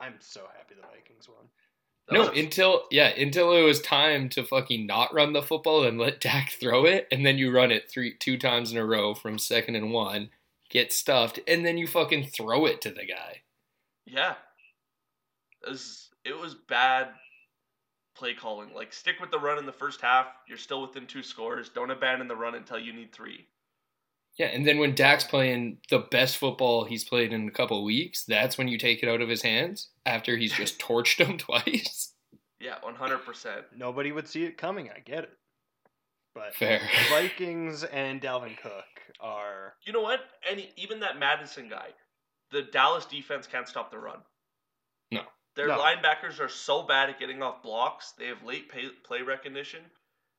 I'm 0.00 0.14
so 0.20 0.42
happy 0.56 0.74
the 0.74 0.86
Vikings 0.86 1.28
won. 1.28 1.48
No, 2.10 2.20
was- 2.28 2.38
until 2.38 2.84
yeah, 2.90 3.08
until 3.08 3.52
it 3.52 3.62
was 3.62 3.80
time 3.80 4.28
to 4.30 4.44
fucking 4.44 4.86
not 4.86 5.14
run 5.14 5.32
the 5.32 5.42
football 5.42 5.84
and 5.84 5.98
let 5.98 6.20
Dak 6.20 6.50
throw 6.50 6.84
it, 6.84 7.08
and 7.10 7.24
then 7.24 7.38
you 7.38 7.50
run 7.50 7.70
it 7.70 7.90
three 7.90 8.14
two 8.18 8.36
times 8.38 8.72
in 8.72 8.78
a 8.78 8.84
row 8.84 9.14
from 9.14 9.38
second 9.38 9.76
and 9.76 9.90
one, 9.92 10.30
get 10.68 10.92
stuffed, 10.92 11.40
and 11.48 11.64
then 11.64 11.78
you 11.78 11.86
fucking 11.86 12.26
throw 12.26 12.66
it 12.66 12.80
to 12.82 12.90
the 12.90 13.06
guy. 13.06 13.42
yeah, 14.06 14.34
it 15.66 15.70
was, 15.70 16.10
it 16.24 16.38
was 16.38 16.54
bad 16.68 17.08
play 18.14 18.34
calling. 18.34 18.68
Like 18.74 18.92
stick 18.92 19.16
with 19.20 19.30
the 19.30 19.38
run 19.38 19.58
in 19.58 19.66
the 19.66 19.72
first 19.72 20.00
half. 20.00 20.26
You're 20.46 20.58
still 20.58 20.82
within 20.82 21.06
two 21.06 21.22
scores. 21.22 21.68
Don't 21.70 21.90
abandon 21.90 22.28
the 22.28 22.36
run 22.36 22.54
until 22.54 22.78
you 22.78 22.92
need 22.92 23.12
three. 23.12 23.46
Yeah, 24.36 24.46
and 24.46 24.66
then 24.66 24.78
when 24.78 24.94
Dak's 24.96 25.22
playing 25.24 25.78
the 25.90 26.00
best 26.00 26.38
football 26.38 26.84
he's 26.84 27.04
played 27.04 27.32
in 27.32 27.46
a 27.46 27.52
couple 27.52 27.84
weeks, 27.84 28.24
that's 28.24 28.58
when 28.58 28.66
you 28.66 28.78
take 28.78 29.02
it 29.02 29.08
out 29.08 29.20
of 29.20 29.28
his 29.28 29.42
hands 29.42 29.90
after 30.04 30.36
he's 30.36 30.52
just 30.56 30.78
torched 30.78 31.24
him 31.24 31.38
twice. 31.38 32.12
Yeah, 32.60 32.76
one 32.82 32.94
hundred 32.96 33.18
percent. 33.24 33.64
Nobody 33.76 34.10
would 34.12 34.26
see 34.26 34.44
it 34.44 34.56
coming. 34.58 34.90
I 34.90 34.98
get 35.00 35.24
it. 35.24 35.30
But 36.34 36.54
Fair. 36.56 36.80
Vikings 37.10 37.84
and 37.84 38.20
Dalvin 38.20 38.56
Cook 38.60 38.84
are 39.20 39.74
You 39.86 39.92
know 39.92 40.00
what? 40.00 40.20
And 40.50 40.66
even 40.76 41.00
that 41.00 41.18
Mattison 41.18 41.68
guy, 41.68 41.88
the 42.50 42.62
Dallas 42.62 43.04
defense 43.04 43.46
can't 43.46 43.68
stop 43.68 43.90
the 43.92 43.98
run. 43.98 44.18
No. 45.12 45.22
Their 45.54 45.68
No. 45.68 45.78
linebackers 45.78 46.40
are 46.40 46.48
so 46.48 46.82
bad 46.82 47.08
at 47.10 47.20
getting 47.20 47.40
off 47.40 47.62
blocks. 47.62 48.14
They 48.18 48.26
have 48.26 48.42
late 48.42 48.68
pay, 48.68 48.88
play 49.04 49.22
recognition, 49.22 49.82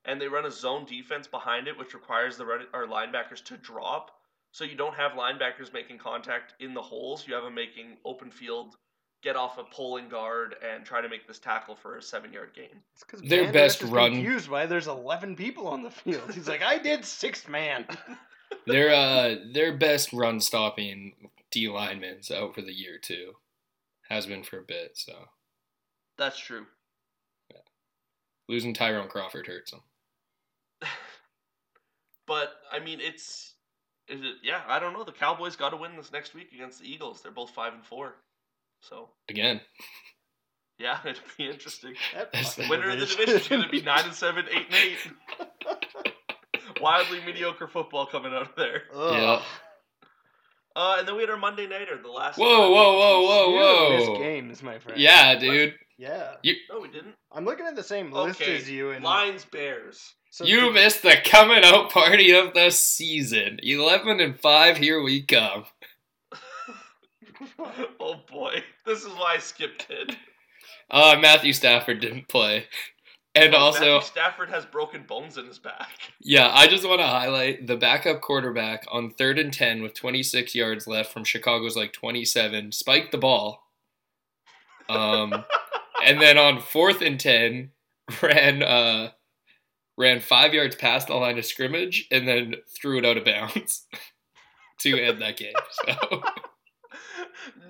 and 0.08 0.20
they 0.20 0.28
run 0.28 0.45
a 0.45 0.51
zone 0.51 0.86
defense 0.86 1.28
behind 1.28 1.68
it, 1.68 1.78
which 1.78 1.93
requires 1.93 2.38
the 2.38 2.45
run, 2.45 2.62
our 2.74 2.86
linebackers 2.86 3.43
to 3.45 3.58
drop. 3.58 4.12
So 4.51 4.64
you 4.64 4.76
don't 4.76 4.95
have 4.95 5.14
linebackers 5.14 5.74
making 5.74 5.97
contact 5.97 6.53
in 6.62 6.74
the 6.74 6.82
holes. 6.82 7.28
You 7.28 7.34
have 7.34 7.43
them 7.43 7.56
making 7.56 7.97
open 8.06 8.32
field, 8.32 8.76
get 9.22 9.36
off 9.36 9.58
a 9.58 9.64
pulling 9.64 10.08
guard, 10.08 10.56
and 10.66 10.86
try 10.86 11.01
to 11.01 11.10
make 11.10 11.28
this 11.28 11.39
tackle 11.39 11.76
for 11.76 11.97
a 11.97 12.01
seven-yard 12.01 12.51
gain. 12.56 12.70
It's 12.93 13.03
because 13.03 13.22
Their 13.22 13.51
best 13.51 13.84
is 13.84 13.89
run- 13.89 14.14
confused 14.14 14.47
why 14.49 14.66
there's 14.66 14.88
11 14.88 15.36
people 15.36 15.68
on 15.68 15.84
the 15.84 15.91
field. 15.91 16.34
He's 16.34 16.47
like, 16.47 16.62
I 16.62 16.78
did 16.78 17.03
six 17.03 17.47
man. 17.47 17.86
their 18.68 18.93
uh 18.93 19.36
their 19.53 19.76
best 19.76 20.14
run 20.14 20.39
stopping 20.39 21.14
D 21.51 21.68
lineman's 21.68 22.32
out 22.32 22.56
for 22.56 22.62
the 22.62 22.74
year 22.74 22.97
too. 22.97 23.34
Has 24.10 24.26
been 24.26 24.43
for 24.43 24.60
a 24.60 24.64
bit, 24.64 24.91
so 24.93 25.14
That's 26.18 26.38
true. 26.39 26.66
losing 28.47 28.74
Tyrone 28.74 29.10
Crawford 29.10 29.47
hurts 29.47 29.74
him. 29.74 29.82
But 32.28 32.50
I 32.72 32.80
mean, 32.80 33.00
it's 33.02 33.54
is 34.08 34.22
it? 34.22 34.36
Yeah, 34.44 34.62
I 34.68 34.80
don't 34.80 34.94
know. 34.94 35.04
The 35.04 35.12
Cowboys 35.12 35.56
got 35.56 35.70
to 35.70 35.78
win 35.78 35.96
this 35.96 36.12
next 36.12 36.34
week 36.34 36.52
against 36.54 36.82
the 36.82 36.92
Eagles. 36.92 37.22
They're 37.22 37.32
both 37.32 37.52
five 37.52 37.74
and 37.74 37.84
four, 37.84 38.16
so 38.82 39.10
Again. 39.30 39.62
yeah, 40.80 41.00
it'd 41.06 41.20
be 41.38 41.50
interesting. 41.50 41.96
That 42.14 42.32
Winner 42.70 42.90
of 42.92 43.00
the 43.00 43.06
division 43.06 43.36
is 43.36 43.48
going 43.48 43.64
to 43.64 43.70
be 43.70 43.82
nine 43.82 44.06
and 44.06 44.14
seven, 44.14 44.46
eight 44.52 44.66
and 44.68 44.76
eight. 44.76 46.12
Wildly 46.82 47.22
mediocre 47.26 47.68
football 47.68 48.06
coming 48.06 48.34
out 48.34 48.44
of 48.44 48.56
there. 48.56 48.84
Ugh. 48.94 49.14
Yeah. 49.14 49.42
Uh, 50.76 50.98
and 51.00 51.08
then 51.08 51.16
we 51.16 51.22
had 51.22 51.30
our 51.30 51.38
Monday 51.38 51.68
nighter, 51.68 51.98
the 52.02 52.10
last. 52.10 52.38
Whoa, 52.38 52.70
whoa, 52.72 52.98
whoa, 52.98 53.22
whoa, 53.22 53.50
You 53.50 53.56
whoa! 53.60 53.98
missed 53.98 54.22
games, 54.22 54.64
my 54.64 54.78
friend. 54.80 55.00
Yeah, 55.00 55.36
dude. 55.40 55.76
Yeah. 55.98 56.32
No, 56.70 56.82
we 56.82 56.90
didn't. 56.90 57.16
I'm 57.32 57.46
looking 57.46 57.66
at 57.66 57.76
the 57.78 57.84
same 57.84 58.12
list 58.12 58.42
Okay, 58.42 58.58
as 58.58 58.70
you, 58.70 58.92
and 58.92 59.04
Lions 59.04 59.46
Bears. 59.46 60.14
so 60.32 60.44
You 60.46 60.60
did- 60.62 60.74
missed 60.74 61.02
the 61.04 61.16
coming 61.24 61.64
out 61.64 61.92
party 61.92 62.32
of 62.36 62.54
the 62.54 62.70
season. 62.72 63.60
Eleven 63.64 64.20
and 64.20 64.38
five, 64.38 64.76
here 64.78 65.02
we 65.02 65.22
come. 65.22 65.64
oh 68.00 68.16
boy, 68.30 68.64
this 68.86 69.00
is 69.04 69.10
why 69.14 69.36
I 69.36 69.38
skipped 69.40 69.88
it. 69.90 70.16
Uh, 70.90 71.16
Matthew 71.20 71.54
Stafford 71.54 72.00
didn't 72.00 72.28
play, 72.28 72.66
and 73.36 73.54
also, 73.54 73.96
Matthew 73.96 74.08
Stafford 74.08 74.50
has 74.50 74.66
broken 74.66 75.04
bones 75.04 75.38
in 75.38 75.46
his 75.46 75.60
back. 75.60 75.90
yeah, 76.22 76.50
I 76.54 76.68
just 76.68 76.88
want 76.88 77.02
to 77.02 77.08
highlight 77.08 77.68
the 77.68 77.76
backup 77.76 78.22
quarterback 78.22 78.86
on 78.90 79.12
third 79.12 79.38
and 79.38 79.52
ten 79.52 79.82
with 79.82 79.94
26 79.94 80.56
yards 80.56 80.88
left 80.88 81.12
from 81.12 81.24
Chicago's 81.26 81.76
like 81.76 81.92
27, 81.94 82.72
spiked 82.72 83.12
the 83.12 83.18
ball, 83.18 83.68
um, 84.88 85.44
and 86.06 86.22
then 86.22 86.38
on 86.38 86.62
fourth 86.62 87.02
and 87.02 87.20
ten 87.20 87.72
ran 88.22 88.64
uh 88.64 89.10
ran 89.98 90.20
five 90.20 90.54
yards 90.54 90.76
past 90.76 91.08
the 91.08 91.16
line 91.16 91.38
of 91.38 91.46
scrimmage 91.46 92.08
and 92.12 92.28
then 92.28 92.56
threw 92.68 92.98
it 92.98 93.06
out 93.06 93.18
of 93.18 93.26
bounds 93.26 93.88
to 94.80 94.98
end 94.98 95.22
that 95.22 95.38
game. 95.38 95.54
So. 95.72 95.94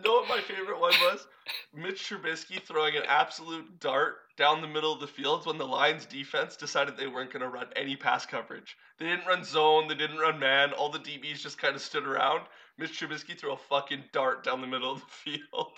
know 0.04 0.14
what 0.14 0.30
my 0.30 0.42
favorite 0.42 0.80
one 0.80 0.94
was? 1.02 1.28
Mitch 1.74 2.10
Trubisky 2.10 2.62
throwing 2.62 2.96
an 2.96 3.04
absolute 3.08 3.80
dart 3.80 4.18
down 4.38 4.62
the 4.62 4.68
middle 4.68 4.94
of 4.94 5.00
the 5.00 5.08
field 5.08 5.46
when 5.46 5.58
the 5.58 5.66
Lions 5.66 6.06
defense 6.06 6.56
decided 6.56 6.98
they 6.98 7.08
weren't 7.08 7.32
going 7.32 7.42
to 7.42 7.50
run 7.50 7.68
any 7.76 7.96
pass 7.96 8.26
coverage. 8.26 8.76
They 9.00 9.06
didn't 9.06 9.28
run 9.28 9.44
zone, 9.44 9.88
they 9.88 9.96
didn't 9.96 10.20
run 10.20 10.40
man, 10.40 10.74
all 10.74 10.90
the 10.90 11.00
DBs 11.00 11.40
just 11.40 11.58
kind 11.58 11.76
of 11.76 11.82
stood 11.82 12.06
around. 12.06 12.42
Mitch 12.78 13.00
Trubisky 13.00 13.38
threw 13.38 13.54
a 13.54 13.58
fucking 13.58 14.04
dart 14.12 14.44
down 14.44 14.62
the 14.62 14.68
middle 14.68 14.92
of 14.92 15.02
the 15.02 15.06
field. 15.08 15.72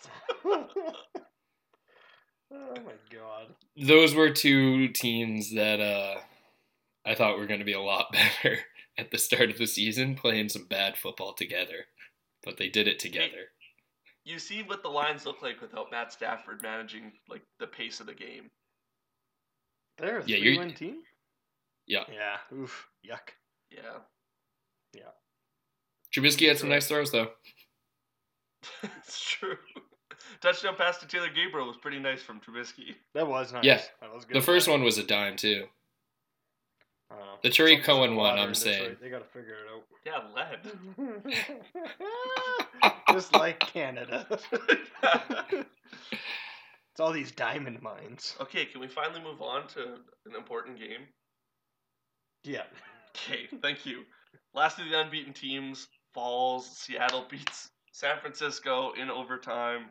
oh 2.52 2.76
my 2.76 2.94
god. 3.12 3.54
those 3.76 4.16
were 4.16 4.32
two 4.32 4.88
teams 4.90 5.54
that 5.54 5.80
uh, 5.80 6.20
I 7.06 7.16
thought 7.16 7.38
were 7.38 7.48
going 7.48 7.60
to 7.60 7.66
be 7.66 7.74
a 7.74 7.82
lot 7.82 8.12
better 8.44 8.60
at 8.98 9.12
the 9.12 9.20
start 9.20 9.52
of 9.52 9.58
the 9.58 9.68
season, 9.68 10.16
playing 10.16 10.50
some 10.50 10.66
bad 10.66 10.98
football 10.98 11.34
together. 11.34 11.86
But 12.44 12.58
they 12.58 12.70
did 12.70 12.88
it 12.88 13.00
together. 13.00 13.52
You 14.28 14.40
see 14.40 14.62
what 14.62 14.84
the 14.84 14.90
Lions 14.90 15.26
look 15.26 15.42
like 15.42 15.62
without 15.62 15.90
Matt 15.90 16.12
Stafford 16.12 16.62
managing 16.62 17.14
like 17.30 17.44
the 17.62 17.68
pace 17.68 18.02
of 18.02 18.08
the 18.08 18.14
game. 18.14 18.50
They're 19.98 20.20
a 20.20 20.26
Yeah, 20.26 20.40
three-win 20.40 20.74
team. 20.74 20.98
Yeah. 21.88 22.04
Yeah. 22.12 22.36
Oof. 22.54 22.88
Yuck. 23.10 23.30
Yeah. 23.72 24.00
Yeah. 24.94 25.12
Trubisky 26.14 26.50
had 26.50 26.58
some 26.58 26.68
nice 26.68 26.90
throws 26.90 27.10
though. 27.10 27.30
it's 28.84 29.22
true. 29.22 29.56
Touchdown 30.42 30.76
pass 30.76 30.98
to 30.98 31.08
Taylor 31.08 31.30
Gabriel 31.34 31.66
was 31.66 31.78
pretty 31.78 32.00
nice 32.00 32.22
from 32.22 32.42
Trubisky. 32.42 32.96
That 33.14 33.28
was 33.30 33.54
nice. 33.54 33.64
Yeah. 33.64 33.82
That 34.02 34.14
was 34.14 34.26
good. 34.26 34.36
The 34.36 34.42
first 34.42 34.68
one 34.68 34.84
was 34.84 34.98
a 34.98 35.04
dime 35.04 35.38
too. 35.38 35.68
I. 37.12 37.16
The 37.44 37.50
Tarik 37.50 37.84
Something's 37.84 37.86
Cohen 37.86 38.16
one, 38.16 38.38
I'm 38.38 38.50
in 38.50 38.56
saying. 38.56 38.80
Detroit. 38.80 39.02
They 39.02 39.10
got 39.10 39.20
to 39.20 39.26
figure 39.26 39.56
it 39.56 39.68
out. 39.74 39.84
Yeah, 40.06 40.22
lead. 40.36 40.60
Just 43.12 43.34
like 43.34 43.60
Canada. 43.60 44.28
it's 45.52 47.00
all 47.00 47.12
these 47.12 47.32
diamond 47.32 47.82
mines. 47.82 48.36
okay, 48.42 48.66
can 48.66 48.82
we 48.82 48.88
finally 48.88 49.22
move 49.22 49.42
on 49.42 49.68
to 49.70 49.84
an 50.26 50.36
important 50.38 50.80
game? 50.80 51.02
Yeah. 52.44 52.64
Okay, 53.16 53.48
thank 53.62 53.86
you. 53.86 54.04
Last 54.54 54.80
of 54.80 54.90
the 54.90 55.00
unbeaten 55.00 55.34
teams 55.34 55.88
falls. 56.14 56.78
Seattle 56.78 57.26
beats 57.30 57.70
San 57.92 58.20
Francisco 58.20 58.92
in 59.00 59.10
overtime. 59.10 59.86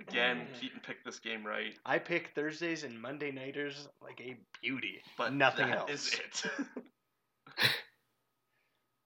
Again, 0.00 0.46
Mm. 0.52 0.60
Keaton 0.60 0.80
picked 0.80 1.04
this 1.04 1.18
game 1.18 1.44
right, 1.46 1.74
I 1.86 1.98
pick 1.98 2.28
Thursdays 2.34 2.84
and 2.84 3.00
Monday 3.00 3.30
nighters 3.30 3.88
like 4.02 4.20
a 4.20 4.36
beauty. 4.62 5.00
but 5.16 5.32
Nothing 5.32 5.68
that 5.70 5.78
else. 5.78 5.90
is 5.90 6.12
it. 6.14 6.44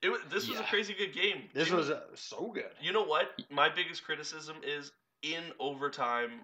it 0.01 0.09
was, 0.09 0.19
this 0.29 0.49
was 0.49 0.59
a 0.59 0.63
crazy 0.63 0.93
good 0.93 1.13
game. 1.13 1.43
This 1.53 1.67
Jimmy- 1.67 1.77
was 1.79 1.89
uh, 1.91 2.01
so 2.15 2.51
good. 2.53 2.65
You 2.81 2.91
know 2.91 3.03
what? 3.03 3.29
My 3.49 3.69
biggest 3.69 4.03
criticism 4.03 4.57
is 4.63 4.91
in 5.23 5.43
overtime, 5.59 6.41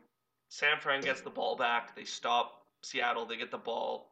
San 0.50 0.80
Fran 0.80 1.02
gets 1.02 1.22
the 1.22 1.30
ball 1.30 1.56
back. 1.58 1.96
They 1.96 2.06
stop 2.06 2.62
Seattle. 2.84 3.26
They 3.26 3.36
get 3.38 3.52
the 3.52 3.58
ball. 3.58 4.12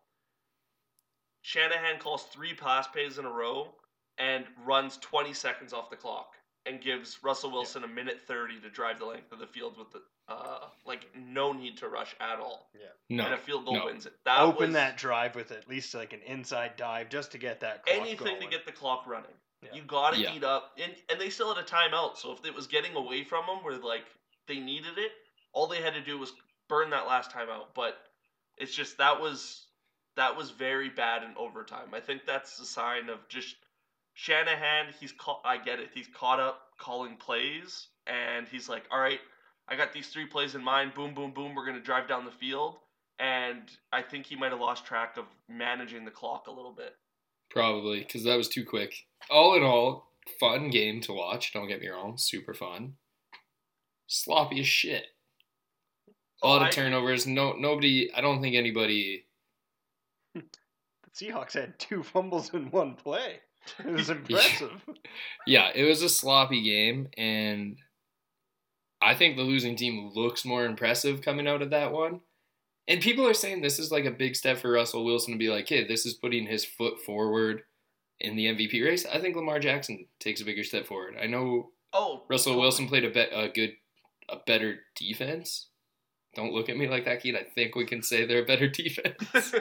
Shanahan 1.44 2.00
calls 2.00 2.24
three 2.24 2.54
pass 2.56 2.88
plays 2.88 3.20
in 3.20 3.26
a 3.26 3.32
row 3.32 3.70
and 4.18 4.46
runs 4.66 4.98
20 4.98 5.34
seconds 5.34 5.74
off 5.74 5.90
the 5.92 5.96
clock 5.96 6.34
and 6.66 6.82
gives 6.82 7.20
Russell 7.24 7.52
Wilson 7.52 7.84
a 7.84 7.88
minute 7.88 8.22
30 8.28 8.60
to 8.62 8.70
drive 8.70 9.00
the 9.00 9.06
length 9.06 9.32
of 9.32 9.40
the 9.40 9.48
field 9.48 9.78
with 9.78 9.92
the 9.92 10.02
uh 10.28 10.68
like 10.86 11.06
no 11.16 11.54
need 11.54 11.78
to 11.78 11.88
rush 11.88 12.16
at 12.20 12.40
all. 12.40 12.70
And 13.10 13.18
No, 13.20 13.32
a 13.34 13.38
field 13.38 13.66
goal 13.66 13.76
no. 13.76 13.86
wins 13.86 14.06
it. 14.06 14.14
That 14.26 14.40
Open 14.40 14.68
was 14.70 14.74
that 14.74 14.98
drive 14.98 15.36
with 15.36 15.52
at 15.52 15.68
least 15.68 15.94
like 15.94 16.14
an 16.14 16.22
inside 16.26 16.72
dive 16.78 17.10
just 17.10 17.32
to 17.34 17.38
get 17.38 17.60
that 17.60 17.84
clock 17.86 17.98
anything 18.02 18.40
to 18.40 18.48
get 18.48 18.66
the 18.66 18.72
clock 18.72 19.06
running. 19.06 19.30
Yeah. 19.62 19.70
You 19.74 19.84
got 19.84 20.14
to 20.14 20.20
Yeah. 20.20 20.34
eat 20.34 20.44
up, 20.44 20.74
and 20.82 20.94
and 21.10 21.20
they 21.20 21.30
still 21.30 21.54
had 21.54 21.64
a 21.64 21.68
timeout. 21.68 22.18
So 22.18 22.32
if 22.32 22.44
it 22.46 22.54
was 22.54 22.68
getting 22.68 22.96
away 22.96 23.24
from 23.24 23.46
them, 23.46 23.64
where 23.64 23.78
like 23.78 24.06
they 24.48 24.60
needed 24.60 24.98
it, 24.98 25.12
all 25.54 25.68
they 25.68 25.82
had 25.82 25.94
to 25.94 26.02
do 26.02 26.18
was 26.18 26.34
burn 26.68 26.90
that 26.92 27.08
last 27.08 27.32
timeout. 27.32 27.68
But 27.76 27.96
it's 28.58 28.74
just 28.76 28.98
that 28.98 29.22
was 29.22 29.66
that 30.16 30.36
was 30.38 30.50
very 30.52 30.90
bad 30.90 31.24
in 31.24 31.36
overtime. 31.38 31.94
I 31.94 32.00
think 32.00 32.26
that's 32.26 32.60
a 32.60 32.66
sign 32.66 33.10
of 33.10 33.28
just 33.28 33.56
Shanahan. 34.16 34.88
He's 35.00 35.12
caught. 35.12 35.42
I 35.46 35.58
get 35.58 35.80
it. 35.80 35.90
He's 35.94 36.08
caught 36.08 36.40
up 36.40 36.62
calling 36.80 37.16
plays, 37.18 37.88
and 38.08 38.48
he's 38.48 38.68
like, 38.68 38.84
all 38.92 39.00
right, 39.00 39.20
I 39.68 39.76
got 39.76 39.94
these 39.94 40.08
three 40.08 40.26
plays 40.26 40.56
in 40.56 40.64
mind. 40.64 40.94
Boom, 40.96 41.14
boom, 41.14 41.32
boom. 41.32 41.54
We're 41.54 41.66
gonna 41.66 41.80
drive 41.82 42.08
down 42.08 42.26
the 42.26 42.32
field. 42.32 42.78
And 43.20 43.62
I 43.94 44.02
think 44.02 44.26
he 44.26 44.36
might 44.36 44.52
have 44.52 44.60
lost 44.60 44.86
track 44.86 45.16
of 45.18 45.24
managing 45.48 46.04
the 46.04 46.12
clock 46.12 46.48
a 46.48 46.52
little 46.52 46.74
bit. 46.74 46.96
probably 47.50 48.00
because 48.00 48.24
that 48.26 48.36
was 48.36 48.50
too 48.50 48.66
quick. 48.66 48.94
All 49.30 49.56
in 49.56 49.64
all, 49.64 50.12
fun 50.40 50.70
game 50.70 51.00
to 51.02 51.14
watch. 51.14 51.54
Don't 51.54 51.68
get 51.70 51.80
me 51.80 51.88
wrong, 51.88 52.18
super 52.18 52.54
fun. 52.54 52.96
Sloppy 54.08 54.60
as 54.60 54.68
shit. 54.68 55.06
A 56.44 56.48
lot 56.48 56.62
Oh, 56.62 56.66
of 56.66 56.70
agree. 56.70 56.84
turnovers. 56.84 57.26
No, 57.26 57.54
nobody. 57.54 58.12
I 58.14 58.20
don't 58.22 58.42
think 58.42 58.56
anybody. 58.56 59.26
The 60.36 60.44
Seahawks 61.28 61.54
had 61.54 61.80
two 61.80 62.04
fumbles 62.04 62.54
in 62.54 62.70
one 62.72 62.96
play. 62.96 63.40
It 63.80 63.92
was 63.92 64.10
impressive. 64.12 64.72
Yeah, 65.48 65.72
it 65.74 65.84
was 65.84 66.02
a 66.02 66.10
sloppy 66.10 66.62
game, 66.64 67.08
and 67.18 67.78
I 69.02 69.16
think 69.16 69.36
the 69.36 69.44
losing 69.44 69.76
team 69.76 70.12
looks 70.14 70.46
more 70.46 70.66
impressive 70.66 71.22
coming 71.22 71.48
out 71.48 71.62
of 71.62 71.72
that 71.72 71.92
one. 71.92 72.22
And 72.88 73.02
people 73.02 73.28
are 73.28 73.34
saying 73.34 73.62
this 73.62 73.80
is 73.80 73.92
like 73.92 74.06
a 74.06 74.12
big 74.12 74.36
step 74.36 74.58
for 74.58 74.72
Russell 74.72 75.06
Wilson 75.06 75.34
to 75.34 75.40
be 75.40 75.50
like, 75.50 75.68
hey, 75.68 75.88
this 75.88 76.06
is 76.06 76.14
putting 76.14 76.46
his 76.46 76.64
foot 76.64 77.00
forward 77.04 77.64
in 78.20 78.36
the 78.36 78.46
MVP 78.46 78.84
race. 78.84 79.06
I 79.06 79.20
think 79.20 79.36
Lamar 79.36 79.60
Jackson 79.60 80.06
takes 80.20 80.40
a 80.42 80.46
bigger 80.46 80.64
step 80.64 80.86
forward. 80.86 81.16
I 81.22 81.26
know 81.28 81.72
Oh, 81.94 82.24
Russell 82.30 82.52
totally. 82.54 82.62
Wilson 82.62 82.88
played 82.88 83.06
a, 83.06 83.10
bet 83.10 83.30
a 83.34 83.50
good, 83.50 83.72
a 84.30 84.38
better 84.46 84.80
defense. 84.96 85.70
Don't 86.36 86.52
look 86.54 86.68
at 86.70 86.76
me 86.78 86.88
like 86.90 87.06
that, 87.06 87.22
Keith. 87.24 87.36
I 87.36 87.44
think 87.56 87.76
we 87.76 87.86
can 87.86 88.04
say 88.04 88.26
they're 88.26 88.44
a 88.44 88.46
better 88.46 88.68
defense. 88.70 89.16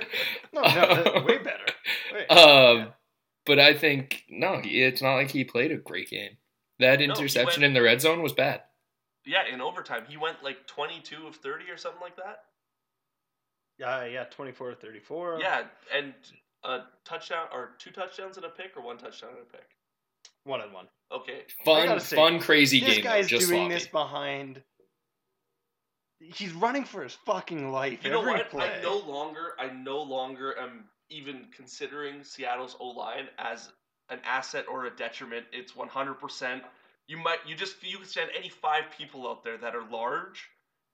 No, 0.53 0.61
no, 0.63 1.25
way 1.27 1.39
better. 1.39 1.65
Wait, 2.13 2.31
Um, 2.31 2.79
yeah. 2.79 2.87
But 3.47 3.59
I 3.59 3.75
think 3.75 4.25
no, 4.29 4.61
it's 4.65 5.03
not 5.03 5.15
like 5.17 5.31
he 5.31 5.45
played 5.45 5.71
a 5.73 5.77
great 5.77 6.11
game. 6.11 6.37
That 6.79 6.99
he 7.01 7.05
interception 7.07 7.63
went- 7.63 7.65
in 7.71 7.75
the 7.75 7.83
red 7.83 8.01
zone 8.01 8.23
was 8.23 8.33
bad. 8.33 8.63
Yeah, 9.27 9.47
in 9.51 9.61
overtime, 9.63 10.05
he 10.09 10.17
went 10.19 10.43
like 10.43 10.67
22 10.67 11.27
of 11.27 11.37
30 11.37 11.71
or 11.71 11.77
something 11.79 12.01
like 12.03 12.17
that. 12.17 12.41
Yeah, 13.79 14.05
yeah, 14.05 14.25
24 14.25 14.75
34. 14.75 15.39
Yeah, 15.41 15.63
and 15.95 16.13
a 16.63 16.81
touchdown 17.05 17.47
or 17.53 17.71
two 17.79 17.91
touchdowns 17.91 18.37
and 18.37 18.45
a 18.47 18.51
pick, 18.51 18.77
or 18.77 18.83
one 18.83 18.99
touchdown 18.99 19.31
and 19.31 19.41
a 19.41 19.45
pick. 19.57 19.67
One 20.45 20.61
and 20.61 20.73
one. 20.75 20.89
Okay, 21.11 21.43
Fun, 21.65 21.99
say, 22.01 22.17
fun, 22.17 22.39
crazy 22.39 22.81
This 22.81 22.95
game. 22.97 23.05
though, 23.05 23.11
guy's 23.11 23.29
just 23.29 23.49
doing 23.49 23.63
sloppy. 23.63 23.75
this 23.75 23.87
behind. 23.87 24.63
He's 26.21 26.53
running 26.53 26.85
for 26.85 27.03
his 27.03 27.15
fucking 27.27 27.71
life 27.71 28.03
you 28.05 28.11
know 28.11 28.21
every 28.21 28.33
what? 28.35 28.51
play. 28.51 28.79
I 28.79 28.83
no 28.83 28.99
longer, 28.99 29.53
I 29.59 29.69
no 29.73 30.03
longer 30.03 30.59
am 30.59 30.85
even 31.11 31.47
considering 31.55 32.25
Seattle's 32.25 32.77
O 32.81 32.89
line 32.89 33.29
as 33.39 33.71
an 34.11 34.21
asset 34.25 34.67
or 34.71 34.87
a 34.87 34.97
detriment. 34.97 35.47
It's 35.53 35.73
100%. 35.73 36.61
You 37.07 37.19
might, 37.19 37.39
you 37.47 37.55
just, 37.55 37.83
you 37.83 37.99
can 37.99 38.07
send 38.07 38.31
any 38.37 38.49
five 38.49 38.85
people 38.97 39.29
out 39.29 39.45
there 39.45 39.59
that 39.59 39.75
are 39.75 39.89
large, 39.91 40.49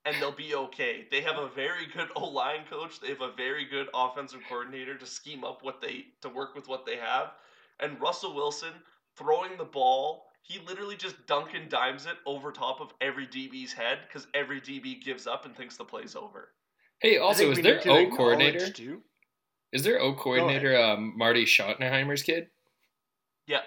and 0.05 0.15
they'll 0.17 0.31
be 0.31 0.55
okay. 0.55 1.07
They 1.09 1.21
have 1.21 1.37
a 1.37 1.49
very 1.49 1.87
good 1.93 2.09
O 2.15 2.25
line 2.25 2.65
coach. 2.69 2.99
They 2.99 3.09
have 3.09 3.21
a 3.21 3.31
very 3.35 3.65
good 3.65 3.87
offensive 3.93 4.41
coordinator 4.47 4.97
to 4.97 5.05
scheme 5.05 5.43
up 5.43 5.63
what 5.63 5.81
they 5.81 6.05
to 6.21 6.29
work 6.29 6.55
with 6.55 6.67
what 6.67 6.85
they 6.85 6.97
have. 6.97 7.31
And 7.79 7.99
Russell 8.01 8.35
Wilson 8.35 8.73
throwing 9.17 9.57
the 9.57 9.65
ball, 9.65 10.25
he 10.41 10.59
literally 10.67 10.95
just 10.95 11.25
dunk 11.27 11.53
and 11.53 11.69
dimes 11.69 12.05
it 12.05 12.17
over 12.25 12.51
top 12.51 12.81
of 12.81 12.93
every 12.99 13.27
DB's 13.27 13.73
head 13.73 13.99
because 14.07 14.27
every 14.33 14.59
DB 14.59 15.01
gives 15.03 15.27
up 15.27 15.45
and 15.45 15.55
thinks 15.55 15.77
the 15.77 15.85
play's 15.85 16.15
over. 16.15 16.49
Hey, 16.99 17.17
also, 17.17 17.49
is 17.51 17.57
we 17.57 17.63
there 17.63 17.81
O 17.87 18.09
coordinator? 18.09 18.69
Too. 18.69 19.01
Is 19.71 19.83
there 19.83 19.99
O 19.99 20.13
coordinator 20.13 20.75
um, 20.77 21.13
Marty 21.17 21.45
Schottenheimer's 21.45 22.23
kid? 22.23 22.47
Yeah, 23.47 23.61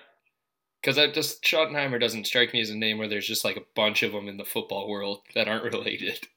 Because 0.80 0.98
I 0.98 1.10
just 1.10 1.42
Schottenheimer 1.42 2.00
doesn't 2.00 2.26
strike 2.26 2.52
me 2.52 2.60
as 2.60 2.70
a 2.70 2.76
name 2.76 2.98
where 2.98 3.08
there's 3.08 3.26
just 3.26 3.44
like 3.44 3.56
a 3.56 3.64
bunch 3.74 4.02
of 4.02 4.12
them 4.12 4.28
in 4.28 4.36
the 4.36 4.44
football 4.44 4.88
world 4.88 5.22
that 5.34 5.48
aren't 5.48 5.64
related. 5.72 6.28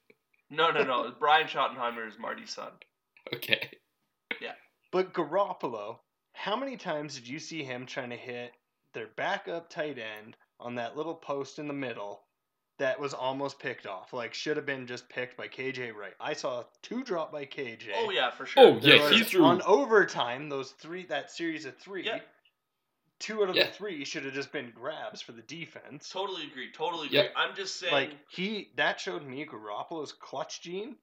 No, 0.49 0.72
no, 0.72 0.84
no. 0.84 1.13
Brian 1.20 1.47
Schottenheimer 1.47 2.07
is 2.07 2.18
Marty's 2.20 2.51
son. 2.51 2.72
Okay. 3.34 3.70
Yeah. 4.41 4.53
But 4.91 5.13
Garoppolo, 5.13 5.99
how 6.34 6.55
many 6.55 6.78
times 6.78 7.15
did 7.15 7.28
you 7.28 7.39
see 7.39 7.63
him 7.63 7.86
trying 7.86 8.09
to 8.09 8.15
hit 8.15 8.53
their 8.93 9.07
backup 9.15 9.70
tight 9.70 9.97
end 9.97 10.38
on 10.59 10.76
that 10.76 10.95
little 10.95 11.15
post 11.15 11.59
in 11.59 11.68
the 11.68 11.74
middle 11.74 12.22
that 12.80 12.99
was 12.99 13.13
almost 13.13 13.59
picked 13.59 13.88
off? 13.88 14.13
Like 14.13 14.34
should 14.34 14.57
have 14.57 14.65
been 14.65 14.86
just 14.88 15.09
picked 15.09 15.36
by 15.38 15.47
KJ 15.47 15.93
Wright. 15.95 16.13
I 16.19 16.34
saw 16.34 16.63
two 16.82 17.03
drop 17.03 17.32
by 17.32 17.45
KJ. 17.45 17.89
Oh 17.95 18.09
yeah, 18.11 18.30
for 18.32 18.45
sure. 18.45 18.63
Oh, 18.63 18.80
There 18.80 18.95
yeah, 18.97 19.09
he 19.09 19.19
was- 19.19 19.30
threw- 19.30 19.43
on 19.43 19.61
overtime. 19.63 20.49
Those 20.49 20.71
three, 20.71 21.05
that 21.07 21.32
series 21.32 21.65
of 21.65 21.75
three, 21.78 22.05
Yeah. 22.05 22.19
two 23.19 23.41
out 23.43 23.49
of 23.49 23.55
Yeah. 23.55 23.65
the 23.65 23.71
three 23.71 24.05
should 24.05 24.25
have 24.25 24.34
just 24.34 24.51
been 24.51 24.71
grabs 24.75 25.21
for 25.21 25.32
the 25.32 25.41
defense. 25.43 26.09
Totally 26.09 26.43
agree. 26.45 26.71
Totally 26.71 27.07
agree. 27.07 27.17
Yep. 27.19 27.34
I'm 27.36 27.55
just 27.55 27.78
saying. 27.80 27.93
Like 27.93 28.11
he, 28.30 28.69
that 28.75 28.99
showed 28.99 29.25
me 29.25 29.45
Garoppolo's 29.45 30.13
clutch 30.13 30.61
gene. 30.61 30.97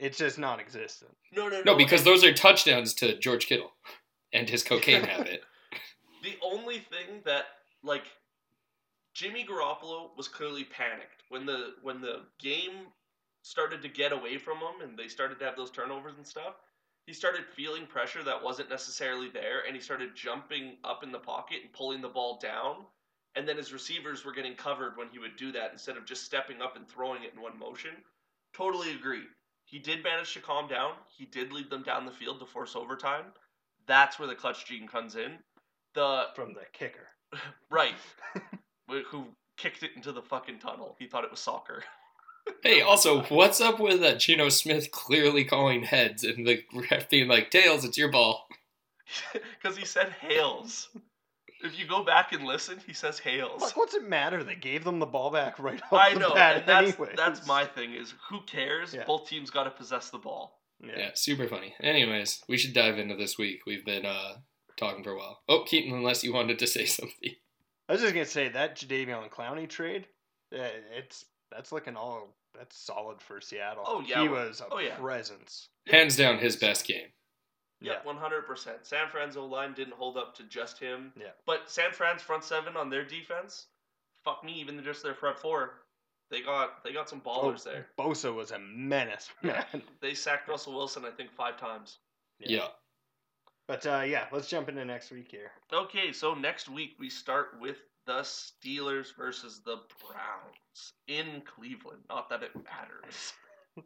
It's 0.00 0.18
just 0.18 0.38
non-existent. 0.40 1.16
no, 1.30 1.44
no, 1.48 1.58
no. 1.58 1.72
No, 1.72 1.76
because 1.76 2.02
those 2.02 2.24
are 2.24 2.32
touchdowns 2.34 2.92
to 2.94 3.16
George 3.18 3.46
Kittle 3.46 3.72
and 4.32 4.50
his 4.50 4.64
cocaine 4.64 5.04
habit. 5.04 5.44
the 6.24 6.36
only 6.42 6.80
thing 6.80 7.22
that 7.24 7.44
like 7.84 8.02
Jimmy 9.14 9.46
Garoppolo 9.48 10.16
was 10.16 10.28
clearly 10.28 10.64
panicked 10.64 11.22
when 11.28 11.46
the 11.46 11.74
when 11.82 12.00
the 12.00 12.22
game 12.38 12.88
started 13.42 13.80
to 13.82 13.88
get 13.88 14.12
away 14.12 14.38
from 14.38 14.58
him 14.58 14.80
and 14.82 14.98
they 14.98 15.08
started 15.08 15.38
to 15.38 15.44
have 15.44 15.56
those 15.56 15.70
turnovers 15.70 16.16
and 16.16 16.26
stuff. 16.26 16.54
He 17.06 17.12
started 17.12 17.44
feeling 17.46 17.86
pressure 17.86 18.22
that 18.24 18.42
wasn't 18.42 18.70
necessarily 18.70 19.28
there, 19.28 19.60
and 19.66 19.76
he 19.76 19.82
started 19.82 20.16
jumping 20.16 20.78
up 20.84 21.04
in 21.04 21.12
the 21.12 21.18
pocket 21.18 21.58
and 21.62 21.72
pulling 21.72 22.00
the 22.00 22.08
ball 22.08 22.38
down. 22.40 22.86
And 23.36 23.46
then 23.46 23.56
his 23.58 23.72
receivers 23.72 24.24
were 24.24 24.32
getting 24.32 24.54
covered 24.54 24.96
when 24.96 25.08
he 25.08 25.18
would 25.18 25.36
do 25.36 25.52
that 25.52 25.72
instead 25.72 25.96
of 25.96 26.06
just 26.06 26.24
stepping 26.24 26.62
up 26.62 26.76
and 26.76 26.88
throwing 26.88 27.22
it 27.22 27.34
in 27.34 27.42
one 27.42 27.58
motion. 27.58 27.90
Totally 28.56 28.92
agree. 28.92 29.24
He 29.66 29.78
did 29.78 30.02
manage 30.02 30.32
to 30.34 30.40
calm 30.40 30.66
down. 30.68 30.92
He 31.16 31.26
did 31.26 31.52
lead 31.52 31.68
them 31.68 31.82
down 31.82 32.06
the 32.06 32.12
field 32.12 32.40
to 32.40 32.46
force 32.46 32.74
overtime. 32.76 33.24
That's 33.86 34.18
where 34.18 34.28
the 34.28 34.34
clutch 34.34 34.66
gene 34.66 34.88
comes 34.88 35.16
in. 35.16 35.38
The 35.94 36.28
from 36.34 36.54
the 36.54 36.64
kicker. 36.72 37.08
right 37.70 37.94
who 39.10 39.24
kicked 39.56 39.82
it 39.82 39.92
into 39.96 40.12
the 40.12 40.22
fucking 40.22 40.58
tunnel. 40.58 40.96
He 40.98 41.06
thought 41.06 41.24
it 41.24 41.30
was 41.30 41.40
soccer. 41.40 41.82
Hey, 42.62 42.82
also, 42.82 43.22
what's 43.30 43.58
up 43.58 43.80
with 43.80 44.02
uh, 44.02 44.16
Geno 44.16 44.50
Smith 44.50 44.90
clearly 44.90 45.44
calling 45.44 45.82
heads 45.82 46.22
and 46.24 46.46
the 46.46 46.62
ref 46.90 47.08
being 47.08 47.26
like, 47.26 47.50
"Tails, 47.50 47.86
it's 47.86 47.96
your 47.96 48.10
ball." 48.10 48.46
Because 49.62 49.78
he 49.78 49.86
said 49.86 50.10
hails. 50.20 50.90
If 51.62 51.78
you 51.78 51.86
go 51.86 52.04
back 52.04 52.32
and 52.34 52.44
listen, 52.44 52.78
he 52.86 52.92
says 52.92 53.18
hails. 53.18 53.62
Fuck, 53.62 53.76
what's 53.78 53.94
it 53.94 54.06
matter? 54.06 54.44
They 54.44 54.56
gave 54.56 54.84
them 54.84 54.98
the 54.98 55.06
ball 55.06 55.30
back 55.30 55.58
right 55.58 55.80
off 55.90 55.92
I 55.92 56.12
the 56.12 56.20
know, 56.20 56.34
bat 56.34 56.56
and 56.58 56.66
that's 56.66 56.88
anyways. 56.98 57.16
that's 57.16 57.46
my 57.46 57.64
thing. 57.64 57.94
Is 57.94 58.12
who 58.28 58.40
cares? 58.42 58.92
Yeah. 58.92 59.04
Both 59.06 59.26
teams 59.28 59.48
got 59.48 59.64
to 59.64 59.70
possess 59.70 60.10
the 60.10 60.18
ball. 60.18 60.60
yeah. 60.84 60.92
Yeah, 60.98 61.10
super 61.14 61.48
funny. 61.48 61.74
Anyways, 61.80 62.42
we 62.46 62.58
should 62.58 62.74
dive 62.74 62.98
into 62.98 63.16
this 63.16 63.38
week. 63.38 63.60
We've 63.66 63.84
been 63.86 64.04
uh, 64.04 64.34
talking 64.76 65.02
for 65.02 65.12
a 65.12 65.16
while. 65.16 65.40
Oh, 65.48 65.64
Keaton, 65.64 65.94
unless 65.94 66.22
you 66.24 66.34
wanted 66.34 66.58
to 66.58 66.66
say 66.66 66.84
something. 66.84 67.36
I 67.88 67.92
was 67.92 68.00
just 68.02 68.14
gonna 68.14 68.24
say 68.26 68.48
that 68.50 68.76
Jadeveon 68.76 69.30
Clowney 69.30 69.68
trade, 69.68 70.06
uh, 70.54 70.58
it's 70.96 71.24
that's 71.50 71.72
looking 71.72 71.96
all 71.96 72.34
that's 72.56 72.76
solid 72.76 73.20
for 73.20 73.40
Seattle. 73.40 73.84
Oh, 73.86 74.00
yeah. 74.00 74.22
he 74.22 74.28
was 74.28 74.60
a 74.60 74.66
Oh, 74.70 74.78
yeah. 74.78 74.94
presence. 74.96 75.68
Hands 75.88 76.14
down, 76.16 76.38
his 76.38 76.56
best 76.56 76.86
game. 76.86 77.08
Yeah, 77.80 77.96
one 78.04 78.16
hundred 78.16 78.46
percent. 78.46 78.78
San 78.86 79.08
Fran's 79.10 79.36
O 79.36 79.44
line 79.44 79.74
didn't 79.74 79.94
hold 79.94 80.16
up 80.16 80.34
to 80.36 80.44
just 80.44 80.78
him. 80.78 81.12
Yeah. 81.20 81.30
But 81.46 81.68
San 81.68 81.92
Fran's 81.92 82.22
front 82.22 82.44
seven 82.44 82.76
on 82.76 82.88
their 82.88 83.04
defense, 83.04 83.66
fuck 84.24 84.42
me, 84.44 84.52
even 84.60 84.82
just 84.82 85.02
their 85.02 85.14
front 85.14 85.38
four, 85.38 85.80
they 86.30 86.40
got 86.40 86.82
they 86.84 86.92
got 86.92 87.10
some 87.10 87.20
ballers 87.20 87.62
there. 87.64 87.88
Bosa 87.98 88.34
was 88.34 88.52
a 88.52 88.58
menace, 88.60 89.28
Yeah. 89.42 89.64
man. 89.72 89.82
They 90.00 90.14
sacked 90.14 90.48
Russell 90.48 90.74
Wilson, 90.74 91.04
I 91.04 91.10
think, 91.10 91.30
five 91.34 91.58
times. 91.58 91.98
Yeah. 92.38 92.68
But 93.66 93.86
uh, 93.86 94.02
yeah, 94.06 94.26
let's 94.30 94.48
jump 94.48 94.68
into 94.68 94.84
next 94.84 95.10
week 95.10 95.30
here. 95.30 95.50
Okay, 95.72 96.12
so 96.12 96.34
next 96.34 96.68
week 96.68 96.96
we 96.98 97.08
start 97.08 97.58
with 97.60 97.78
the 98.06 98.20
Steelers 98.20 99.16
versus 99.16 99.62
the 99.64 99.76
Browns 100.06 100.92
in 101.08 101.42
Cleveland. 101.46 102.02
Not 102.08 102.28
that 102.30 102.42
it 102.42 102.54
matters. 102.54 103.32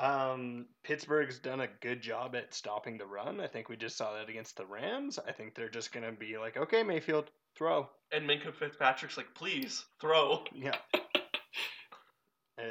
Um, 0.00 0.64
Pittsburgh's 0.82 1.38
done 1.38 1.60
a 1.60 1.68
good 1.82 2.00
job 2.00 2.34
at 2.34 2.54
stopping 2.54 2.96
the 2.96 3.04
run. 3.04 3.38
I 3.38 3.46
think 3.46 3.68
we 3.68 3.76
just 3.76 3.98
saw 3.98 4.14
that 4.14 4.30
against 4.30 4.56
the 4.56 4.64
Rams. 4.64 5.18
I 5.18 5.30
think 5.30 5.54
they're 5.54 5.68
just 5.68 5.92
gonna 5.92 6.12
be 6.12 6.38
like, 6.38 6.56
okay, 6.56 6.82
Mayfield, 6.82 7.30
throw. 7.54 7.86
And 8.10 8.26
Minkah 8.26 8.54
Fitzpatrick's 8.54 9.18
like, 9.18 9.34
please 9.34 9.84
throw. 10.00 10.44
Yeah. 10.54 10.76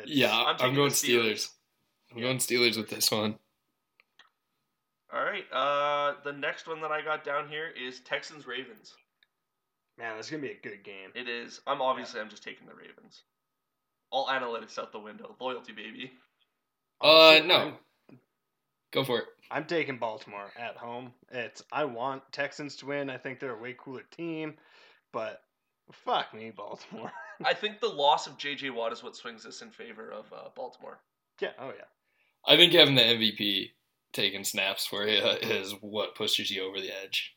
Yeah, 0.06 0.32
I'm 0.32 0.56
I'm, 0.60 0.76
going 0.76 0.92
Steelers. 0.92 1.48
Steelers. 1.48 1.50
I'm 2.14 2.22
going 2.22 2.38
Steelers 2.38 2.78
with 2.78 2.90
this 2.90 3.10
one. 3.10 3.40
All 5.14 5.24
right. 5.24 5.46
Uh, 5.52 6.16
the 6.24 6.34
next 6.34 6.68
one 6.68 6.82
that 6.82 6.92
I 6.92 7.02
got 7.02 7.24
down 7.24 7.48
here 7.48 7.70
is 7.70 8.00
Texans 8.02 8.46
Ravens. 8.46 8.94
Man, 9.98 10.16
this 10.18 10.28
is 10.28 10.32
gonna 10.32 10.44
be 10.44 10.52
a 10.52 10.60
good 10.62 10.84
game. 10.84 11.10
It 11.16 11.28
is. 11.28 11.62
I'm 11.68 11.82
obviously 11.82 12.22
I'm 12.22 12.30
just 12.30 12.44
taking 12.44 12.68
the 12.68 12.76
Ravens. 12.76 13.24
All 14.12 14.28
analytics 14.28 14.80
out 14.80 14.92
the 14.92 15.00
window. 15.00 15.36
Loyalty, 15.40 15.74
baby. 15.74 16.12
Uh, 17.02 17.40
no. 17.46 17.56
I'm, 17.56 17.74
Go 18.92 19.04
for 19.04 19.20
it. 19.20 19.26
I'm 19.52 19.66
taking 19.66 19.98
Baltimore 19.98 20.52
at 20.58 20.78
home. 20.78 21.12
It's 21.32 21.64
I 21.72 21.86
want 21.86 22.24
Texans 22.32 22.76
to 22.78 22.88
win. 22.88 23.10
I 23.10 23.18
think 23.18 23.40
they're 23.40 23.56
a 23.56 23.62
way 23.62 23.76
cooler 23.78 24.04
team, 24.12 24.56
but 25.14 25.42
fuck 25.92 26.34
me, 26.34 26.52
Baltimore. 26.52 27.12
I 27.46 27.54
think 27.54 27.80
the 27.80 27.88
loss 27.88 28.28
of 28.28 28.38
J.J. 28.38 28.72
Watt 28.72 28.92
is 28.92 29.04
what 29.04 29.16
swings 29.16 29.44
this 29.44 29.62
in 29.62 29.70
favor 29.70 30.10
of 30.12 30.26
uh, 30.34 30.50
Baltimore. 30.56 31.00
yeah, 31.40 31.52
oh 31.60 31.72
yeah. 31.78 31.86
I 32.48 32.56
think 32.58 32.74
having 32.74 32.96
the 32.96 33.02
MVP 33.02 33.72
taking 34.14 34.44
snaps 34.44 34.86
for 34.86 35.06
you 35.08 35.20
is 35.42 35.74
what 35.82 36.16
pushes 36.16 36.50
you 36.52 36.64
over 36.64 36.80
the 36.80 36.92
edge. 37.04 37.36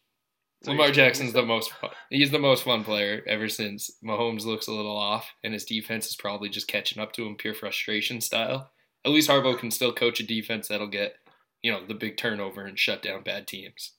So 0.63 0.71
Lamar 0.71 0.93
Jackson's 0.93 1.33
the 1.33 1.43
most 1.45 1.73
fun. 1.73 1.91
He's 2.09 2.31
the 2.31 2.39
most 2.39 2.63
fun 2.63 2.85
player 2.85 3.23
ever 3.27 3.49
since 3.49 3.91
Mahomes 4.05 4.45
looks 4.45 4.69
a 4.69 4.73
little 4.73 4.97
off, 4.97 5.33
and 5.43 5.53
his 5.53 5.65
defense 5.65 6.07
is 6.07 6.15
probably 6.17 6.49
just 6.49 6.69
catching 6.69 7.03
up 7.03 7.13
to 7.15 7.27
him, 7.27 7.35
pure 7.37 7.55
frustration 7.55 8.21
style. 8.21 8.71
At 9.05 9.11
least 9.11 9.29
Harbaugh 9.29 9.59
can 9.59 9.73
still 9.73 9.93
coach 9.93 10.21
a 10.21 10.23
defense 10.23 10.69
that'll 10.69 10.87
get, 10.87 11.15
you 11.63 11.73
know, 11.73 11.85
the 11.85 11.95
big 11.95 12.17
turnover 12.17 12.65
and 12.65 12.79
shut 12.79 13.03
down 13.03 13.25
bad 13.25 13.49
teams. 13.49 13.93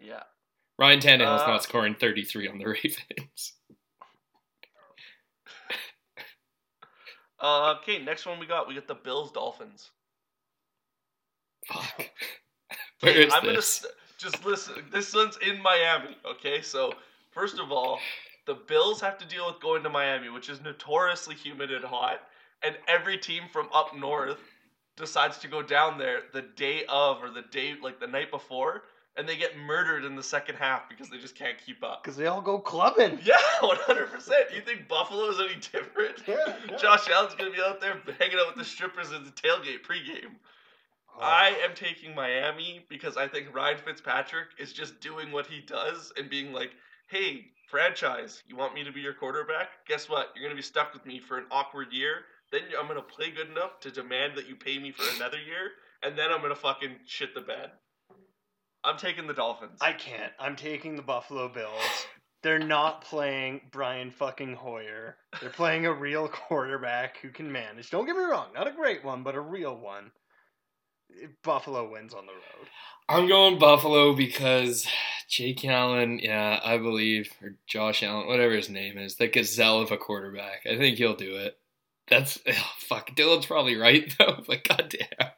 Yeah. 0.00 0.24
Ryan 0.78 0.98
Tannehill's 0.98 1.42
Uh, 1.42 1.46
not 1.46 1.62
scoring 1.62 1.94
33 1.94 2.48
on 2.48 2.58
the 2.58 2.64
Ravens. 2.68 3.52
Uh, 7.40 7.74
okay, 7.78 8.02
next 8.02 8.24
one 8.26 8.38
we 8.38 8.46
got 8.46 8.68
we 8.68 8.74
got 8.74 8.86
the 8.86 8.94
Bills 8.94 9.32
Dolphins. 9.32 9.90
Fuck. 11.66 12.10
Where 13.02 13.20
is 13.20 13.32
I'm 13.32 13.44
gonna 13.44 13.60
just 14.22 14.44
listen. 14.44 14.74
This 14.92 15.12
one's 15.12 15.36
in 15.38 15.60
Miami. 15.60 16.16
Okay, 16.24 16.62
so 16.62 16.94
first 17.32 17.58
of 17.58 17.72
all, 17.72 17.98
the 18.46 18.54
Bills 18.54 19.00
have 19.00 19.18
to 19.18 19.26
deal 19.26 19.46
with 19.46 19.60
going 19.60 19.82
to 19.82 19.90
Miami, 19.90 20.28
which 20.28 20.48
is 20.48 20.60
notoriously 20.62 21.34
humid 21.34 21.72
and 21.72 21.84
hot, 21.84 22.20
and 22.62 22.76
every 22.86 23.18
team 23.18 23.44
from 23.52 23.68
up 23.74 23.96
north 23.96 24.38
decides 24.96 25.38
to 25.38 25.48
go 25.48 25.62
down 25.62 25.98
there 25.98 26.20
the 26.32 26.42
day 26.42 26.84
of 26.88 27.22
or 27.22 27.30
the 27.30 27.42
day 27.50 27.74
like 27.82 27.98
the 27.98 28.06
night 28.06 28.30
before, 28.30 28.84
and 29.16 29.28
they 29.28 29.36
get 29.36 29.58
murdered 29.58 30.04
in 30.04 30.14
the 30.14 30.22
second 30.22 30.54
half 30.54 30.88
because 30.88 31.10
they 31.10 31.18
just 31.18 31.34
can't 31.34 31.56
keep 31.66 31.82
up. 31.82 32.04
Because 32.04 32.16
they 32.16 32.26
all 32.26 32.40
go 32.40 32.60
clubbing. 32.60 33.18
Yeah, 33.24 33.36
one 33.60 33.78
hundred 33.78 34.12
percent. 34.12 34.46
You 34.54 34.60
think 34.60 34.86
Buffalo 34.86 35.28
is 35.30 35.40
any 35.40 35.58
different? 35.60 36.22
Yeah, 36.28 36.54
yeah. 36.70 36.76
Josh 36.76 37.08
Allen's 37.10 37.34
gonna 37.34 37.50
be 37.50 37.60
out 37.60 37.80
there 37.80 38.00
hanging 38.20 38.36
out 38.38 38.46
with 38.46 38.56
the 38.56 38.64
strippers 38.64 39.12
at 39.12 39.24
the 39.24 39.32
tailgate 39.32 39.82
pregame. 39.82 40.34
Oh, 41.16 41.20
I 41.20 41.54
am 41.62 41.74
taking 41.74 42.14
Miami 42.14 42.84
because 42.88 43.16
I 43.16 43.28
think 43.28 43.54
Ryan 43.54 43.78
Fitzpatrick 43.78 44.48
is 44.58 44.72
just 44.72 45.00
doing 45.00 45.30
what 45.30 45.46
he 45.46 45.60
does 45.60 46.12
and 46.16 46.30
being 46.30 46.52
like, 46.52 46.70
"Hey, 47.08 47.52
franchise, 47.68 48.42
you 48.46 48.56
want 48.56 48.74
me 48.74 48.84
to 48.84 48.92
be 48.92 49.00
your 49.00 49.14
quarterback? 49.14 49.84
Guess 49.86 50.08
what? 50.08 50.32
You're 50.34 50.44
gonna 50.44 50.56
be 50.56 50.62
stuck 50.62 50.92
with 50.94 51.04
me 51.04 51.20
for 51.20 51.38
an 51.38 51.46
awkward 51.50 51.92
year. 51.92 52.24
Then 52.50 52.62
I'm 52.78 52.88
gonna 52.88 53.02
play 53.02 53.30
good 53.30 53.50
enough 53.50 53.80
to 53.80 53.90
demand 53.90 54.36
that 54.36 54.48
you 54.48 54.56
pay 54.56 54.78
me 54.78 54.92
for 54.92 55.04
another 55.16 55.38
year, 55.38 55.72
and 56.02 56.18
then 56.18 56.32
I'm 56.32 56.40
gonna 56.40 56.54
fucking 56.54 57.00
shit 57.06 57.34
the 57.34 57.40
bed." 57.40 57.72
I'm 58.84 58.96
taking 58.96 59.26
the 59.26 59.34
Dolphins. 59.34 59.78
I 59.80 59.92
can't. 59.92 60.32
I'm 60.40 60.56
taking 60.56 60.96
the 60.96 61.02
Buffalo 61.02 61.48
Bills. 61.48 62.06
They're 62.42 62.58
not 62.58 63.02
playing 63.02 63.60
Brian 63.70 64.10
fucking 64.10 64.56
Hoyer. 64.56 65.16
They're 65.40 65.50
playing 65.50 65.86
a 65.86 65.92
real 65.92 66.26
quarterback 66.28 67.18
who 67.18 67.30
can 67.30 67.52
manage. 67.52 67.90
Don't 67.90 68.06
get 68.06 68.16
me 68.16 68.24
wrong, 68.24 68.48
not 68.52 68.66
a 68.66 68.72
great 68.72 69.04
one, 69.04 69.22
but 69.22 69.36
a 69.36 69.40
real 69.40 69.76
one. 69.76 70.10
Buffalo 71.42 71.90
wins 71.90 72.14
on 72.14 72.26
the 72.26 72.32
road. 72.32 72.68
I'm 73.08 73.28
going 73.28 73.58
Buffalo 73.58 74.14
because 74.14 74.86
Jake 75.28 75.64
Allen, 75.64 76.18
yeah, 76.22 76.60
I 76.64 76.78
believe, 76.78 77.32
or 77.42 77.56
Josh 77.66 78.02
Allen, 78.02 78.26
whatever 78.26 78.54
his 78.54 78.68
name 78.68 78.98
is, 78.98 79.16
the 79.16 79.28
gazelle 79.28 79.80
of 79.80 79.90
a 79.90 79.96
quarterback. 79.96 80.66
I 80.66 80.76
think 80.76 80.98
he'll 80.98 81.16
do 81.16 81.36
it. 81.36 81.58
That's 82.08 82.38
ugh, 82.46 82.54
oh, 82.58 82.72
fuck. 82.78 83.14
Dylan's 83.14 83.46
probably 83.46 83.76
right 83.76 84.14
though, 84.18 84.42
but 84.46 84.64
goddamn. 84.64 85.30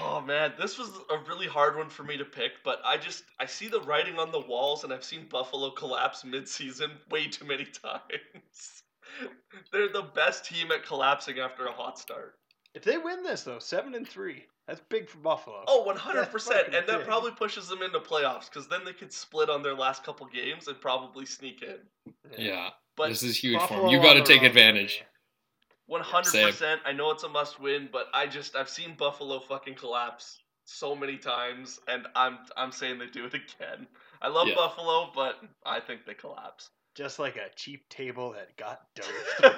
Oh 0.00 0.20
man, 0.20 0.52
this 0.58 0.78
was 0.78 0.90
a 1.10 1.18
really 1.28 1.46
hard 1.46 1.76
one 1.76 1.88
for 1.88 2.02
me 2.02 2.16
to 2.16 2.24
pick, 2.24 2.52
but 2.64 2.80
I 2.84 2.96
just 2.96 3.24
I 3.40 3.46
see 3.46 3.68
the 3.68 3.80
writing 3.82 4.18
on 4.18 4.32
the 4.32 4.40
walls 4.40 4.84
and 4.84 4.92
I've 4.92 5.04
seen 5.04 5.26
Buffalo 5.30 5.70
collapse 5.70 6.24
mid-season 6.24 6.90
way 7.10 7.26
too 7.26 7.44
many 7.44 7.64
times. 7.82 8.82
They're 9.72 9.88
the 9.88 10.10
best 10.14 10.44
team 10.44 10.72
at 10.72 10.84
collapsing 10.84 11.38
after 11.38 11.66
a 11.66 11.72
hot 11.72 11.98
start. 11.98 12.34
If 12.74 12.82
they 12.82 12.98
win 12.98 13.22
this 13.22 13.42
though, 13.42 13.58
seven 13.58 13.94
and 13.94 14.06
three, 14.06 14.44
that's 14.66 14.80
big 14.88 15.08
for 15.08 15.18
Buffalo. 15.18 15.64
Oh, 15.66 15.84
100%. 15.86 16.30
fucking 16.30 16.74
And 16.74 16.86
that 16.86 16.98
big. 16.98 17.06
probably 17.06 17.32
pushes 17.32 17.68
them 17.68 17.82
into 17.82 17.98
playoffs 18.00 18.48
because 18.48 18.66
then 18.68 18.84
they 18.84 18.92
could 18.92 19.12
split 19.12 19.50
on 19.50 19.62
their 19.62 19.74
last 19.74 20.04
couple 20.04 20.26
games 20.26 20.68
and 20.68 20.80
probably 20.80 21.26
sneak 21.26 21.62
in. 21.62 21.78
Yeah, 22.38 22.70
But 22.96 23.08
this 23.08 23.22
is 23.22 23.36
huge 23.36 23.54
for 23.60 23.68
Buffalo 23.68 23.84
him. 23.86 23.90
You 23.90 23.98
on 23.98 24.02
got 24.04 24.14
to 24.14 24.22
take 24.22 24.42
uh, 24.42 24.46
advantage. 24.46 25.04
One 25.86 26.00
hundred 26.00 26.32
percent. 26.42 26.80
I 26.86 26.92
know 26.92 27.10
it's 27.10 27.24
a 27.24 27.28
must 27.28 27.60
win, 27.60 27.90
but 27.92 28.06
I 28.14 28.26
just 28.26 28.56
I've 28.56 28.70
seen 28.70 28.94
Buffalo 28.96 29.38
fucking 29.40 29.74
collapse 29.74 30.38
so 30.64 30.96
many 30.96 31.18
times, 31.18 31.78
and 31.88 32.06
I'm 32.16 32.38
I'm 32.56 32.72
saying 32.72 32.98
they 32.98 33.06
do 33.06 33.26
it 33.26 33.34
again. 33.34 33.86
I 34.22 34.28
love 34.28 34.48
Yeah. 34.48 34.54
Buffalo, 34.54 35.10
but 35.14 35.34
I 35.66 35.80
think 35.80 36.06
they 36.06 36.14
collapse. 36.14 36.70
Just 36.94 37.18
like 37.18 37.36
a 37.36 37.52
cheap 37.56 37.88
table 37.88 38.32
that 38.32 38.56
got 38.56 38.82
dove 38.94 39.06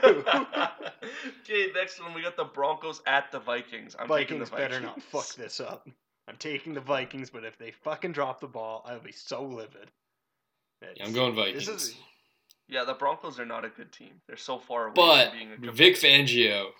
through. 0.00 0.24
okay, 1.42 1.70
next 1.74 2.00
one 2.00 2.14
we 2.14 2.22
got 2.22 2.36
the 2.36 2.44
Broncos 2.44 3.02
at 3.06 3.30
the 3.30 3.38
Vikings. 3.40 3.94
I'm 3.98 4.08
taking 4.08 4.38
Vikings 4.38 4.50
the 4.50 4.56
better 4.56 4.80
not 4.80 4.94
Vikings. 5.02 5.04
fuck 5.10 5.34
this 5.36 5.60
up. 5.60 5.88
I'm 6.28 6.36
taking 6.38 6.72
the 6.74 6.80
Vikings, 6.80 7.30
but 7.30 7.44
if 7.44 7.58
they 7.58 7.70
fucking 7.70 8.12
drop 8.12 8.40
the 8.40 8.46
ball, 8.48 8.84
I'll 8.88 9.00
be 9.00 9.12
so 9.12 9.44
livid. 9.44 9.90
Yeah, 10.82 11.04
I'm 11.06 11.12
going 11.12 11.34
This 11.34 11.66
Vikings. 11.66 11.68
is 11.68 11.94
Yeah, 12.68 12.84
the 12.84 12.94
Broncos 12.94 13.38
are 13.38 13.46
not 13.46 13.64
a 13.64 13.68
good 13.68 13.92
team. 13.92 14.20
They're 14.26 14.36
so 14.36 14.58
far 14.58 14.86
away 14.86 14.94
But 14.96 15.28
from 15.28 15.38
being 15.38 15.52
a 15.52 15.56
good 15.58 15.74
Vic 15.74 15.96
team. 15.96 16.26
Fangio, 16.26 16.70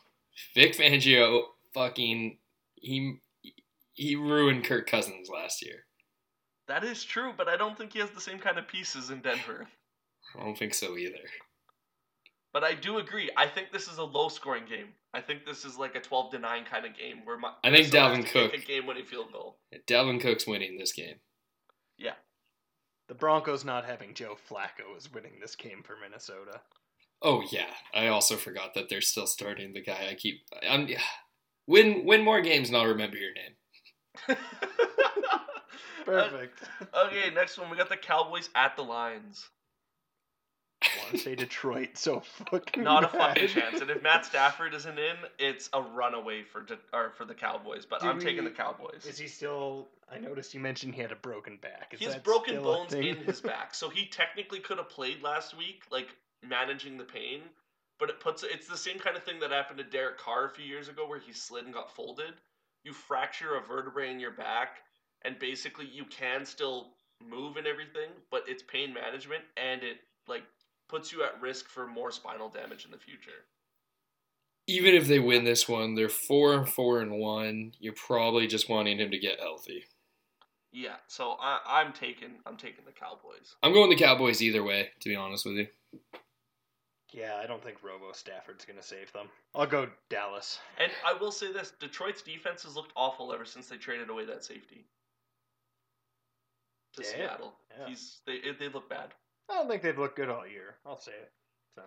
Vic 0.54 0.74
Fangio, 0.76 1.42
fucking 1.74 2.38
he 2.76 3.18
he 3.92 4.16
ruined 4.16 4.64
Kirk 4.64 4.86
Cousins 4.88 5.28
last 5.32 5.62
year. 5.64 5.84
That 6.68 6.82
is 6.82 7.04
true, 7.04 7.32
but 7.36 7.48
I 7.48 7.56
don't 7.56 7.76
think 7.78 7.92
he 7.92 8.00
has 8.00 8.10
the 8.10 8.20
same 8.20 8.38
kind 8.38 8.58
of 8.58 8.66
pieces 8.66 9.10
in 9.10 9.20
Denver. 9.20 9.68
I 10.38 10.44
don't 10.44 10.56
think 10.58 10.74
so 10.74 10.96
either. 10.96 11.18
But 12.52 12.64
I 12.64 12.74
do 12.74 12.98
agree. 12.98 13.30
I 13.36 13.46
think 13.46 13.70
this 13.70 13.86
is 13.88 13.98
a 13.98 14.04
low 14.04 14.28
scoring 14.28 14.64
game. 14.68 14.88
I 15.12 15.20
think 15.20 15.44
this 15.44 15.64
is 15.64 15.76
like 15.76 15.94
a 15.94 16.00
12 16.00 16.32
to 16.32 16.38
9 16.38 16.64
kind 16.64 16.86
of 16.86 16.96
game 16.96 17.18
where 17.24 17.38
my 17.38 17.48
I 17.62 17.70
think 17.70 17.92
Minnesota 17.92 18.00
has 18.00 18.24
Dalvin 18.24 18.28
Cook- 18.30 18.54
a 18.54 18.58
game 18.58 18.86
winning 18.86 19.04
field 19.04 19.32
goal. 19.32 19.58
Dalvin 19.86 20.20
Cook's 20.20 20.46
winning 20.46 20.78
this 20.78 20.92
game. 20.92 21.16
Yeah. 21.98 22.14
The 23.08 23.14
Broncos 23.14 23.64
not 23.64 23.84
having 23.84 24.14
Joe 24.14 24.36
Flacco 24.50 24.96
is 24.96 25.12
winning 25.12 25.38
this 25.40 25.54
game 25.54 25.82
for 25.84 25.96
Minnesota. 26.00 26.60
Oh 27.22 27.42
yeah, 27.50 27.70
I 27.94 28.08
also 28.08 28.36
forgot 28.36 28.74
that 28.74 28.88
they're 28.88 29.00
still 29.00 29.26
starting 29.26 29.72
the 29.72 29.82
guy. 29.82 30.08
I 30.10 30.14
keep 30.14 30.42
I'm 30.68 30.88
win 31.66 32.04
win 32.04 32.22
more 32.22 32.40
games 32.40 32.68
and 32.68 32.76
I'll 32.76 32.86
remember 32.86 33.16
your 33.16 33.32
name. 33.32 34.36
Perfect. 36.04 36.62
okay, 36.94 37.30
next 37.34 37.58
one 37.58 37.70
we 37.70 37.76
got 37.76 37.88
the 37.88 37.96
Cowboys 37.96 38.48
at 38.54 38.76
the 38.76 38.82
Lions. 38.82 39.48
I 40.82 40.88
want 41.02 41.12
to 41.12 41.18
say 41.18 41.34
Detroit 41.34 41.90
so 41.96 42.20
fucking 42.50 42.82
Not 42.84 43.04
a 43.04 43.06
bad. 43.08 43.34
fucking 43.38 43.48
chance. 43.48 43.80
And 43.80 43.90
if 43.90 44.02
Matt 44.02 44.26
Stafford 44.26 44.74
isn't 44.74 44.98
in, 44.98 45.16
it's 45.38 45.70
a 45.72 45.80
runaway 45.82 46.42
for 46.42 46.62
De- 46.62 46.78
or 46.92 47.10
for 47.16 47.24
the 47.24 47.34
Cowboys. 47.34 47.86
But 47.86 48.00
Do 48.02 48.08
I'm 48.08 48.20
taking 48.20 48.44
the 48.44 48.50
Cowboys. 48.50 49.06
Is 49.06 49.18
he 49.18 49.26
still? 49.26 49.88
I 50.12 50.18
noticed 50.18 50.52
you 50.54 50.60
mentioned 50.60 50.94
he 50.94 51.00
had 51.02 51.12
a 51.12 51.16
broken 51.16 51.56
back. 51.56 51.92
Is 51.92 51.98
He 52.00 52.04
has 52.04 52.14
that 52.14 52.24
broken 52.24 52.54
still 52.54 52.72
a 52.72 52.76
bones 52.76 52.92
thing? 52.92 53.04
in 53.04 53.16
his 53.16 53.40
back, 53.52 53.74
so 53.74 53.88
he 53.88 54.06
technically 54.06 54.60
could 54.60 54.78
have 54.78 54.88
played 54.90 55.22
last 55.22 55.56
week, 55.56 55.82
like 55.90 56.08
managing 56.46 56.98
the 56.98 57.04
pain. 57.04 57.40
But 57.98 58.10
it 58.10 58.20
puts 58.20 58.42
it's 58.42 58.68
the 58.68 58.76
same 58.76 58.98
kind 58.98 59.16
of 59.16 59.22
thing 59.24 59.40
that 59.40 59.50
happened 59.50 59.78
to 59.78 59.84
Derek 59.84 60.18
Carr 60.18 60.44
a 60.46 60.50
few 60.50 60.64
years 60.66 60.88
ago, 60.88 61.08
where 61.08 61.18
he 61.18 61.32
slid 61.32 61.64
and 61.64 61.72
got 61.72 61.90
folded. 61.90 62.34
You 62.84 62.92
fracture 62.92 63.56
a 63.56 63.60
vertebrae 63.62 64.10
in 64.10 64.20
your 64.20 64.32
back, 64.32 64.82
and 65.22 65.38
basically 65.38 65.86
you 65.86 66.04
can 66.04 66.44
still 66.44 66.88
move 67.26 67.56
and 67.56 67.66
everything, 67.66 68.10
but 68.30 68.44
it's 68.46 68.62
pain 68.62 68.92
management, 68.92 69.42
and 69.56 69.82
it 69.82 69.96
like 70.28 70.42
puts 70.88 71.12
you 71.12 71.22
at 71.24 71.40
risk 71.40 71.68
for 71.68 71.86
more 71.86 72.10
spinal 72.10 72.48
damage 72.48 72.84
in 72.84 72.90
the 72.90 72.98
future. 72.98 73.44
Even 74.68 74.94
if 74.94 75.06
they 75.06 75.18
win 75.20 75.44
this 75.44 75.68
one, 75.68 75.94
they're 75.94 76.08
four 76.08 76.54
and 76.54 76.68
four 76.68 77.00
and 77.00 77.12
one. 77.18 77.72
You're 77.78 77.94
probably 77.94 78.46
just 78.46 78.68
wanting 78.68 78.98
him 78.98 79.10
to 79.12 79.18
get 79.18 79.38
healthy. 79.40 79.84
Yeah, 80.72 80.96
so 81.06 81.36
I, 81.40 81.60
I'm 81.66 81.92
taking 81.92 82.32
I'm 82.44 82.56
taking 82.56 82.84
the 82.84 82.92
Cowboys. 82.92 83.54
I'm 83.62 83.72
going 83.72 83.88
the 83.90 83.96
Cowboys 83.96 84.42
either 84.42 84.62
way, 84.62 84.90
to 85.00 85.08
be 85.08 85.16
honest 85.16 85.46
with 85.46 85.54
you. 85.56 85.66
Yeah, 87.12 87.36
I 87.42 87.46
don't 87.46 87.62
think 87.62 87.82
Robo 87.82 88.12
Stafford's 88.12 88.64
gonna 88.66 88.82
save 88.82 89.10
them. 89.12 89.28
I'll 89.54 89.66
go 89.66 89.88
Dallas. 90.10 90.58
And 90.78 90.90
I 91.06 91.14
will 91.14 91.32
say 91.32 91.52
this: 91.52 91.72
Detroit's 91.80 92.20
defense 92.20 92.64
has 92.64 92.76
looked 92.76 92.92
awful 92.96 93.32
ever 93.32 93.44
since 93.46 93.68
they 93.68 93.76
traded 93.76 94.10
away 94.10 94.26
that 94.26 94.44
safety 94.44 94.84
to 96.94 97.02
Yeah, 97.02 97.08
Seattle. 97.08 97.54
yeah. 97.78 97.86
He's 97.86 98.18
they 98.26 98.40
they 98.58 98.68
look 98.68 98.90
bad. 98.90 99.14
I 99.50 99.54
don't 99.54 99.68
think 99.68 99.82
they've 99.82 99.98
looked 99.98 100.16
good 100.16 100.28
all 100.28 100.46
year. 100.46 100.76
I'll 100.84 100.98
say 100.98 101.12
it. 101.12 101.32
So, 101.76 101.82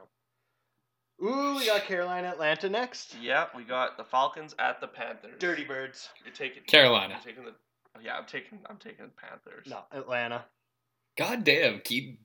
ooh, 1.25 1.57
we 1.57 1.65
got 1.65 1.83
Carolina, 1.83 2.29
Atlanta 2.29 2.69
next. 2.69 3.15
Yeah, 3.21 3.47
we 3.55 3.63
got 3.63 3.97
the 3.97 4.03
Falcons 4.03 4.55
at 4.59 4.79
the 4.79 4.87
Panthers. 4.87 5.39
Dirty 5.39 5.65
Birds. 5.65 6.09
You're 6.23 6.33
taking 6.33 6.63
Carolina. 6.63 7.15
You're 7.15 7.33
taking 7.33 7.45
the. 7.45 7.53
oh, 7.95 7.99
Yeah, 8.03 8.17
I'm 8.17 8.25
taking 8.25 8.59
I'm 8.69 8.77
taking 8.77 9.05
the 9.05 9.11
Panthers. 9.11 9.67
No, 9.67 9.79
Atlanta. 9.91 10.45
God 11.17 11.43
damn, 11.43 11.79
Keaton. 11.81 12.17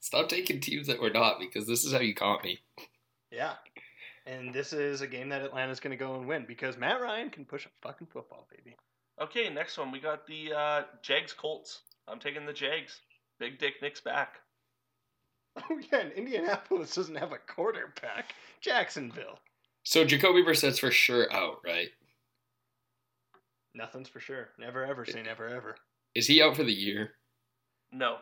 Stop 0.00 0.28
taking 0.28 0.60
teams 0.60 0.86
that 0.88 1.00
we're 1.00 1.10
not 1.10 1.38
because 1.40 1.66
this 1.66 1.84
is 1.84 1.92
how 1.92 2.00
you 2.00 2.14
caught 2.14 2.44
me. 2.44 2.60
Yeah. 3.30 3.54
And 4.26 4.52
this 4.54 4.72
is 4.72 5.00
a 5.00 5.06
game 5.06 5.30
that 5.30 5.42
Atlanta's 5.42 5.80
gonna 5.80 5.96
go 5.96 6.14
and 6.16 6.26
win 6.26 6.44
because 6.46 6.76
Matt 6.76 7.00
Ryan 7.00 7.30
can 7.30 7.44
push 7.46 7.64
a 7.64 7.70
fucking 7.80 8.08
football, 8.08 8.46
baby. 8.50 8.76
Okay, 9.20 9.48
next 9.48 9.78
one 9.78 9.90
we 9.90 10.00
got 10.00 10.26
the 10.26 10.52
uh, 10.52 10.82
Jags 11.02 11.32
Colts. 11.32 11.80
I'm 12.06 12.18
taking 12.18 12.44
the 12.44 12.52
Jags. 12.52 13.00
Big 13.38 13.58
Dick 13.58 13.74
Nick's 13.80 14.00
back. 14.00 14.40
Oh 15.70 15.78
yeah, 15.92 16.00
and 16.00 16.12
Indianapolis 16.12 16.96
doesn't 16.96 17.14
have 17.14 17.30
a 17.30 17.38
quarterback. 17.38 18.34
Jacksonville. 18.60 19.38
So 19.84 20.04
Jacoby 20.04 20.42
Brissett's 20.42 20.80
for 20.80 20.90
sure 20.90 21.32
out, 21.32 21.58
right? 21.64 21.90
Nothing's 23.72 24.08
for 24.08 24.18
sure. 24.18 24.48
Never 24.58 24.84
ever 24.84 25.04
say 25.04 25.22
never 25.22 25.48
ever. 25.48 25.76
Is 26.14 26.26
he 26.26 26.42
out 26.42 26.56
for 26.56 26.64
the 26.64 26.72
year? 26.72 27.12
No, 27.92 28.16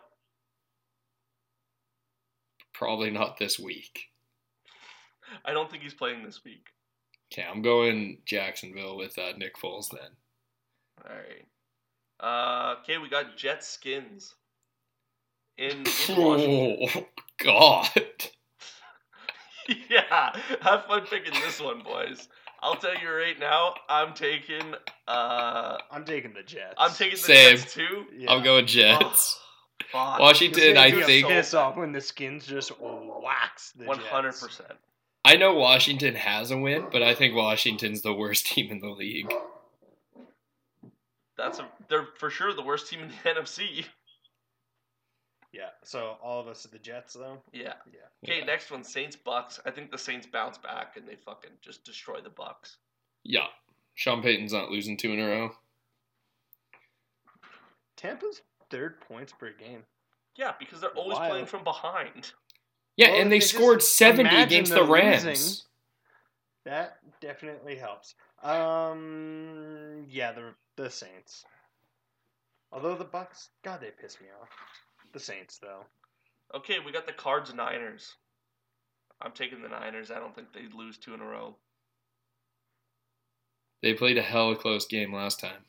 Probably 2.72 3.10
not 3.10 3.38
this 3.38 3.58
week. 3.58 4.08
I 5.44 5.52
don't 5.52 5.70
think 5.70 5.82
he's 5.82 5.94
playing 5.94 6.24
this 6.24 6.44
week. 6.44 6.66
Okay, 7.32 7.46
I'm 7.48 7.62
going 7.62 8.18
Jacksonville 8.26 8.96
with 8.96 9.16
uh, 9.18 9.32
Nick 9.36 9.56
Foles 9.56 9.88
then. 9.90 10.10
All 11.04 11.16
right. 11.16 11.46
Uh, 12.20 12.74
okay, 12.80 12.98
we 12.98 13.08
got 13.08 13.36
Jet 13.36 13.64
Skins 13.64 14.34
in, 15.58 15.84
in 16.08 16.16
Washington. 16.16 17.04
God! 17.42 17.88
yeah, 19.90 20.36
have 20.60 20.84
fun 20.86 21.02
picking 21.06 21.34
this 21.44 21.60
one, 21.60 21.82
boys. 21.82 22.28
I'll 22.60 22.76
tell 22.76 22.94
you 22.96 23.10
right 23.10 23.38
now, 23.38 23.74
I'm 23.88 24.14
taking 24.14 24.74
uh 25.08 25.78
I'm 25.90 26.04
taking 26.04 26.32
the 26.32 26.42
Jets. 26.42 26.74
I'm 26.78 26.92
taking 26.92 27.12
the 27.12 27.16
Same. 27.18 27.56
Jets 27.56 27.74
too. 27.74 28.06
Yeah. 28.16 28.32
I'm 28.32 28.42
going 28.44 28.66
Jets. 28.66 29.38
Oh. 29.94 30.16
Washington, 30.20 30.76
I 30.76 30.90
gonna 30.90 30.96
be 30.96 31.02
a 31.02 31.06
think. 31.06 31.28
piss 31.28 31.54
off 31.54 31.76
when 31.76 31.92
the 31.92 32.00
skins 32.00 32.46
just 32.46 32.72
wax 32.80 33.72
the 33.72 33.84
One 33.84 33.98
hundred 33.98 34.32
percent. 34.32 34.72
I 35.24 35.36
know 35.36 35.54
Washington 35.54 36.14
has 36.14 36.50
a 36.50 36.56
win, 36.58 36.86
but 36.90 37.02
I 37.02 37.14
think 37.14 37.34
Washington's 37.34 38.02
the 38.02 38.14
worst 38.14 38.46
team 38.46 38.70
in 38.70 38.80
the 38.80 38.90
league. 38.90 39.32
That's 41.36 41.58
a 41.58 41.68
they're 41.88 42.06
for 42.18 42.30
sure 42.30 42.54
the 42.54 42.62
worst 42.62 42.88
team 42.88 43.00
in 43.00 43.08
the 43.08 43.30
NFC. 43.40 43.84
Yeah. 45.52 45.68
So 45.84 46.16
all 46.22 46.40
of 46.40 46.48
us 46.48 46.64
are 46.64 46.68
the 46.68 46.78
Jets 46.78 47.12
though. 47.14 47.38
Yeah. 47.52 47.74
Yeah. 47.92 48.00
Okay, 48.24 48.38
Yeah. 48.40 48.44
next 48.46 48.70
one, 48.70 48.82
Saints 48.84 49.16
Bucks. 49.16 49.60
I 49.66 49.70
think 49.70 49.90
the 49.90 49.98
Saints 49.98 50.26
bounce 50.26 50.56
back 50.58 50.96
and 50.96 51.06
they 51.06 51.16
fucking 51.16 51.50
just 51.60 51.84
destroy 51.84 52.20
the 52.20 52.30
Bucks. 52.30 52.78
Yeah, 53.24 53.46
Sean 53.94 54.22
Payton's 54.22 54.52
not 54.52 54.70
losing 54.70 54.96
two 54.96 55.12
in 55.12 55.20
a 55.20 55.26
row. 55.26 55.50
Tampa's 57.96 58.40
third 58.70 59.00
points 59.02 59.32
per 59.32 59.52
game. 59.52 59.84
Yeah, 60.36 60.52
because 60.58 60.80
they're 60.80 60.90
always 60.90 61.18
Wild. 61.18 61.30
playing 61.30 61.46
from 61.46 61.62
behind. 61.64 62.32
Yeah, 62.96 63.10
Well, 63.10 63.20
and 63.20 63.32
they 63.32 63.36
if 63.36 63.42
just 63.42 63.54
scored 63.54 63.82
70 63.82 64.34
against 64.34 64.72
the 64.72 64.84
Rams. 64.84 65.24
losing, 65.24 65.64
that 66.64 66.98
definitely 67.20 67.76
helps. 67.76 68.14
Um, 68.42 70.06
yeah, 70.08 70.32
the 70.32 70.54
the 70.76 70.90
Saints. 70.90 71.44
Although 72.72 72.94
the 72.96 73.04
Bucks, 73.04 73.50
God, 73.62 73.80
they 73.82 73.90
piss 73.90 74.18
me 74.20 74.26
off. 74.40 74.48
The 75.12 75.20
Saints, 75.20 75.58
though. 75.58 75.84
Okay, 76.54 76.78
we 76.84 76.92
got 76.92 77.06
the 77.06 77.12
Cards 77.12 77.52
Niners. 77.54 78.16
I'm 79.20 79.32
taking 79.32 79.62
the 79.62 79.68
Niners. 79.68 80.10
I 80.10 80.18
don't 80.18 80.34
think 80.34 80.52
they'd 80.52 80.74
lose 80.74 80.98
two 80.98 81.14
in 81.14 81.20
a 81.20 81.24
row. 81.24 81.56
They 83.82 83.94
played 83.94 84.18
a 84.18 84.22
hell 84.22 84.50
of 84.50 84.58
a 84.58 84.60
close 84.60 84.86
game 84.86 85.12
last 85.12 85.40
time. 85.40 85.64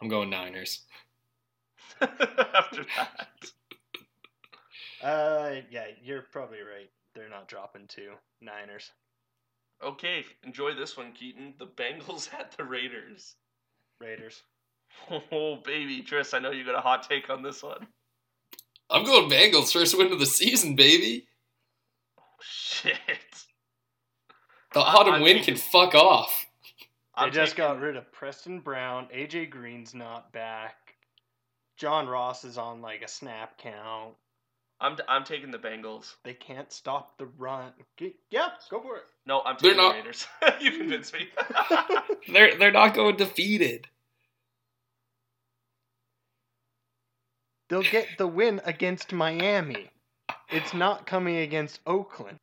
I'm 0.00 0.08
going 0.08 0.30
Niners. 0.30 0.82
After 2.00 2.84
that. 2.96 3.52
Uh, 5.02 5.60
yeah, 5.70 5.86
you're 6.02 6.22
probably 6.22 6.58
right. 6.58 6.90
They're 7.14 7.28
not 7.28 7.48
dropping 7.48 7.86
two 7.86 8.12
Niners. 8.40 8.90
Okay, 9.82 10.24
enjoy 10.44 10.74
this 10.74 10.96
one, 10.96 11.12
Keaton. 11.12 11.54
The 11.58 11.66
Bengals 11.66 12.32
at 12.38 12.56
the 12.56 12.64
Raiders. 12.64 13.34
Raiders. 14.00 14.42
Oh 15.30 15.56
baby, 15.64 16.02
Tris, 16.02 16.32
I 16.34 16.38
know 16.38 16.50
you 16.52 16.64
got 16.64 16.74
a 16.76 16.80
hot 16.80 17.08
take 17.08 17.28
on 17.30 17.42
this 17.42 17.62
one. 17.62 17.86
I'm 18.90 19.04
going 19.04 19.28
Bengals 19.30 19.72
first 19.72 19.96
win 19.96 20.12
of 20.12 20.18
the 20.18 20.26
season, 20.26 20.74
baby. 20.76 21.26
Shit. 22.40 22.96
The 24.74 24.80
I- 24.80 24.94
autumn 24.94 25.14
I'm 25.14 25.22
win 25.22 25.38
taking- 25.38 25.54
can 25.56 25.62
fuck 25.62 25.94
off. 25.94 26.46
They 26.78 27.24
I'm 27.26 27.32
just 27.32 27.56
got 27.56 27.78
rid 27.80 27.96
of 27.96 28.10
Preston 28.10 28.60
Brown. 28.60 29.06
AJ 29.14 29.50
Green's 29.50 29.94
not 29.94 30.32
back. 30.32 30.94
John 31.76 32.06
Ross 32.08 32.44
is 32.44 32.56
on 32.56 32.80
like 32.80 33.02
a 33.02 33.08
snap 33.08 33.58
count. 33.58 34.14
I'm 34.80 34.96
I'm 35.08 35.22
taking 35.24 35.50
the 35.50 35.58
Bengals. 35.58 36.14
They 36.24 36.32
can't 36.34 36.72
stop 36.72 37.16
the 37.18 37.26
run. 37.38 37.72
G- 37.98 38.16
Yeah, 38.30 38.48
go 38.70 38.80
for 38.80 38.96
it. 38.96 39.04
No, 39.26 39.42
I'm 39.44 39.56
They're 39.60 39.72
taking 39.74 39.88
the 39.88 39.94
Raiders. 39.94 40.26
you 40.60 40.70
convinced 40.72 41.12
me. 41.14 41.28
They're 42.32 42.56
they're 42.56 42.72
not 42.72 42.94
going 42.94 43.16
defeated. 43.16 43.88
They'll 47.72 47.80
get 47.80 48.18
the 48.18 48.26
win 48.26 48.60
against 48.66 49.14
Miami. 49.14 49.88
It's 50.50 50.74
not 50.74 51.06
coming 51.06 51.36
against 51.36 51.80
Oakland. 51.86 52.36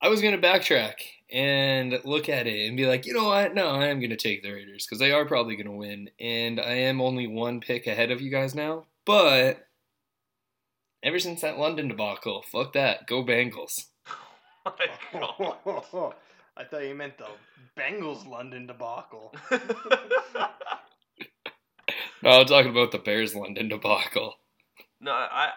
I 0.00 0.06
was 0.06 0.22
gonna 0.22 0.38
backtrack 0.38 0.92
and 1.28 1.98
look 2.04 2.28
at 2.28 2.46
it 2.46 2.68
and 2.68 2.76
be 2.76 2.86
like, 2.86 3.04
you 3.04 3.14
know 3.14 3.24
what? 3.24 3.56
No, 3.56 3.70
I 3.70 3.86
am 3.86 4.00
gonna 4.00 4.16
take 4.16 4.44
the 4.44 4.52
Raiders 4.52 4.86
because 4.86 5.00
they 5.00 5.10
are 5.10 5.24
probably 5.24 5.56
gonna 5.56 5.74
win, 5.74 6.08
and 6.20 6.60
I 6.60 6.74
am 6.74 7.00
only 7.00 7.26
one 7.26 7.58
pick 7.58 7.88
ahead 7.88 8.12
of 8.12 8.20
you 8.20 8.30
guys 8.30 8.54
now. 8.54 8.84
But 9.04 9.66
ever 11.02 11.18
since 11.18 11.40
that 11.40 11.58
London 11.58 11.88
debacle, 11.88 12.42
fuck 12.42 12.74
that. 12.74 13.08
Go 13.08 13.24
Bengals. 13.24 13.86
My 14.64 14.72
God. 15.12 16.14
I 16.56 16.62
thought 16.62 16.86
you 16.86 16.94
meant 16.94 17.18
the 17.18 17.26
Bengals 17.76 18.24
London 18.24 18.68
debacle. 18.68 19.34
No, 22.22 22.30
I'm 22.30 22.46
talking 22.46 22.70
about 22.70 22.92
the 22.92 22.98
Bears 22.98 23.34
London 23.34 23.68
debacle. 23.68 24.34
no, 25.00 25.12
I 25.12 25.52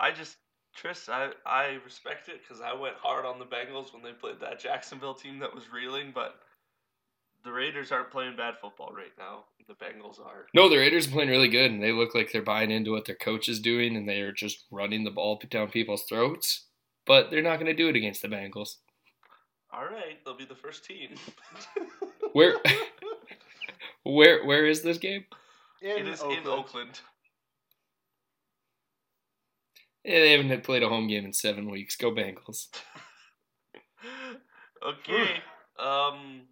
I 0.00 0.12
just 0.12 0.36
Tris, 0.74 1.08
I 1.08 1.30
I 1.44 1.78
respect 1.84 2.28
it 2.28 2.40
because 2.42 2.62
I 2.62 2.72
went 2.72 2.96
hard 2.96 3.24
on 3.24 3.38
the 3.38 3.44
Bengals 3.44 3.92
when 3.92 4.02
they 4.02 4.12
played 4.12 4.40
that 4.40 4.60
Jacksonville 4.60 5.14
team 5.14 5.38
that 5.40 5.54
was 5.54 5.72
reeling, 5.72 6.12
but 6.14 6.36
the 7.44 7.52
Raiders 7.52 7.92
aren't 7.92 8.10
playing 8.10 8.36
bad 8.36 8.54
football 8.60 8.92
right 8.94 9.12
now. 9.18 9.44
The 9.66 9.74
Bengals 9.74 10.20
are. 10.20 10.46
No, 10.54 10.68
the 10.68 10.76
Raiders 10.78 11.06
are 11.06 11.10
playing 11.10 11.30
really 11.30 11.48
good, 11.48 11.70
and 11.70 11.82
they 11.82 11.92
look 11.92 12.14
like 12.14 12.32
they're 12.32 12.42
buying 12.42 12.70
into 12.70 12.92
what 12.92 13.06
their 13.06 13.16
coach 13.16 13.48
is 13.48 13.60
doing, 13.60 13.96
and 13.96 14.08
they 14.08 14.20
are 14.20 14.32
just 14.32 14.64
running 14.70 15.04
the 15.04 15.10
ball 15.10 15.40
down 15.50 15.70
people's 15.70 16.04
throats. 16.04 16.66
But 17.06 17.30
they're 17.30 17.42
not 17.42 17.56
going 17.56 17.66
to 17.66 17.74
do 17.74 17.88
it 17.88 17.96
against 17.96 18.22
the 18.22 18.28
Bengals. 18.28 18.76
All 19.72 19.84
right, 19.84 20.22
they'll 20.24 20.36
be 20.36 20.44
the 20.44 20.54
first 20.54 20.84
team. 20.84 21.14
Where, 22.32 22.56
where, 24.04 24.44
where 24.44 24.66
is 24.66 24.82
this 24.82 24.98
game? 24.98 25.24
It 25.80 26.06
is 26.06 26.22
in 26.22 26.46
Oakland. 26.46 27.00
Yeah, 30.04 30.20
they 30.20 30.32
haven't 30.32 30.64
played 30.64 30.82
a 30.82 30.88
home 30.88 31.08
game 31.08 31.24
in 31.24 31.32
seven 31.32 31.70
weeks. 31.70 31.96
Go 31.96 32.12
Bengals. 32.12 32.68
okay. 34.86 35.42
Um. 35.78 36.42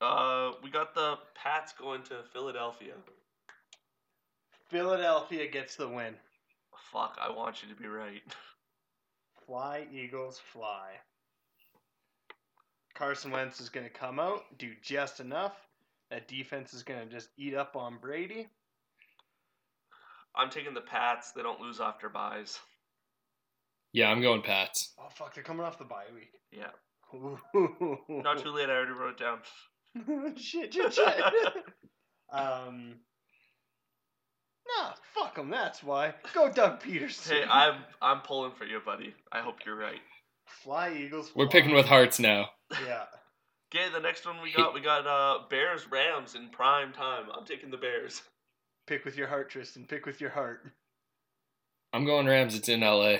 Uh, 0.00 0.50
we 0.64 0.70
got 0.70 0.96
the 0.96 1.16
Pats 1.36 1.72
going 1.78 2.02
to 2.02 2.24
Philadelphia. 2.32 2.94
Philadelphia 4.68 5.46
gets 5.48 5.76
the 5.76 5.86
win. 5.86 6.14
Fuck, 6.90 7.18
I 7.20 7.30
want 7.30 7.62
you 7.62 7.72
to 7.72 7.80
be 7.80 7.86
right. 7.86 8.22
Fly, 9.46 9.86
Eagles, 9.92 10.40
fly. 10.52 10.92
Carson 12.94 13.30
Wentz 13.30 13.60
is 13.60 13.68
going 13.68 13.86
to 13.86 13.92
come 13.92 14.20
out, 14.20 14.42
do 14.58 14.72
just 14.82 15.20
enough. 15.20 15.56
That 16.12 16.28
defense 16.28 16.74
is 16.74 16.82
going 16.82 17.00
to 17.00 17.06
just 17.06 17.30
eat 17.38 17.54
up 17.54 17.74
on 17.74 17.96
Brady. 17.98 18.46
I'm 20.36 20.50
taking 20.50 20.74
the 20.74 20.82
Pats. 20.82 21.32
They 21.32 21.42
don't 21.42 21.58
lose 21.58 21.80
after 21.80 22.10
byes. 22.10 22.58
Yeah, 23.94 24.10
I'm 24.10 24.20
going 24.20 24.42
Pats. 24.42 24.92
Oh, 25.00 25.08
fuck, 25.14 25.34
they're 25.34 25.42
coming 25.42 25.64
off 25.64 25.78
the 25.78 25.84
bye 25.84 26.04
week. 26.14 26.32
Yeah. 26.50 26.68
Not 28.10 28.42
too 28.42 28.50
late. 28.50 28.68
I 28.68 28.74
already 28.74 28.92
wrote 28.92 29.18
it 29.18 29.24
down. 29.24 30.36
shit, 30.36 30.74
shit, 30.74 30.92
shit. 30.92 31.06
um, 32.30 32.96
nah, 34.68 34.92
fuck 35.14 35.36
them. 35.36 35.48
That's 35.48 35.82
why. 35.82 36.12
Go, 36.34 36.52
Doug 36.52 36.82
Pederson. 36.82 37.30
Hey, 37.30 37.44
I'm 37.50 37.76
I'm 38.02 38.20
pulling 38.20 38.52
for 38.52 38.66
you, 38.66 38.80
buddy. 38.84 39.14
I 39.30 39.40
hope 39.40 39.60
you're 39.64 39.76
right. 39.76 40.00
fly 40.46 40.94
Eagles. 40.94 41.32
We're 41.34 41.48
picking 41.48 41.74
with 41.74 41.86
hearts 41.86 42.18
now. 42.18 42.50
Yeah. 42.86 43.04
Okay, 43.74 43.88
the 43.90 44.00
next 44.00 44.26
one 44.26 44.36
we 44.42 44.52
got 44.52 44.74
we 44.74 44.82
got 44.82 45.06
uh 45.06 45.44
Bears 45.48 45.90
Rams 45.90 46.34
in 46.34 46.48
prime 46.50 46.92
time. 46.92 47.24
I'm 47.34 47.46
taking 47.46 47.70
the 47.70 47.78
Bears. 47.78 48.20
Pick 48.86 49.06
with 49.06 49.16
your 49.16 49.28
heart, 49.28 49.48
Tristan. 49.48 49.86
Pick 49.86 50.04
with 50.04 50.20
your 50.20 50.28
heart. 50.28 50.70
I'm 51.94 52.04
going 52.04 52.26
Rams. 52.26 52.54
It's 52.54 52.68
in 52.68 52.80
LA. 52.80 53.16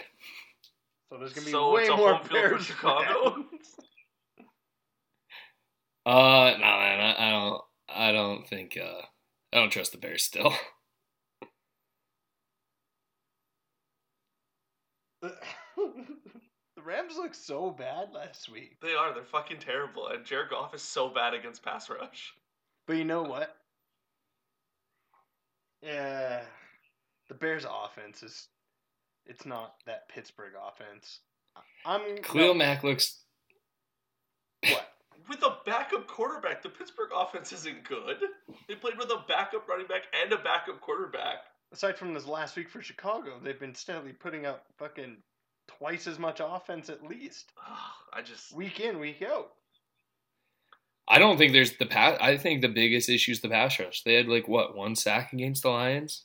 So 1.09 1.19
there's 1.19 1.33
gonna 1.33 1.47
be 1.47 1.53
so 1.53 1.73
way 1.73 1.83
it's 1.83 1.91
a 1.91 1.97
more 1.97 2.15
home 2.15 2.25
field 2.25 2.33
Bears 2.33 2.67
for 2.67 2.73
Chicago. 2.73 3.45
Uh, 6.05 6.57
no, 6.59 6.65
man, 6.65 7.01
I, 7.01 7.29
I 7.29 7.31
don't. 7.31 7.63
I 7.89 8.11
don't 8.11 8.49
think. 8.49 8.77
Uh, 8.77 9.03
I 9.53 9.59
don't 9.59 9.71
trust 9.71 9.93
the 9.93 9.99
Bears 9.99 10.25
still. 10.25 10.53
the 16.83 16.89
Rams 16.89 17.17
look 17.17 17.35
so 17.35 17.71
bad 17.71 18.13
last 18.15 18.51
week. 18.51 18.77
they 18.81 18.95
are. 18.95 19.15
They're 19.15 19.25
fucking 19.25 19.59
terrible. 19.59 20.09
And 20.09 20.25
Jared 20.25 20.51
Goff 20.51 20.75
is 20.75 20.83
so 20.83 21.09
bad 21.09 21.35
against 21.35 21.63
pass 21.63 21.89
rush. 21.89 22.33
But 22.87 22.97
you 22.97 23.05
know 23.05 23.23
what? 23.23 23.57
Yeah, 25.83 26.43
the 27.29 27.35
Bears' 27.35 27.67
offense 27.69 28.23
is. 28.23 28.49
It's 29.27 29.47
not 29.47 29.75
that 29.87 30.09
Pittsburgh 30.09 30.53
offense. 30.61 31.21
I'm 31.85 32.19
Khalil 32.19 32.49
no, 32.49 32.55
Mack 32.55 32.83
looks. 32.83 33.21
what? 34.63 34.89
With 35.29 35.43
a 35.43 35.59
backup 35.65 36.09
quarterback, 36.09 36.63
the 36.63 36.69
Pittsburgh 36.69 37.11
offense 37.15 37.53
isn't 37.53 37.85
good. 37.85 38.17
They 38.67 38.75
played 38.75 38.99
with 38.99 39.09
a 39.11 39.25
backup 39.29 39.69
running 39.69 39.87
back 39.87 40.03
and 40.21 40.33
a 40.33 40.37
backup 40.37 40.81
quarterback. 40.81 41.37
Aside 41.73 41.97
from 41.97 42.13
this 42.13 42.27
last 42.27 42.57
week 42.57 42.69
for 42.69 42.83
Chicago, 42.83 43.39
they've 43.41 43.59
been 43.59 43.75
steadily 43.75 44.13
putting 44.13 44.47
up 44.47 44.65
fucking 44.79 45.19
twice 45.83 46.07
as 46.07 46.19
much 46.19 46.41
offense 46.43 46.89
at 46.89 47.03
least, 47.03 47.53
Ugh, 47.59 47.79
I 48.13 48.23
just 48.23 48.55
week 48.55 48.81
in, 48.81 49.01
week 49.01 49.23
out. 49.23 49.49
I 51.09 51.19
don't 51.19 51.37
think 51.37 51.53
there's 51.53 51.77
the 51.77 51.87
pass. 51.87 52.17
I 52.21 52.37
think 52.37 52.63
the 52.63 52.69
biggest 52.69 53.09
issue 53.09 53.33
is 53.33 53.41
the 53.41 53.49
pass 53.49 53.79
rush. 53.81 54.03
They 54.03 54.15
had 54.15 54.29
like 54.29 54.47
what 54.47 54.77
one 54.77 54.95
sack 54.95 55.33
against 55.33 55.63
the 55.63 55.71
Lions. 55.71 56.25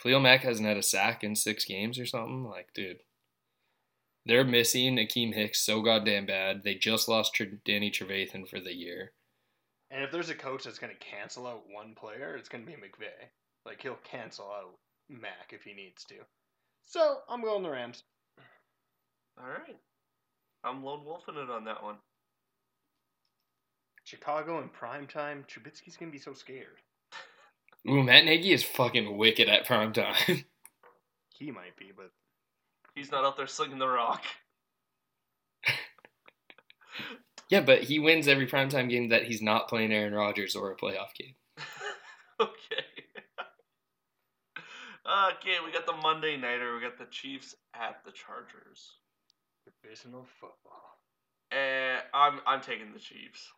Khalil 0.00 0.20
Mack 0.20 0.42
hasn't 0.42 0.66
had 0.68 0.76
a 0.76 0.82
sack 0.82 1.24
in 1.24 1.34
six 1.34 1.64
games 1.64 1.98
or 1.98 2.06
something. 2.06 2.44
Like, 2.44 2.68
dude, 2.74 2.98
they're 4.24 4.44
missing 4.44 4.96
Akiem 4.96 5.34
Hicks 5.34 5.60
so 5.60 5.82
goddamn 5.82 6.26
bad. 6.26 6.62
They 6.62 6.74
just 6.74 7.08
lost 7.08 7.34
Tr- 7.34 7.44
Danny 7.64 7.90
Trevathan 7.90 8.48
for 8.48 8.60
the 8.60 8.74
year. 8.74 9.12
And 9.90 10.02
if 10.02 10.10
there's 10.10 10.30
a 10.30 10.34
coach 10.34 10.64
that's 10.64 10.78
going 10.78 10.92
to 10.92 11.06
cancel 11.06 11.46
out 11.46 11.64
one 11.68 11.94
player, 11.94 12.36
it's 12.36 12.48
going 12.48 12.64
to 12.64 12.70
be 12.70 12.76
McVay. 12.76 13.28
Like 13.66 13.82
he'll 13.82 13.98
cancel 14.04 14.46
out 14.46 14.78
Mack 15.08 15.50
if 15.50 15.62
he 15.62 15.74
needs 15.74 16.04
to. 16.04 16.14
So 16.86 17.18
I'm 17.28 17.42
going 17.42 17.62
the 17.62 17.70
Rams. 17.70 18.04
All 19.38 19.48
right. 19.48 19.78
I'm 20.62 20.82
lone 20.82 21.04
wolfing 21.04 21.36
it 21.36 21.50
on 21.50 21.64
that 21.64 21.82
one. 21.82 21.96
Chicago 24.04 24.60
in 24.60 24.68
prime 24.68 25.06
time. 25.06 25.44
Trubisky's 25.48 25.96
going 25.96 26.10
to 26.10 26.16
be 26.16 26.22
so 26.22 26.32
scared. 26.32 26.80
Ooh, 27.88 28.02
Matt 28.02 28.24
Nagy 28.24 28.52
is 28.52 28.62
fucking 28.64 29.16
wicked 29.16 29.48
at 29.48 29.66
prime 29.66 29.92
time. 29.92 30.14
He 31.36 31.50
might 31.50 31.76
be, 31.76 31.90
but 31.94 32.12
He's 32.94 33.10
not 33.10 33.24
out 33.24 33.36
there 33.36 33.46
slinging 33.46 33.78
the 33.78 33.88
rock. 33.88 34.22
yeah, 37.50 37.60
but 37.60 37.82
he 37.82 37.98
wins 37.98 38.28
every 38.28 38.46
primetime 38.46 38.88
game 38.88 39.08
that 39.08 39.24
he's 39.24 39.42
not 39.42 39.68
playing 39.68 39.92
Aaron 39.92 40.14
Rodgers 40.14 40.54
or 40.54 40.70
a 40.70 40.76
playoff 40.76 41.12
game. 41.18 41.34
okay. 42.40 42.84
okay, 44.58 45.56
we 45.64 45.72
got 45.72 45.86
the 45.86 45.96
Monday 46.02 46.36
nighter. 46.36 46.74
We 46.74 46.82
got 46.82 46.98
the 46.98 47.10
Chiefs 47.10 47.56
at 47.74 47.96
the 48.04 48.12
Chargers. 48.12 48.98
Divisional 49.84 50.24
football. 50.40 50.98
And 51.50 52.02
I'm 52.12 52.40
I'm 52.46 52.60
taking 52.60 52.92
the 52.92 52.98
Chiefs. 52.98 53.52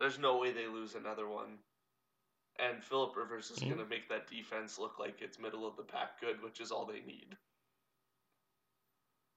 There's 0.00 0.18
no 0.18 0.38
way 0.38 0.52
they 0.52 0.66
lose 0.66 0.94
another 0.94 1.28
one. 1.28 1.58
And 2.58 2.82
Philip 2.82 3.16
Rivers 3.16 3.50
is 3.50 3.58
hmm. 3.58 3.66
Yeah. 3.66 3.74
going 3.74 3.84
to 3.84 3.90
make 3.90 4.08
that 4.08 4.28
defense 4.28 4.78
look 4.78 4.98
like 4.98 5.20
it's 5.20 5.38
middle 5.38 5.66
of 5.66 5.76
the 5.76 5.82
pack 5.82 6.20
good, 6.20 6.42
which 6.42 6.60
is 6.60 6.70
all 6.70 6.86
they 6.86 7.00
need. 7.06 7.36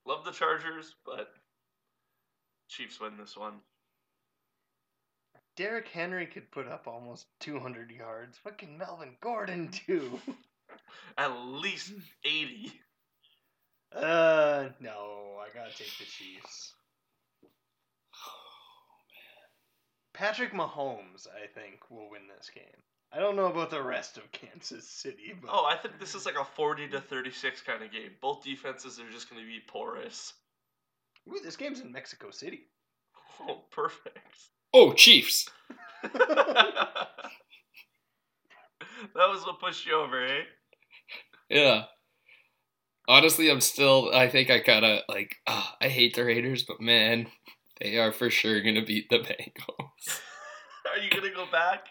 Love 0.06 0.24
the 0.26 0.32
Chargers, 0.32 0.96
but 1.06 1.34
Chiefs 2.70 3.00
win 3.00 3.18
this 3.18 3.36
one. 3.36 3.56
Derrick 5.58 5.90
Henry 5.90 6.26
could 6.26 6.50
put 6.52 6.68
up 6.68 6.88
almost 6.88 7.28
200 7.42 7.92
yards. 7.92 8.38
Fucking 8.38 8.78
Melvin 8.78 9.16
Gordon 9.20 9.70
too. 9.70 10.20
At 11.18 11.36
least 11.46 11.92
80. 12.24 12.72
Uh, 13.96 14.70
no, 14.80 15.38
I 15.40 15.48
gotta 15.54 15.76
take 15.76 15.98
the 15.98 16.06
Chiefs. 16.06 16.74
Oh 17.44 17.48
man. 19.12 19.50
Patrick 20.14 20.54
Mahomes, 20.54 21.28
I 21.28 21.48
think, 21.48 21.90
will 21.90 22.10
win 22.10 22.22
this 22.28 22.50
game. 22.54 22.64
I 23.12 23.20
don't 23.20 23.36
know 23.36 23.48
about 23.48 23.72
the 23.72 23.82
rest 23.82 24.18
of 24.18 24.32
Kansas 24.32 24.88
City, 24.88 25.34
but 25.42 25.50
Oh, 25.52 25.66
I 25.66 25.76
think 25.76 26.00
this 26.00 26.14
is 26.14 26.28
like 26.28 26.36
a 26.40 26.46
40 26.46 26.90
to 26.90 27.02
36 27.02 27.62
kind 27.62 27.84
of 27.84 27.92
game. 27.92 28.12
Both 28.22 28.44
defenses 28.44 29.00
are 29.00 29.10
just 29.12 29.30
going 29.30 29.42
to 29.42 29.48
be 29.48 29.60
porous. 29.68 30.34
Ooh, 31.28 31.40
this 31.44 31.56
game's 31.58 31.80
in 31.80 31.92
Mexico 31.92 32.30
City. 32.30 32.68
Oh, 33.42 33.64
perfect. 33.72 34.20
Oh, 34.74 34.94
Chiefs. 34.94 35.50
that 36.04 36.18
was 39.16 39.44
what 39.46 39.60
pushed 39.60 39.86
you 39.88 39.96
over, 39.96 40.24
eh? 40.26 40.42
Yeah. 41.50 41.84
Honestly, 43.10 43.50
I'm 43.50 43.60
still. 43.60 44.12
I 44.14 44.30
think 44.30 44.50
I 44.50 44.60
kind 44.60 44.86
of 44.86 45.02
like. 45.10 45.36
ah, 45.48 45.76
I 45.82 45.90
hate 45.90 46.16
the 46.16 46.24
Raiders, 46.24 46.64
but 46.64 46.80
man, 46.80 47.28
they 47.82 47.98
are 47.98 48.14
for 48.14 48.30
sure 48.30 48.62
gonna 48.62 48.86
beat 48.86 49.10
the 49.10 49.18
Bengals. 49.20 50.22
Are 50.90 50.98
you 50.98 51.10
going 51.10 51.24
to 51.24 51.30
go 51.30 51.46
back? 51.52 51.88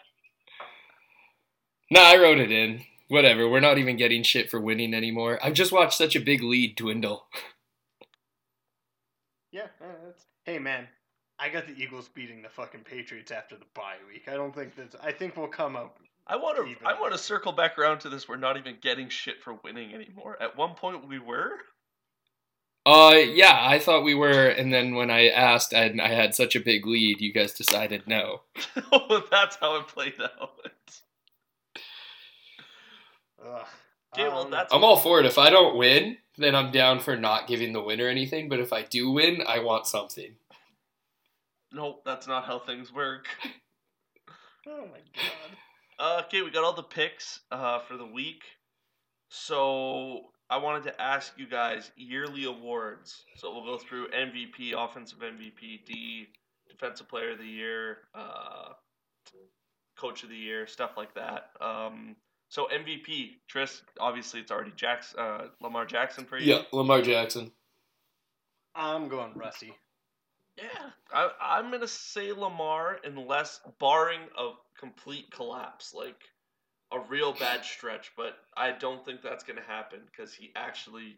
Nah, 1.91 2.01
I 2.01 2.17
wrote 2.17 2.39
it 2.39 2.51
in. 2.51 2.81
Whatever. 3.07 3.49
We're 3.49 3.59
not 3.59 3.77
even 3.77 3.97
getting 3.97 4.23
shit 4.23 4.51
for 4.51 4.59
winning 4.59 4.93
anymore. 4.93 5.39
I've 5.41 5.53
just 5.53 5.71
watched 5.71 5.97
such 5.97 6.15
a 6.15 6.19
big 6.19 6.43
lead 6.43 6.75
dwindle. 6.75 7.27
Yeah, 9.51 9.67
uh, 9.81 10.05
that's... 10.05 10.25
hey 10.43 10.59
man, 10.59 10.87
I 11.39 11.49
got 11.49 11.65
the 11.65 11.73
Eagles 11.73 12.07
beating 12.07 12.43
the 12.43 12.49
fucking 12.49 12.81
Patriots 12.81 13.31
after 13.31 13.55
the 13.55 13.65
bye 13.73 13.95
week. 14.07 14.27
I 14.27 14.35
don't 14.35 14.53
think 14.53 14.75
that's. 14.75 14.95
I 15.01 15.11
think 15.11 15.35
we'll 15.35 15.47
come 15.47 15.75
up. 15.75 15.97
I 16.29 16.35
want 16.35 16.57
to. 16.57 16.63
Even. 16.63 16.85
I 16.85 16.99
want 16.99 17.11
to 17.11 17.17
circle 17.17 17.51
back 17.51 17.77
around 17.79 17.99
to 18.01 18.09
this. 18.09 18.27
We're 18.29 18.37
not 18.37 18.55
even 18.57 18.75
getting 18.81 19.09
shit 19.09 19.41
for 19.41 19.55
winning 19.63 19.93
anymore. 19.93 20.37
At 20.39 20.55
one 20.55 20.75
point, 20.75 21.07
we 21.07 21.17
were. 21.19 21.53
Uh, 22.85 23.15
yeah, 23.33 23.57
I 23.61 23.77
thought 23.79 24.03
we 24.03 24.15
were, 24.15 24.47
and 24.47 24.71
then 24.73 24.95
when 24.95 25.11
I 25.11 25.27
asked, 25.27 25.73
and 25.73 26.01
I 26.01 26.07
had 26.09 26.33
such 26.33 26.55
a 26.55 26.59
big 26.61 26.85
lead, 26.87 27.19
you 27.19 27.33
guys 27.33 27.53
decided 27.53 28.07
no. 28.07 28.41
that's 29.31 29.57
how 29.57 29.75
it 29.77 29.87
played 29.87 30.13
out. 30.21 31.01
Ugh. 33.45 33.65
Okay, 34.15 34.27
well, 34.27 34.45
Um, 34.45 34.51
that's 34.51 34.73
I'm 34.73 34.83
all 34.83 34.97
for 34.97 35.19
it. 35.19 35.25
If 35.25 35.37
I 35.37 35.49
don't 35.49 35.77
win, 35.77 36.17
then 36.37 36.55
I'm 36.55 36.71
down 36.71 36.99
for 36.99 37.15
not 37.15 37.47
giving 37.47 37.73
the 37.73 37.83
winner 37.83 38.07
anything. 38.07 38.49
But 38.49 38.59
if 38.59 38.73
I 38.73 38.83
do 38.83 39.11
win, 39.11 39.43
I 39.47 39.59
want 39.59 39.85
something. 39.85 40.35
no, 41.71 41.99
that's 42.05 42.27
not 42.27 42.45
how 42.45 42.59
things 42.59 42.93
work. 42.93 43.27
Oh 44.67 44.81
my 44.81 44.99
god. 45.15 45.57
Uh, 45.99 46.21
okay, 46.25 46.41
we 46.41 46.49
got 46.49 46.63
all 46.63 46.73
the 46.73 46.81
picks 46.81 47.41
uh, 47.51 47.79
for 47.79 47.97
the 47.97 48.05
week. 48.05 48.43
So 49.29 50.21
I 50.49 50.57
wanted 50.57 50.83
to 50.83 51.01
ask 51.01 51.33
you 51.37 51.45
guys 51.45 51.91
yearly 51.97 52.45
awards. 52.45 53.25
So 53.35 53.53
we'll 53.53 53.65
go 53.65 53.77
through 53.77 54.07
MVP, 54.09 54.73
offensive 54.77 55.19
MVP, 55.19 55.85
D, 55.85 56.27
defensive 56.69 57.09
player 57.09 57.31
of 57.31 57.37
the 57.37 57.45
year, 57.45 57.97
uh, 58.15 58.69
coach 59.97 60.23
of 60.23 60.29
the 60.29 60.37
year, 60.37 60.65
stuff 60.67 60.91
like 60.95 61.13
that. 61.15 61.49
Um, 61.59 62.15
so 62.47 62.67
MVP, 62.73 63.31
Tris, 63.49 63.81
obviously 63.99 64.39
it's 64.39 64.51
already 64.51 64.71
Jackson, 64.75 65.19
uh, 65.19 65.47
Lamar 65.61 65.85
Jackson 65.85 66.23
for 66.25 66.37
you. 66.37 66.55
Yeah, 66.55 66.61
Lamar 66.71 67.01
Jackson. 67.01 67.51
I'm 68.73 69.09
going 69.09 69.33
Rusty. 69.35 69.73
Yeah, 70.61 70.89
I, 71.13 71.29
I'm 71.41 71.71
gonna 71.71 71.87
say 71.87 72.31
Lamar 72.31 72.99
unless 73.03 73.61
barring 73.79 74.21
a 74.37 74.51
complete 74.77 75.31
collapse, 75.31 75.93
like 75.93 76.21
a 76.91 76.99
real 76.99 77.33
bad 77.33 77.63
stretch. 77.63 78.11
But 78.17 78.33
I 78.57 78.71
don't 78.71 79.03
think 79.05 79.21
that's 79.21 79.43
gonna 79.43 79.61
happen 79.67 79.99
because 80.05 80.33
he 80.33 80.51
actually 80.55 81.17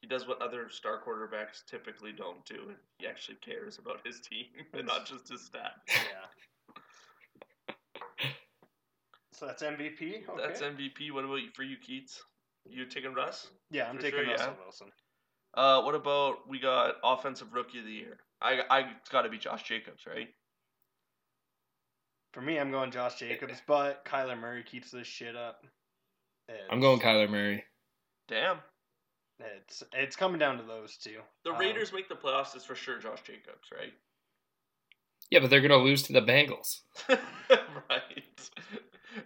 he 0.00 0.06
does 0.06 0.26
what 0.26 0.40
other 0.40 0.68
star 0.68 1.00
quarterbacks 1.06 1.64
typically 1.68 2.12
don't 2.12 2.44
do, 2.44 2.56
and 2.68 2.76
he 2.98 3.06
actually 3.06 3.36
cares 3.36 3.78
about 3.78 4.00
his 4.04 4.20
team 4.20 4.46
and 4.74 4.86
not 4.86 5.06
just 5.06 5.28
his 5.28 5.48
stats. 5.48 5.86
Yeah. 5.88 6.74
so 9.32 9.46
that's 9.46 9.62
MVP. 9.62 10.28
Okay. 10.28 10.42
That's 10.42 10.62
MVP. 10.62 11.12
What 11.12 11.24
about 11.24 11.36
you, 11.36 11.48
for 11.54 11.62
you, 11.62 11.76
Keats? 11.76 12.22
You 12.66 12.84
taking 12.86 13.14
Russ? 13.14 13.48
yeah, 13.70 13.88
I'm 13.88 13.96
for 13.96 14.02
taking 14.02 14.20
sure, 14.20 14.30
Russell 14.30 14.54
yeah. 14.56 14.62
Wilson. 14.62 14.88
Uh, 15.54 15.82
what 15.82 15.94
about 15.94 16.48
we 16.48 16.60
got 16.60 16.94
offensive 17.02 17.52
rookie 17.52 17.78
of 17.78 17.84
the 17.84 17.92
year? 17.92 18.18
I 18.40 18.60
I 18.70 18.80
it's 19.00 19.10
got 19.10 19.22
to 19.22 19.28
be 19.28 19.38
Josh 19.38 19.62
Jacobs, 19.62 20.06
right? 20.06 20.28
For 22.32 22.40
me, 22.40 22.58
I'm 22.58 22.70
going 22.70 22.90
Josh 22.90 23.18
Jacobs, 23.18 23.60
but 23.66 24.04
Kyler 24.04 24.38
Murray 24.38 24.62
keeps 24.62 24.90
this 24.90 25.06
shit 25.06 25.36
up. 25.36 25.64
I'm 26.70 26.80
going 26.80 27.00
Kyler 27.00 27.28
Murray. 27.28 27.64
Damn. 28.28 28.58
It's 29.38 29.82
it's 29.92 30.16
coming 30.16 30.38
down 30.38 30.58
to 30.58 30.64
those 30.64 30.96
two. 30.96 31.18
The 31.44 31.52
Um, 31.52 31.58
Raiders 31.58 31.92
make 31.92 32.08
the 32.08 32.14
playoffs. 32.14 32.54
It's 32.54 32.64
for 32.64 32.74
sure 32.74 32.98
Josh 32.98 33.22
Jacobs, 33.22 33.68
right? 33.72 33.92
Yeah, 35.30 35.40
but 35.40 35.50
they're 35.50 35.60
gonna 35.60 35.76
lose 35.76 36.02
to 36.04 36.12
the 36.12 36.22
Bengals. 36.22 36.80
right. 37.08 38.50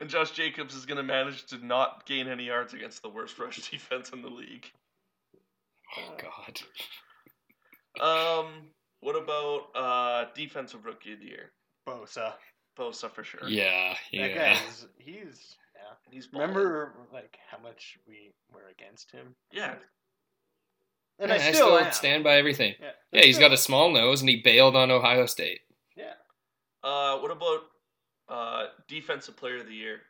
And 0.00 0.08
Josh 0.08 0.30
Jacobs 0.30 0.74
is 0.74 0.86
going 0.86 0.96
to 0.96 1.02
manage 1.02 1.44
to 1.46 1.64
not 1.64 2.06
gain 2.06 2.26
any 2.28 2.44
yards 2.44 2.72
against 2.74 3.02
the 3.02 3.08
worst 3.08 3.38
rush 3.38 3.70
defense 3.70 4.10
in 4.10 4.22
the 4.22 4.28
league. 4.28 4.66
Oh 5.98 6.16
God. 6.16 6.60
Um, 8.00 8.70
what 9.04 9.16
about 9.16 9.60
uh 9.74 10.24
defensive 10.34 10.84
rookie 10.84 11.12
of 11.12 11.20
the 11.20 11.26
year? 11.26 11.50
Bosa. 11.86 12.32
Bosa 12.78 13.10
for 13.10 13.22
sure. 13.22 13.46
Yeah, 13.48 13.92
That 14.12 14.30
yeah. 14.30 14.34
guy 14.34 14.60
is 14.68 14.86
he's 14.98 15.56
yeah. 15.76 15.94
He's 16.10 16.26
balling. 16.26 16.48
Remember 16.48 16.92
like 17.12 17.36
how 17.50 17.58
much 17.62 17.98
we 18.08 18.32
were 18.52 18.68
against 18.76 19.12
him, 19.12 19.34
Yeah. 19.52 19.74
and 21.18 21.28
Yeah, 21.28 21.34
I 21.36 21.52
still, 21.52 21.78
am. 21.78 21.92
stand 21.92 22.24
by 22.24 22.36
everything. 22.36 22.74
Yeah, 22.80 22.90
Yeah, 23.12 23.22
he's 23.26 23.38
got 23.38 23.52
a 23.52 23.56
small 23.56 23.92
nose, 23.92 24.20
and 24.22 24.28
he 24.30 24.36
bailed 24.42 24.74
on 24.76 24.90
Ohio 24.90 25.26
State. 25.26 25.60
yeah. 25.96 26.14
Uh, 26.82 27.18
what 27.18 27.30
about 27.30 27.60
uh 28.28 28.66
defensive 28.88 29.36
player 29.36 29.58
of 29.58 29.66
the 29.66 29.74
year? 29.74 30.00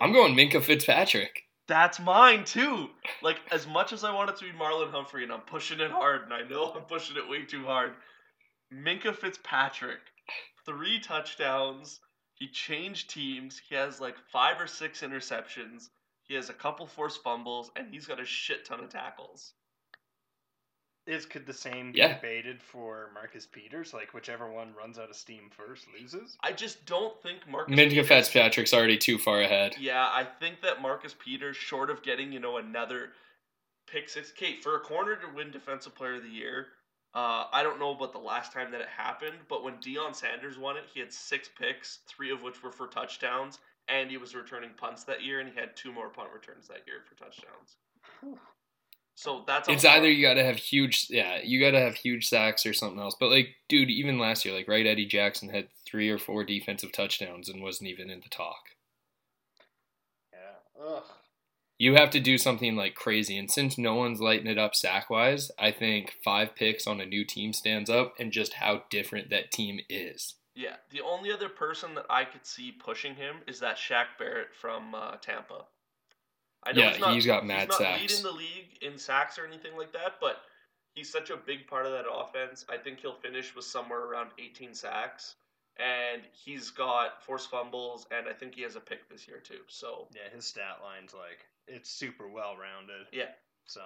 I'm 0.00 0.12
going 0.12 0.34
Minkah 0.34 0.62
Fitzpatrick. 0.62 1.44
That's 1.66 1.98
mine 1.98 2.44
too. 2.44 2.90
Like 3.22 3.40
as 3.50 3.66
much 3.66 3.92
as 3.92 4.04
I 4.04 4.14
want 4.14 4.30
it 4.30 4.36
to 4.36 4.44
be 4.44 4.52
Marlon 4.52 4.90
Humphrey, 4.90 5.22
and 5.22 5.32
I'm 5.32 5.40
pushing 5.40 5.80
it 5.80 5.90
hard, 5.90 6.22
and 6.22 6.32
I 6.32 6.42
know 6.42 6.72
I'm 6.72 6.82
pushing 6.82 7.16
it 7.16 7.28
way 7.28 7.44
too 7.44 7.64
hard. 7.64 7.92
Minkah 8.72 9.14
Fitzpatrick, 9.14 10.00
three 10.66 11.00
touchdowns. 11.00 12.00
He 12.34 12.48
changed 12.48 13.10
teams. 13.10 13.60
He 13.68 13.74
has 13.76 14.00
like 14.00 14.16
five 14.32 14.60
or 14.60 14.66
six 14.66 15.00
interceptions. 15.02 15.88
He 16.24 16.34
has 16.34 16.50
a 16.50 16.54
couple 16.54 16.86
forced 16.86 17.22
fumbles, 17.22 17.70
and 17.76 17.88
he's 17.90 18.06
got 18.06 18.20
a 18.20 18.24
shit 18.24 18.66
ton 18.66 18.80
of 18.80 18.90
tackles. 18.90 19.52
Is 21.06 21.26
could 21.26 21.44
the 21.46 21.52
same 21.52 21.92
be 21.92 21.98
Yeah. 21.98 22.14
debated 22.14 22.62
for 22.62 23.10
Marcus 23.12 23.44
Peters? 23.46 23.92
Like 23.92 24.14
whichever 24.14 24.50
one 24.50 24.72
runs 24.74 24.98
out 24.98 25.10
of 25.10 25.16
steam 25.16 25.50
first 25.50 25.86
loses. 25.98 26.36
I 26.42 26.52
just 26.52 26.86
don't 26.86 27.20
think 27.22 27.46
Marcus. 27.46 27.74
Minkah 27.74 27.90
Peters- 27.90 28.08
Fitzpatrick's 28.08 28.72
already 28.72 28.96
too 28.96 29.18
far 29.18 29.40
ahead. 29.42 29.76
Yeah, 29.78 30.08
I 30.10 30.24
think 30.24 30.62
that 30.62 30.80
Marcus 30.80 31.14
Peters, 31.18 31.56
short 31.58 31.90
of 31.90 32.02
getting 32.02 32.32
you 32.32 32.40
know 32.40 32.56
another 32.56 33.12
pick 33.86 34.08
six, 34.08 34.32
Kate 34.32 34.62
for 34.62 34.76
a 34.76 34.80
corner 34.80 35.14
to 35.16 35.28
win 35.28 35.50
Defensive 35.50 35.94
Player 35.94 36.14
of 36.14 36.22
the 36.22 36.28
Year. 36.30 36.68
Uh, 37.12 37.48
I 37.52 37.62
don't 37.62 37.78
know 37.78 37.90
about 37.90 38.12
the 38.12 38.18
last 38.18 38.52
time 38.52 38.70
that 38.72 38.80
it 38.80 38.88
happened, 38.88 39.36
but 39.48 39.62
when 39.62 39.74
Deion 39.76 40.14
Sanders 40.14 40.56
won 40.58 40.76
it, 40.78 40.84
he 40.92 41.00
had 41.00 41.12
six 41.12 41.48
picks, 41.48 41.98
three 42.08 42.30
of 42.30 42.42
which 42.42 42.60
were 42.62 42.72
for 42.72 42.88
touchdowns, 42.88 43.58
and 43.88 44.10
he 44.10 44.16
was 44.16 44.34
returning 44.34 44.70
punts 44.76 45.04
that 45.04 45.22
year, 45.22 45.38
and 45.40 45.48
he 45.52 45.54
had 45.54 45.76
two 45.76 45.92
more 45.92 46.08
punt 46.08 46.30
returns 46.32 46.66
that 46.68 46.84
year 46.86 47.04
for 47.06 47.14
touchdowns. 47.14 47.76
So 49.14 49.44
that's 49.46 49.68
It's 49.68 49.84
either 49.84 50.10
you 50.10 50.26
gotta 50.26 50.44
have 50.44 50.56
huge, 50.56 51.06
yeah, 51.08 51.38
you 51.42 51.60
gotta 51.60 51.80
have 51.80 51.94
huge 51.94 52.28
sacks 52.28 52.66
or 52.66 52.72
something 52.72 52.98
else. 52.98 53.16
But 53.18 53.30
like, 53.30 53.54
dude, 53.68 53.90
even 53.90 54.18
last 54.18 54.44
year, 54.44 54.54
like, 54.54 54.68
right, 54.68 54.86
Eddie 54.86 55.06
Jackson 55.06 55.50
had 55.50 55.68
three 55.86 56.10
or 56.10 56.18
four 56.18 56.44
defensive 56.44 56.92
touchdowns 56.92 57.48
and 57.48 57.62
wasn't 57.62 57.90
even 57.90 58.10
in 58.10 58.20
the 58.20 58.28
talk. 58.28 58.70
Yeah. 60.32 60.84
Ugh. 60.84 61.02
You 61.78 61.94
have 61.94 62.10
to 62.10 62.20
do 62.20 62.38
something 62.38 62.76
like 62.76 62.94
crazy, 62.94 63.36
and 63.36 63.50
since 63.50 63.76
no 63.76 63.94
one's 63.94 64.20
lighting 64.20 64.46
it 64.46 64.58
up 64.58 64.74
sack 64.74 65.10
wise, 65.10 65.50
I 65.58 65.72
think 65.72 66.14
five 66.24 66.54
picks 66.54 66.86
on 66.86 67.00
a 67.00 67.06
new 67.06 67.24
team 67.24 67.52
stands 67.52 67.90
up, 67.90 68.14
and 68.18 68.32
just 68.32 68.54
how 68.54 68.82
different 68.90 69.30
that 69.30 69.50
team 69.50 69.80
is. 69.88 70.34
Yeah, 70.54 70.76
the 70.90 71.00
only 71.00 71.32
other 71.32 71.48
person 71.48 71.96
that 71.96 72.06
I 72.08 72.24
could 72.24 72.46
see 72.46 72.70
pushing 72.70 73.16
him 73.16 73.36
is 73.48 73.58
that 73.58 73.76
Shaq 73.76 74.06
Barrett 74.18 74.54
from 74.54 74.94
uh, 74.94 75.16
Tampa. 75.16 75.64
I 76.66 76.70
Yeah, 76.74 76.90
he's, 76.90 77.00
not, 77.00 77.14
he's 77.14 77.26
got 77.26 77.46
mad 77.46 77.72
sacks. 77.72 77.72
he's 77.72 77.80
not 77.80 77.98
sacks. 77.98 78.00
leading 78.00 78.22
the 78.24 78.32
league 78.32 78.78
in 78.82 78.98
sacks 78.98 79.38
or 79.38 79.46
anything 79.46 79.76
like 79.76 79.92
that, 79.92 80.14
but 80.20 80.38
he's 80.94 81.10
such 81.10 81.30
a 81.30 81.36
big 81.36 81.66
part 81.66 81.86
of 81.86 81.92
that 81.92 82.04
offense. 82.10 82.64
I 82.68 82.76
think 82.76 83.00
he'll 83.00 83.14
finish 83.16 83.54
with 83.54 83.64
somewhere 83.64 84.00
around 84.04 84.30
18 84.38 84.74
sacks, 84.74 85.34
and 85.78 86.22
he's 86.32 86.70
got 86.70 87.22
forced 87.24 87.50
fumbles, 87.50 88.06
and 88.10 88.28
I 88.28 88.32
think 88.32 88.54
he 88.54 88.62
has 88.62 88.76
a 88.76 88.80
pick 88.80 89.08
this 89.08 89.26
year 89.28 89.40
too. 89.40 89.60
So 89.68 90.08
Yeah, 90.14 90.34
his 90.34 90.44
stat 90.46 90.78
line's 90.82 91.12
like 91.14 91.46
it's 91.66 91.90
super 91.90 92.28
well 92.28 92.56
rounded. 92.56 93.06
yeah, 93.12 93.30
So. 93.66 93.80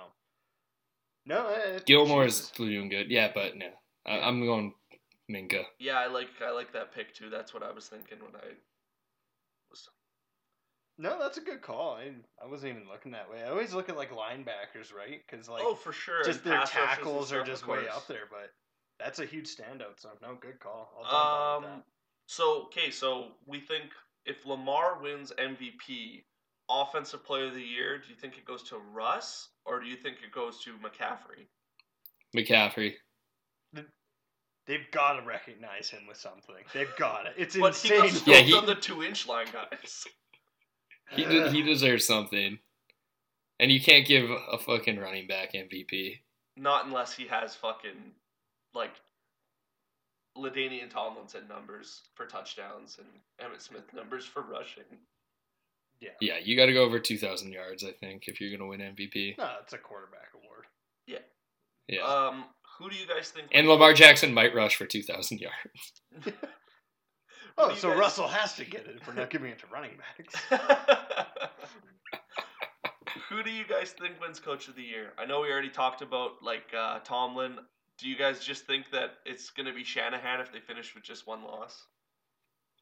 No, 1.26 1.48
it, 1.48 1.84
Gilmore's 1.86 2.36
Jesus. 2.38 2.50
doing 2.52 2.88
good, 2.88 3.10
yeah, 3.10 3.30
but 3.34 3.54
no, 3.56 3.66
I, 4.06 4.20
I'm 4.20 4.40
going 4.46 4.72
Minkah. 5.30 5.64
yeah, 5.78 5.98
I 5.98 6.06
like 6.06 6.28
I 6.42 6.50
like 6.52 6.72
that 6.72 6.92
pick 6.94 7.12
too. 7.14 7.28
That's 7.28 7.52
what 7.52 7.62
I 7.62 7.70
was 7.70 7.86
thinking 7.86 8.18
when 8.20 8.34
I 8.34 8.46
was. 8.46 8.56
No, 11.00 11.16
that's 11.18 11.38
a 11.38 11.40
good 11.40 11.62
call. 11.62 11.96
I, 11.96 12.10
I 12.42 12.48
wasn't 12.48 12.72
even 12.76 12.88
looking 12.88 13.12
that 13.12 13.30
way. 13.30 13.42
I 13.44 13.50
always 13.50 13.72
look 13.72 13.88
at 13.88 13.96
like 13.96 14.10
linebackers, 14.10 14.92
right? 14.92 15.20
Because 15.30 15.48
like 15.48 15.62
oh, 15.64 15.74
for 15.74 15.92
sure. 15.92 16.24
just 16.24 16.42
and 16.42 16.52
their 16.52 16.58
pass 16.58 16.74
rushes 16.74 16.96
tackles 16.96 17.32
are 17.32 17.44
just 17.44 17.68
way 17.68 17.88
up 17.88 18.08
there. 18.08 18.26
But 18.28 18.50
that's 18.98 19.20
a 19.20 19.24
huge 19.24 19.46
standout. 19.46 19.98
So 19.98 20.10
no, 20.20 20.36
good 20.40 20.58
call. 20.58 20.90
I'll 20.98 21.04
jump 21.04 21.14
on 21.14 21.62
with 21.62 21.70
Um, 21.70 21.82
so 22.26 22.62
okay, 22.64 22.90
so 22.90 23.28
we 23.46 23.60
think 23.60 23.84
if 24.26 24.44
Lamar 24.44 25.00
wins 25.00 25.32
MVP, 25.38 26.24
Offensive 26.68 27.24
Player 27.24 27.46
of 27.46 27.54
the 27.54 27.62
Year, 27.62 27.98
do 27.98 28.08
you 28.08 28.16
think 28.16 28.36
it 28.36 28.44
goes 28.44 28.64
to 28.64 28.78
Russ 28.92 29.48
or 29.64 29.80
do 29.80 29.86
you 29.86 29.96
think 29.96 30.16
it 30.24 30.32
goes 30.32 30.58
to 30.64 30.72
McCaffrey? 30.78 31.46
McCaffrey. 32.36 32.94
They've 34.66 34.90
got 34.90 35.14
to 35.14 35.26
recognize 35.26 35.88
him 35.88 36.02
with 36.06 36.18
something. 36.18 36.56
They've 36.74 36.94
got 36.98 37.24
it. 37.26 37.32
It's 37.38 37.56
But 37.56 37.74
he 37.74 37.94
insane. 37.94 38.10
goes 38.12 38.26
Yeah, 38.26 38.34
yeah, 38.36 38.42
he- 38.42 38.54
on 38.54 38.66
the 38.66 38.74
two 38.74 39.02
inch 39.02 39.26
line, 39.26 39.46
guys. 39.50 40.04
He 41.10 41.24
de- 41.24 41.50
he 41.50 41.62
deserves 41.62 42.04
something. 42.04 42.58
And 43.60 43.72
you 43.72 43.80
can't 43.80 44.06
give 44.06 44.30
a 44.30 44.58
fucking 44.58 44.98
running 44.98 45.26
back 45.26 45.52
MVP. 45.52 46.20
Not 46.56 46.86
unless 46.86 47.12
he 47.12 47.26
has 47.26 47.54
fucking 47.56 48.12
like 48.74 48.92
LaDainian 50.36 50.90
Tomlinson 50.90 51.48
numbers 51.48 52.02
for 52.14 52.26
touchdowns 52.26 52.98
and 52.98 53.08
Emmitt 53.40 53.60
Smith 53.62 53.92
numbers 53.92 54.24
for 54.24 54.42
rushing. 54.42 54.84
yeah. 56.00 56.10
Yeah, 56.20 56.38
you 56.40 56.56
got 56.56 56.66
to 56.66 56.72
go 56.72 56.84
over 56.84 57.00
2,000 57.00 57.50
yards, 57.52 57.82
I 57.82 57.90
think, 57.92 58.28
if 58.28 58.40
you're 58.40 58.50
going 58.56 58.60
to 58.60 58.66
win 58.66 58.94
MVP. 58.94 59.36
No, 59.38 59.50
it's 59.62 59.72
a 59.72 59.78
quarterback 59.78 60.28
award. 60.34 60.66
Yeah. 61.88 62.02
Um, 62.02 62.44
who 62.78 62.90
do 62.90 62.96
you 62.96 63.06
guys 63.06 63.30
think? 63.30 63.48
and 63.50 63.66
Lamar 63.66 63.94
Jackson 63.94 64.34
might 64.34 64.54
rush 64.54 64.76
for 64.76 64.84
2,000 64.86 65.40
yards. 65.40 65.56
Oh, 67.58 67.74
so 67.74 67.88
guys- 67.90 67.98
Russell 67.98 68.28
has 68.28 68.54
to 68.54 68.64
get 68.64 68.86
it 68.86 68.96
if 69.00 69.06
we're 69.06 69.14
not 69.14 69.30
giving 69.30 69.50
it 69.50 69.58
to 69.60 69.66
running 69.66 69.92
backs. 69.98 70.34
Who 73.28 73.42
do 73.42 73.50
you 73.50 73.64
guys 73.68 73.92
think 74.00 74.20
wins 74.20 74.40
Coach 74.40 74.68
of 74.68 74.76
the 74.76 74.82
Year? 74.82 75.12
I 75.18 75.26
know 75.26 75.40
we 75.40 75.50
already 75.52 75.68
talked 75.68 76.00
about 76.02 76.42
like 76.42 76.72
uh, 76.76 77.00
Tomlin. 77.00 77.58
Do 77.98 78.08
you 78.08 78.16
guys 78.16 78.40
just 78.40 78.66
think 78.66 78.90
that 78.92 79.14
it's 79.26 79.50
gonna 79.50 79.74
be 79.74 79.84
Shanahan 79.84 80.40
if 80.40 80.52
they 80.52 80.60
finish 80.60 80.94
with 80.94 81.04
just 81.04 81.26
one 81.26 81.42
loss? 81.42 81.84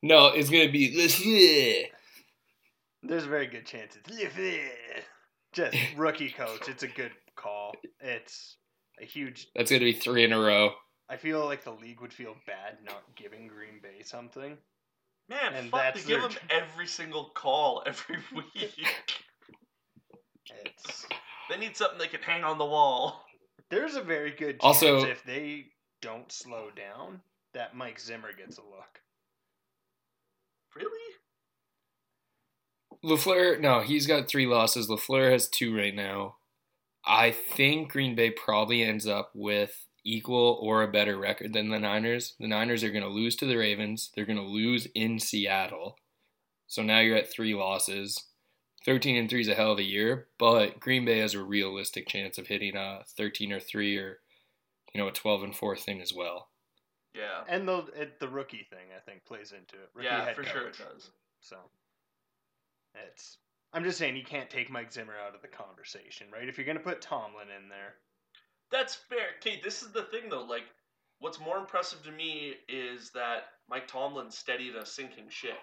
No, 0.03 0.29
it's 0.29 0.51
going 0.51 0.67
to 0.67 0.73
be 0.73 0.95
this. 0.95 1.19
There's 3.03 3.25
a 3.25 3.29
very 3.29 3.47
good 3.47 3.67
chance 3.67 3.97
it's 3.97 4.11
just 5.53 5.77
rookie 5.97 6.31
coach. 6.31 6.69
It's 6.69 6.83
a 6.83 6.89
good 6.89 7.13
call. 7.35 7.73
It's 8.01 8.57
a 9.01 9.05
huge. 9.05 9.49
That's 9.55 9.71
going 9.71 9.81
to 9.81 9.87
be 9.87 9.93
three 9.93 10.25
in 10.25 10.33
a 10.33 10.39
row. 10.39 10.73
I 11.09 11.17
feel 11.17 11.45
like 11.45 11.63
the 11.65 11.71
league 11.73 12.01
would 12.01 12.13
feel 12.13 12.35
bad 12.47 12.79
not 12.85 13.03
giving 13.15 13.47
Green 13.49 13.81
Bay 13.83 14.03
something. 14.05 14.57
Man, 15.29 15.55
And 15.55 15.71
fuck! 15.71 15.95
They 15.95 16.01
give 16.01 16.09
their 16.09 16.21
them 16.23 16.31
ch- 16.33 16.39
every 16.51 16.87
single 16.87 17.31
call 17.35 17.83
every 17.87 18.19
week. 18.35 18.87
It's 20.65 21.07
they 21.51 21.57
need 21.59 21.77
something 21.77 21.99
they 21.99 22.07
can 22.09 22.23
hang 22.23 22.45
on 22.45 22.59
the 22.59 22.65
wall. 22.65 23.25
there's 23.71 23.95
a 23.97 24.03
very 24.03 24.31
good 24.31 24.61
chance 24.61 24.83
Also- 24.83 25.05
if 25.07 25.25
they 25.25 25.67
don't 26.03 26.31
slow 26.31 26.69
down 26.77 27.21
that 27.55 27.75
Mike 27.75 27.99
Zimmer 27.99 28.31
gets 28.37 28.59
a 28.59 28.63
look. 28.63 29.01
Really? 30.75 31.15
LaFleur, 33.05 33.61
no, 33.61 33.81
he's 33.81 34.07
got 34.07 34.29
three 34.29 34.47
losses. 34.47 34.89
LaFleur 34.89 35.33
has 35.33 35.49
two 35.49 35.75
right 35.77 35.95
now. 35.95 36.37
I 37.05 37.31
think 37.31 37.91
Green 37.93 38.15
Bay 38.15 38.31
probably 38.31 38.83
ends 38.83 39.07
up 39.07 39.31
with 39.35 39.86
equal 40.07 40.59
or 40.63 40.83
a 40.83 40.89
better 40.89 41.19
record 41.19 41.53
than 41.53 41.69
the 41.69 41.79
Niners. 41.79 42.35
The 42.39 42.47
Niners 42.47 42.85
are 42.85 42.91
going 42.91 43.05
to 43.05 43.11
lose 43.11 43.37
to 43.37 43.47
the 43.47 43.57
Ravens. 43.57 44.11
They're 44.15 44.25
going 44.25 44.39
to 44.39 44.45
lose 44.45 44.87
in 44.95 45.19
Seattle. 45.19 45.99
So 46.67 46.83
now 46.83 47.01
you're 47.01 47.17
at 47.17 47.31
three 47.31 47.55
losses. 47.55 48.25
13 48.85 49.17
and 49.17 49.29
3 49.29 49.41
is 49.41 49.49
a 49.49 49.55
hell 49.55 49.73
of 49.73 49.81
a 49.81 49.83
year, 49.83 50.29
but 50.39 50.79
Green 50.79 51.05
Bay 51.05 51.19
has 51.19 51.35
a 51.35 51.43
realistic 51.43 52.07
chance 52.07 52.39
of 52.39 52.47
hitting 52.47 52.77
a 52.77 53.01
13 53.17 53.53
or 53.53 53.59
3 53.59 53.99
or 53.99 54.21
you 54.95 55.01
know 55.01 55.09
a 55.09 55.13
12 55.13 55.43
and 55.43 55.57
4 55.57 55.77
thing 55.77 56.01
as 56.01 56.15
well. 56.15 56.49
Yeah. 57.13 57.43
And 57.49 57.67
the 57.67 57.79
it, 57.97 58.21
the 58.21 58.29
rookie 58.29 58.67
thing 58.71 58.87
I 58.97 59.01
think 59.01 59.25
plays 59.25 59.53
into 59.53 59.75
it. 59.75 59.91
Rookie 59.93 60.07
Yeah, 60.07 60.25
head 60.25 60.37
for 60.37 60.45
sure 60.45 60.69
it 60.69 60.79
does. 60.79 61.11
So 61.41 61.57
it's 63.09 63.39
I'm 63.73 63.83
just 63.83 63.99
saying 63.99 64.17
you 64.17 64.25
can't 64.25 64.49
take 64.49 64.71
Mike 64.71 64.93
Zimmer 64.93 65.15
out 65.27 65.35
of 65.35 65.43
the 65.43 65.49
conversation, 65.49 66.29
right? 66.33 66.49
If 66.49 66.57
you're 66.57 66.67
gonna 66.67 66.79
put 66.79 67.01
Tomlin 67.01 67.49
in 67.49 67.69
there, 67.69 67.97
That's 68.71 68.95
fair. 68.95 69.29
Okay, 69.41 69.61
this 69.63 69.83
is 69.83 69.93
the 69.93 70.03
thing 70.05 70.29
though. 70.29 70.45
Like, 70.45 70.65
what's 71.21 71.41
more 71.41 71.59
impressive 71.59 72.03
to 72.05 72.13
me 72.13 72.55
is 72.69 73.11
that 73.13 73.45
Mike 73.69 73.89
Tomlin 73.89 74.31
steadied 74.31 74.77
a 74.77 74.85
sinking 74.87 75.29
ship. 75.29 75.59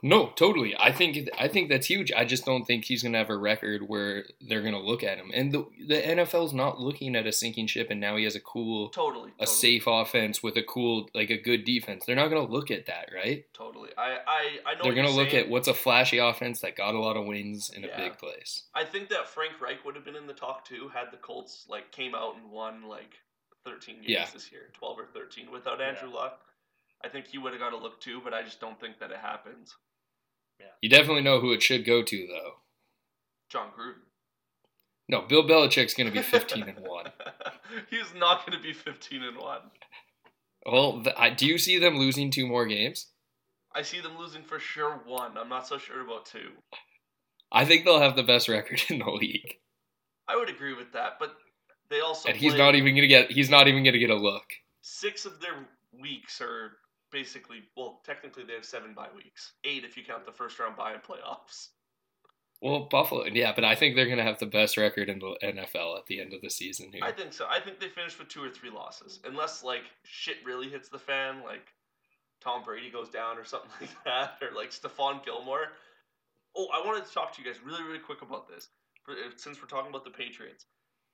No, 0.00 0.28
totally. 0.36 0.76
I 0.78 0.92
think 0.92 1.28
I 1.36 1.48
think 1.48 1.68
that's 1.68 1.88
huge. 1.88 2.12
I 2.12 2.24
just 2.24 2.44
don't 2.44 2.64
think 2.64 2.84
he's 2.84 3.02
gonna 3.02 3.18
have 3.18 3.30
a 3.30 3.36
record 3.36 3.82
where 3.88 4.26
they're 4.40 4.62
gonna 4.62 4.78
look 4.78 5.02
at 5.02 5.18
him. 5.18 5.32
And 5.34 5.50
the 5.50 5.66
the 5.88 5.96
NFL's 6.00 6.52
not 6.52 6.78
looking 6.80 7.16
at 7.16 7.26
a 7.26 7.32
sinking 7.32 7.66
ship, 7.66 7.88
and 7.90 8.00
now 8.00 8.16
he 8.16 8.22
has 8.22 8.36
a 8.36 8.40
cool, 8.40 8.90
Totally. 8.90 9.30
a 9.40 9.44
totally, 9.44 9.46
safe 9.56 9.84
offense 9.88 10.40
with 10.40 10.56
a 10.56 10.62
cool, 10.62 11.08
like 11.14 11.30
a 11.30 11.36
good 11.36 11.64
defense. 11.64 12.04
They're 12.06 12.14
not 12.14 12.28
gonna 12.28 12.48
look 12.48 12.70
at 12.70 12.86
that, 12.86 13.10
right? 13.12 13.44
Totally. 13.52 13.90
I 13.98 14.18
I 14.24 14.48
I 14.66 14.74
know. 14.76 14.84
They're 14.84 14.94
gonna 14.94 15.10
look 15.10 15.30
saying. 15.30 15.46
at 15.46 15.50
what's 15.50 15.66
a 15.66 15.74
flashy 15.74 16.18
offense 16.18 16.60
that 16.60 16.76
got 16.76 16.94
a 16.94 17.00
lot 17.00 17.16
of 17.16 17.26
wins 17.26 17.68
in 17.70 17.84
a 17.84 17.88
big 17.96 18.18
place. 18.18 18.62
I 18.76 18.84
think 18.84 19.08
that 19.08 19.28
Frank 19.28 19.60
Reich 19.60 19.84
would 19.84 19.96
have 19.96 20.04
been 20.04 20.14
in 20.16 20.28
the 20.28 20.32
talk 20.32 20.64
too 20.64 20.90
had 20.94 21.10
the 21.10 21.16
Colts 21.16 21.66
like 21.68 21.90
came 21.90 22.14
out 22.14 22.36
and 22.36 22.52
won 22.52 22.86
like 22.88 23.16
13 23.64 23.96
games 23.96 24.06
Yeah. 24.08 24.26
this 24.32 24.52
year, 24.52 24.70
12 24.74 24.96
or 24.96 25.06
13 25.12 25.50
without 25.50 25.80
Andrew 25.82 26.08
Luck. 26.14 26.40
I 27.04 27.08
think 27.08 27.26
he 27.26 27.38
would 27.38 27.52
have 27.52 27.60
got 27.60 27.72
a 27.72 27.76
look 27.76 28.00
too, 28.00 28.20
but 28.22 28.34
I 28.34 28.42
just 28.42 28.60
don't 28.60 28.80
think 28.80 28.98
that 29.00 29.10
it 29.10 29.18
happens. 29.18 29.74
You 30.82 30.88
definitely 30.88 31.22
know 31.22 31.40
who 31.40 31.52
it 31.52 31.62
should 31.62 31.86
go 31.86 32.02
to, 32.02 32.26
though. 32.26 32.54
Jon 33.48 33.68
Gruden. 33.68 34.02
No, 35.08 35.22
Bill 35.22 35.44
Belichick's 35.44 35.94
gonna 35.94 36.10
be 36.10 36.22
fifteen 36.22 36.64
and 36.64 36.80
one. 36.80 37.06
He's 37.90 38.12
not 38.14 38.46
going 38.46 38.58
to 38.58 38.62
be 38.62 38.72
15 38.72 39.22
and 39.22 39.36
1. 39.36 39.58
Well, 40.66 41.02
th- 41.02 41.14
I, 41.18 41.30
do 41.30 41.46
you 41.46 41.58
see 41.58 41.78
them 41.78 41.98
losing 41.98 42.30
two 42.30 42.46
more 42.46 42.66
games? 42.66 43.08
I 43.74 43.82
see 43.82 44.00
them 44.00 44.18
losing 44.18 44.42
for 44.42 44.58
sure 44.58 45.00
one. 45.06 45.36
I'm 45.36 45.48
not 45.48 45.66
so 45.66 45.78
sure 45.78 46.00
about 46.00 46.26
two. 46.26 46.50
I 47.52 47.64
think 47.64 47.84
they'll 47.84 48.00
have 48.00 48.16
the 48.16 48.22
best 48.22 48.48
record 48.48 48.80
in 48.88 48.98
the 48.98 49.10
league, 49.10 49.54
I 50.26 50.36
would 50.36 50.48
agree 50.48 50.74
with 50.74 50.92
that, 50.92 51.14
but 51.18 51.36
they 51.90 52.00
also 52.00 52.28
and 52.28 52.36
he's 52.36 52.54
not 52.54 52.74
even 52.74 52.94
gonna 52.94 53.06
get. 53.06 53.30
He's 53.30 53.48
not 53.48 53.66
even 53.68 53.82
gonna 53.84 53.98
get 53.98 54.10
a 54.10 54.14
look. 54.14 54.44
six 54.82 55.24
of 55.24 55.40
their 55.40 55.66
weeks 55.98 56.40
are 56.42 56.72
basically 57.10 57.62
well, 57.76 58.00
technically 58.04 58.44
they 58.44 58.54
have 58.54 58.64
seven 58.64 58.94
bye 58.94 59.08
weeks, 59.14 59.52
eight 59.64 59.84
if 59.84 59.96
you 59.96 60.04
count 60.04 60.24
the 60.24 60.32
first 60.32 60.58
round 60.58 60.76
bye 60.76 60.92
and 60.92 61.02
playoffs. 61.02 61.68
Well, 62.60 62.88
Buffalo, 62.90 63.24
yeah, 63.26 63.52
but 63.54 63.64
I 63.64 63.76
think 63.76 63.94
they're 63.94 64.08
gonna 64.08 64.24
have 64.24 64.40
the 64.40 64.46
best 64.46 64.76
record 64.76 65.08
in 65.08 65.20
the 65.20 65.36
NFL 65.42 65.96
at 65.96 66.06
the 66.06 66.20
end 66.20 66.32
of 66.32 66.40
the 66.42 66.50
season 66.50 66.90
here. 66.92 67.04
I 67.04 67.12
think 67.12 67.32
so. 67.32 67.46
I 67.48 67.60
think 67.60 67.78
they 67.78 67.88
finish 67.88 68.18
with 68.18 68.28
two 68.28 68.42
or 68.42 68.50
three 68.50 68.70
losses, 68.70 69.20
unless 69.24 69.62
like 69.62 69.84
shit 70.02 70.38
really 70.44 70.68
hits 70.68 70.88
the 70.88 70.98
fan, 70.98 71.42
like 71.44 71.72
Tom 72.40 72.62
Brady 72.64 72.90
goes 72.90 73.08
down 73.08 73.38
or 73.38 73.44
something 73.44 73.70
like 73.80 74.04
that, 74.04 74.38
or 74.42 74.54
like 74.56 74.70
Stephon 74.70 75.24
Gilmore. 75.24 75.68
Oh, 76.56 76.66
I 76.74 76.84
wanted 76.84 77.06
to 77.06 77.12
talk 77.12 77.32
to 77.34 77.42
you 77.42 77.46
guys 77.46 77.62
really, 77.64 77.82
really 77.82 77.98
quick 78.00 78.22
about 78.22 78.48
this, 78.48 78.68
for, 79.04 79.14
since 79.36 79.60
we're 79.60 79.68
talking 79.68 79.90
about 79.90 80.04
the 80.04 80.10
Patriots. 80.10 80.66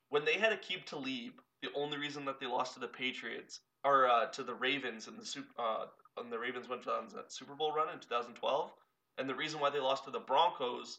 When 0.09 0.25
they 0.25 0.35
had 0.35 0.53
Aqib 0.53 0.87
Talib, 0.87 1.33
the 1.63 1.69
only 1.75 1.99
reason 1.99 2.25
that 2.25 2.41
they 2.41 2.47
lost 2.47 2.75
to 2.75 2.81
the 2.81 2.89
Patriots 2.89 3.61
or 3.85 4.09
uh, 4.09 4.27
to 4.27 4.43
the 4.43 4.55
Ravens 4.55 5.09
in 5.09 5.17
the 5.17 5.25
Super, 5.25 5.49
uh, 5.59 5.87
when 6.15 6.31
the 6.31 6.39
Ravens 6.39 6.69
went 6.69 6.87
on 6.87 7.09
that 7.15 7.33
Super 7.33 7.55
Bowl 7.55 7.73
run 7.73 7.89
in 7.93 7.99
2012, 8.01 8.71
and 9.19 9.29
the 9.29 9.35
reason 9.35 9.61
why 9.61 9.71
they 9.71 9.81
lost 9.81 10.05
to 10.05 10.11
the 10.11 10.19
Broncos 10.19 10.99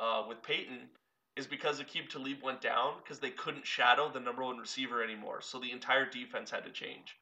uh, 0.00 0.22
with 0.28 0.42
Peyton 0.42 0.88
is 1.36 1.46
because 1.46 1.80
Aqib 1.80 2.08
Talib 2.08 2.42
went 2.42 2.60
down 2.60 2.94
because 3.02 3.18
they 3.18 3.30
couldn't 3.30 3.66
shadow 3.66 4.10
the 4.10 4.20
number 4.20 4.44
one 4.44 4.58
receiver 4.58 5.02
anymore. 5.02 5.40
So 5.40 5.58
the 5.58 5.70
entire 5.72 6.04
defense 6.08 6.50
had 6.50 6.64
to 6.64 6.70
change. 6.70 7.16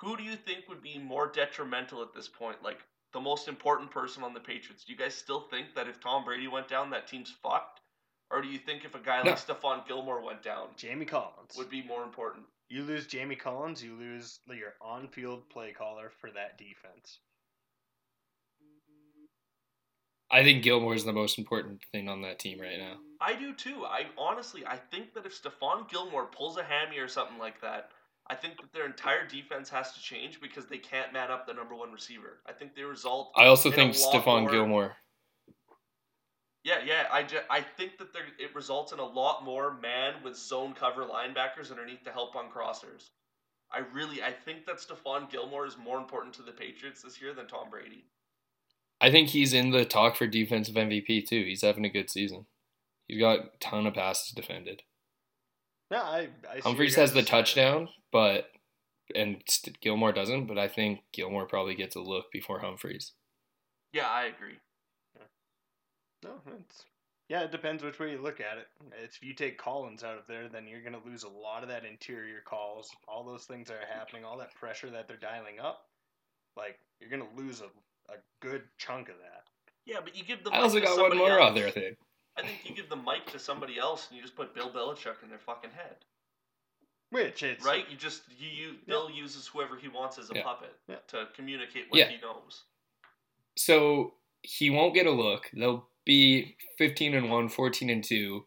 Who 0.00 0.16
do 0.16 0.22
you 0.22 0.36
think 0.36 0.68
would 0.68 0.82
be 0.82 0.98
more 0.98 1.30
detrimental 1.32 2.02
at 2.02 2.14
this 2.14 2.28
point? 2.28 2.62
Like 2.62 2.78
the 3.12 3.20
most 3.20 3.48
important 3.48 3.90
person 3.90 4.22
on 4.22 4.34
the 4.34 4.40
Patriots? 4.40 4.84
Do 4.84 4.92
you 4.92 4.98
guys 4.98 5.14
still 5.14 5.40
think 5.40 5.74
that 5.74 5.88
if 5.88 6.00
Tom 6.00 6.24
Brady 6.24 6.48
went 6.48 6.68
down, 6.68 6.90
that 6.90 7.06
team's 7.06 7.32
fucked? 7.42 7.80
Or 8.30 8.42
do 8.42 8.48
you 8.48 8.58
think 8.58 8.84
if 8.84 8.94
a 8.94 8.98
guy 8.98 9.22
No. 9.22 9.30
like 9.30 9.38
Stephon 9.38 9.86
Gilmore 9.86 10.22
went 10.22 10.42
down, 10.42 10.68
Jamie 10.76 11.04
Collins. 11.04 11.54
would 11.56 11.70
be 11.70 11.82
more 11.82 12.02
important? 12.02 12.44
You 12.68 12.82
lose 12.82 13.06
Jamie 13.06 13.36
Collins, 13.36 13.82
you 13.82 13.94
lose 13.94 14.40
your 14.48 14.74
on-field 14.80 15.48
play 15.50 15.72
caller 15.72 16.10
for 16.20 16.30
that 16.30 16.58
defense. 16.58 17.18
I 20.30 20.42
think 20.42 20.64
Gilmore 20.64 20.94
is 20.94 21.04
the 21.04 21.12
most 21.12 21.38
important 21.38 21.80
thing 21.92 22.08
on 22.08 22.22
that 22.22 22.38
team 22.38 22.60
right 22.60 22.78
now. 22.78 22.96
I 23.20 23.34
do 23.34 23.54
too. 23.54 23.84
I 23.84 24.06
honestly, 24.18 24.66
I 24.66 24.76
think 24.76 25.14
that 25.14 25.26
if 25.26 25.40
Stephon 25.40 25.88
Gilmore 25.88 26.26
pulls 26.26 26.56
a 26.56 26.64
hammy 26.64 26.98
or 26.98 27.06
something 27.06 27.38
like 27.38 27.60
that, 27.60 27.90
I 28.28 28.34
think 28.34 28.56
that 28.56 28.72
their 28.72 28.86
entire 28.86 29.26
defense 29.28 29.68
has 29.68 29.92
to 29.92 30.00
change 30.00 30.40
because 30.40 30.66
they 30.66 30.78
can't 30.78 31.12
man 31.12 31.30
up 31.30 31.46
the 31.46 31.52
number 31.52 31.74
one 31.74 31.92
receiver. 31.92 32.40
I 32.48 32.52
think 32.52 32.74
they 32.74 32.82
result. 32.82 33.32
I 33.36 33.46
also 33.46 33.68
in 33.68 33.74
think 33.76 33.96
lot 33.96 34.14
Stephon 34.14 34.50
Gilmore. 34.50 34.96
Yeah, 36.64 36.78
yeah. 36.84 37.06
I, 37.12 37.22
ju- 37.22 37.38
I 37.50 37.60
think 37.60 37.98
that 37.98 38.12
there 38.12 38.22
it 38.38 38.54
results 38.54 38.92
in 38.92 38.98
a 38.98 39.04
lot 39.04 39.44
more 39.44 39.74
man 39.74 40.14
with 40.24 40.36
zone 40.36 40.72
cover 40.72 41.04
linebackers 41.04 41.70
underneath 41.70 42.02
to 42.04 42.10
help 42.10 42.34
on 42.34 42.50
crossers. 42.50 43.10
I 43.70 43.80
really, 43.92 44.22
I 44.22 44.32
think 44.32 44.66
that 44.66 44.76
Stephon 44.76 45.30
Gilmore 45.30 45.66
is 45.66 45.76
more 45.76 45.98
important 45.98 46.34
to 46.36 46.42
the 46.42 46.52
Patriots 46.52 47.02
this 47.02 47.20
year 47.20 47.34
than 47.34 47.46
Tom 47.46 47.70
Brady. 47.70 48.04
I 49.00 49.10
think 49.10 49.28
he's 49.28 49.52
in 49.52 49.70
the 49.70 49.84
talk 49.84 50.16
for 50.16 50.26
defensive 50.26 50.76
MVP 50.76 51.26
too. 51.26 51.44
He's 51.44 51.62
having 51.62 51.84
a 51.84 51.90
good 51.90 52.08
season. 52.10 52.46
He's 53.06 53.20
got 53.20 53.38
a 53.38 53.50
ton 53.60 53.86
of 53.86 53.94
passes 53.94 54.32
defended. 54.32 54.82
No, 55.90 55.98
I, 55.98 56.28
I 56.50 56.56
see 56.56 56.60
Humphreys 56.62 56.94
has 56.94 57.12
the 57.12 57.22
touchdown, 57.22 57.88
but 58.10 58.48
and 59.14 59.42
Gilmore 59.82 60.12
doesn't. 60.12 60.46
But 60.46 60.58
I 60.58 60.68
think 60.68 61.00
Gilmore 61.12 61.46
probably 61.46 61.74
gets 61.74 61.96
a 61.96 62.00
look 62.00 62.26
before 62.32 62.60
Humphreys. 62.60 63.12
Yeah, 63.92 64.08
I 64.08 64.24
agree. 64.24 64.56
No, 66.24 66.30
it's 66.58 66.84
yeah. 67.28 67.42
It 67.42 67.52
depends 67.52 67.82
which 67.82 67.98
way 67.98 68.10
you 68.12 68.18
look 68.20 68.40
at 68.40 68.58
it. 68.58 68.66
It's, 69.02 69.16
if 69.16 69.22
you 69.22 69.34
take 69.34 69.58
Collins 69.58 70.02
out 70.02 70.18
of 70.18 70.26
there, 70.26 70.48
then 70.48 70.66
you're 70.66 70.82
gonna 70.82 71.00
lose 71.04 71.22
a 71.22 71.28
lot 71.28 71.62
of 71.62 71.68
that 71.68 71.84
interior 71.84 72.40
calls. 72.44 72.90
All 73.06 73.24
those 73.24 73.44
things 73.44 73.68
that 73.68 73.74
are 73.74 73.94
happening, 73.98 74.24
all 74.24 74.38
that 74.38 74.54
pressure 74.54 74.90
that 74.90 75.06
they're 75.06 75.16
dialing 75.16 75.60
up. 75.60 75.86
Like 76.56 76.78
you're 77.00 77.10
gonna 77.10 77.30
lose 77.36 77.60
a, 77.60 77.66
a 78.12 78.16
good 78.40 78.62
chunk 78.78 79.08
of 79.08 79.16
that. 79.18 79.44
Yeah, 79.86 79.98
but 80.02 80.16
you 80.16 80.24
give 80.24 80.42
the 80.44 80.50
I 80.50 80.60
also 80.60 80.80
got 80.80 80.88
one 80.90 80.96
somebody 81.10 81.18
more 81.18 81.38
else. 81.40 81.50
other 81.50 81.70
thing. 81.70 81.94
I 82.36 82.42
think 82.42 82.60
you 82.64 82.74
give 82.74 82.88
the 82.88 82.96
mic 82.96 83.26
to 83.32 83.38
somebody 83.38 83.78
else 83.78 84.08
and 84.08 84.16
you 84.16 84.22
just 84.22 84.34
put 84.34 84.54
Bill 84.54 84.70
Belichick 84.70 85.22
in 85.22 85.28
their 85.28 85.38
fucking 85.38 85.70
head. 85.70 85.96
Which 87.10 87.42
it's 87.44 87.64
Right? 87.64 87.84
You 87.90 87.96
just 87.96 88.22
you, 88.38 88.48
you 88.48 88.74
Bill 88.86 89.08
uses 89.10 89.46
whoever 89.46 89.76
he 89.76 89.88
wants 89.88 90.18
as 90.18 90.30
a 90.30 90.34
Yeah. 90.34 90.42
puppet 90.42 90.74
Yeah. 90.88 90.96
to 91.08 91.28
communicate 91.36 91.84
what 91.90 91.98
Yeah. 91.98 92.08
he 92.08 92.20
knows. 92.20 92.64
So 93.56 94.14
he 94.42 94.70
won't 94.70 94.94
get 94.94 95.06
a 95.06 95.10
look. 95.10 95.50
They'll 95.52 95.86
be 96.04 96.56
15 96.78 97.14
and 97.14 97.30
1, 97.30 97.48
14 97.48 97.90
and 97.90 98.04
2. 98.04 98.44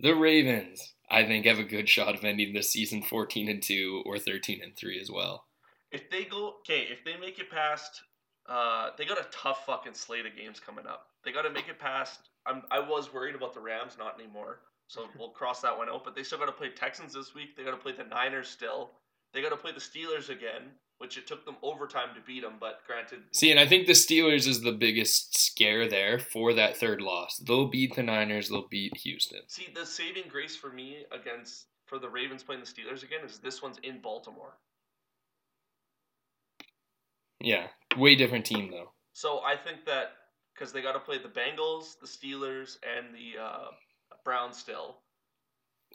The 0.00 0.14
Ravens, 0.14 0.94
I 1.10 1.24
think, 1.24 1.46
have 1.46 1.58
a 1.58 1.64
good 1.64 1.88
shot 1.88 2.14
of 2.14 2.24
ending 2.24 2.52
this 2.52 2.72
season 2.72 3.02
14 3.02 3.48
and 3.48 3.62
2 3.62 4.02
or 4.06 4.18
13 4.18 4.60
and 4.62 4.76
3 4.76 5.00
as 5.00 5.10
well. 5.10 5.44
If 5.92 6.08
they 6.10 6.24
go 6.24 6.54
okay, 6.60 6.86
if 6.90 7.04
they 7.04 7.16
make 7.16 7.38
it 7.38 7.50
past 7.50 8.02
uh 8.48 8.90
they 8.96 9.04
got 9.04 9.18
a 9.18 9.26
tough 9.30 9.66
fucking 9.66 9.94
slate 9.94 10.24
of 10.24 10.36
games 10.36 10.60
coming 10.60 10.86
up. 10.86 11.06
They 11.24 11.32
gotta 11.32 11.50
make 11.50 11.68
it 11.68 11.78
past 11.78 12.30
I'm 12.46 12.62
I 12.70 12.78
was 12.78 13.12
worried 13.12 13.34
about 13.34 13.54
the 13.54 13.60
Rams, 13.60 13.96
not 13.98 14.18
anymore. 14.20 14.60
So 14.86 15.08
we'll 15.18 15.30
cross 15.30 15.60
that 15.60 15.76
one 15.76 15.88
out. 15.88 16.04
But 16.04 16.14
they 16.14 16.22
still 16.22 16.38
gotta 16.38 16.52
play 16.52 16.70
Texans 16.70 17.12
this 17.12 17.34
week. 17.34 17.56
They 17.56 17.64
gotta 17.64 17.76
play 17.76 17.92
the 17.92 18.04
Niners 18.04 18.48
still. 18.48 18.92
They 19.32 19.42
gotta 19.42 19.56
play 19.56 19.72
the 19.72 19.80
Steelers 19.80 20.28
again, 20.28 20.72
which 20.98 21.16
it 21.16 21.26
took 21.26 21.44
them 21.44 21.56
overtime 21.62 22.14
to 22.14 22.20
beat 22.20 22.42
them, 22.42 22.54
but 22.58 22.80
granted 22.86 23.20
See, 23.32 23.50
and 23.50 23.60
I 23.60 23.66
think 23.66 23.86
the 23.86 23.92
Steelers 23.92 24.46
is 24.48 24.60
the 24.60 24.72
biggest 24.72 25.38
scare 25.38 25.88
there 25.88 26.18
for 26.18 26.52
that 26.54 26.76
third 26.76 27.00
loss. 27.00 27.36
They'll 27.38 27.68
beat 27.68 27.94
the 27.94 28.02
Niners, 28.02 28.48
they'll 28.48 28.68
beat 28.68 28.96
Houston. 28.98 29.40
See, 29.48 29.68
the 29.74 29.86
saving 29.86 30.24
grace 30.28 30.56
for 30.56 30.70
me 30.70 31.04
against 31.12 31.66
for 31.86 31.98
the 31.98 32.08
Ravens 32.08 32.42
playing 32.42 32.62
the 32.62 32.66
Steelers 32.66 33.02
again 33.02 33.20
is 33.24 33.38
this 33.38 33.62
one's 33.62 33.78
in 33.82 34.00
Baltimore. 34.00 34.54
Yeah, 37.40 37.68
way 37.96 38.14
different 38.16 38.44
team 38.44 38.70
though. 38.70 38.90
So 39.12 39.40
I 39.40 39.56
think 39.56 39.84
that 39.86 40.12
because 40.54 40.72
they 40.72 40.82
got 40.82 40.92
to 40.92 41.00
play 41.00 41.18
the 41.18 41.28
Bengals, 41.28 41.98
the 42.00 42.06
Steelers, 42.06 42.76
and 42.84 43.14
the 43.14 43.40
uh, 43.42 43.68
Browns 44.24 44.58
still. 44.58 44.98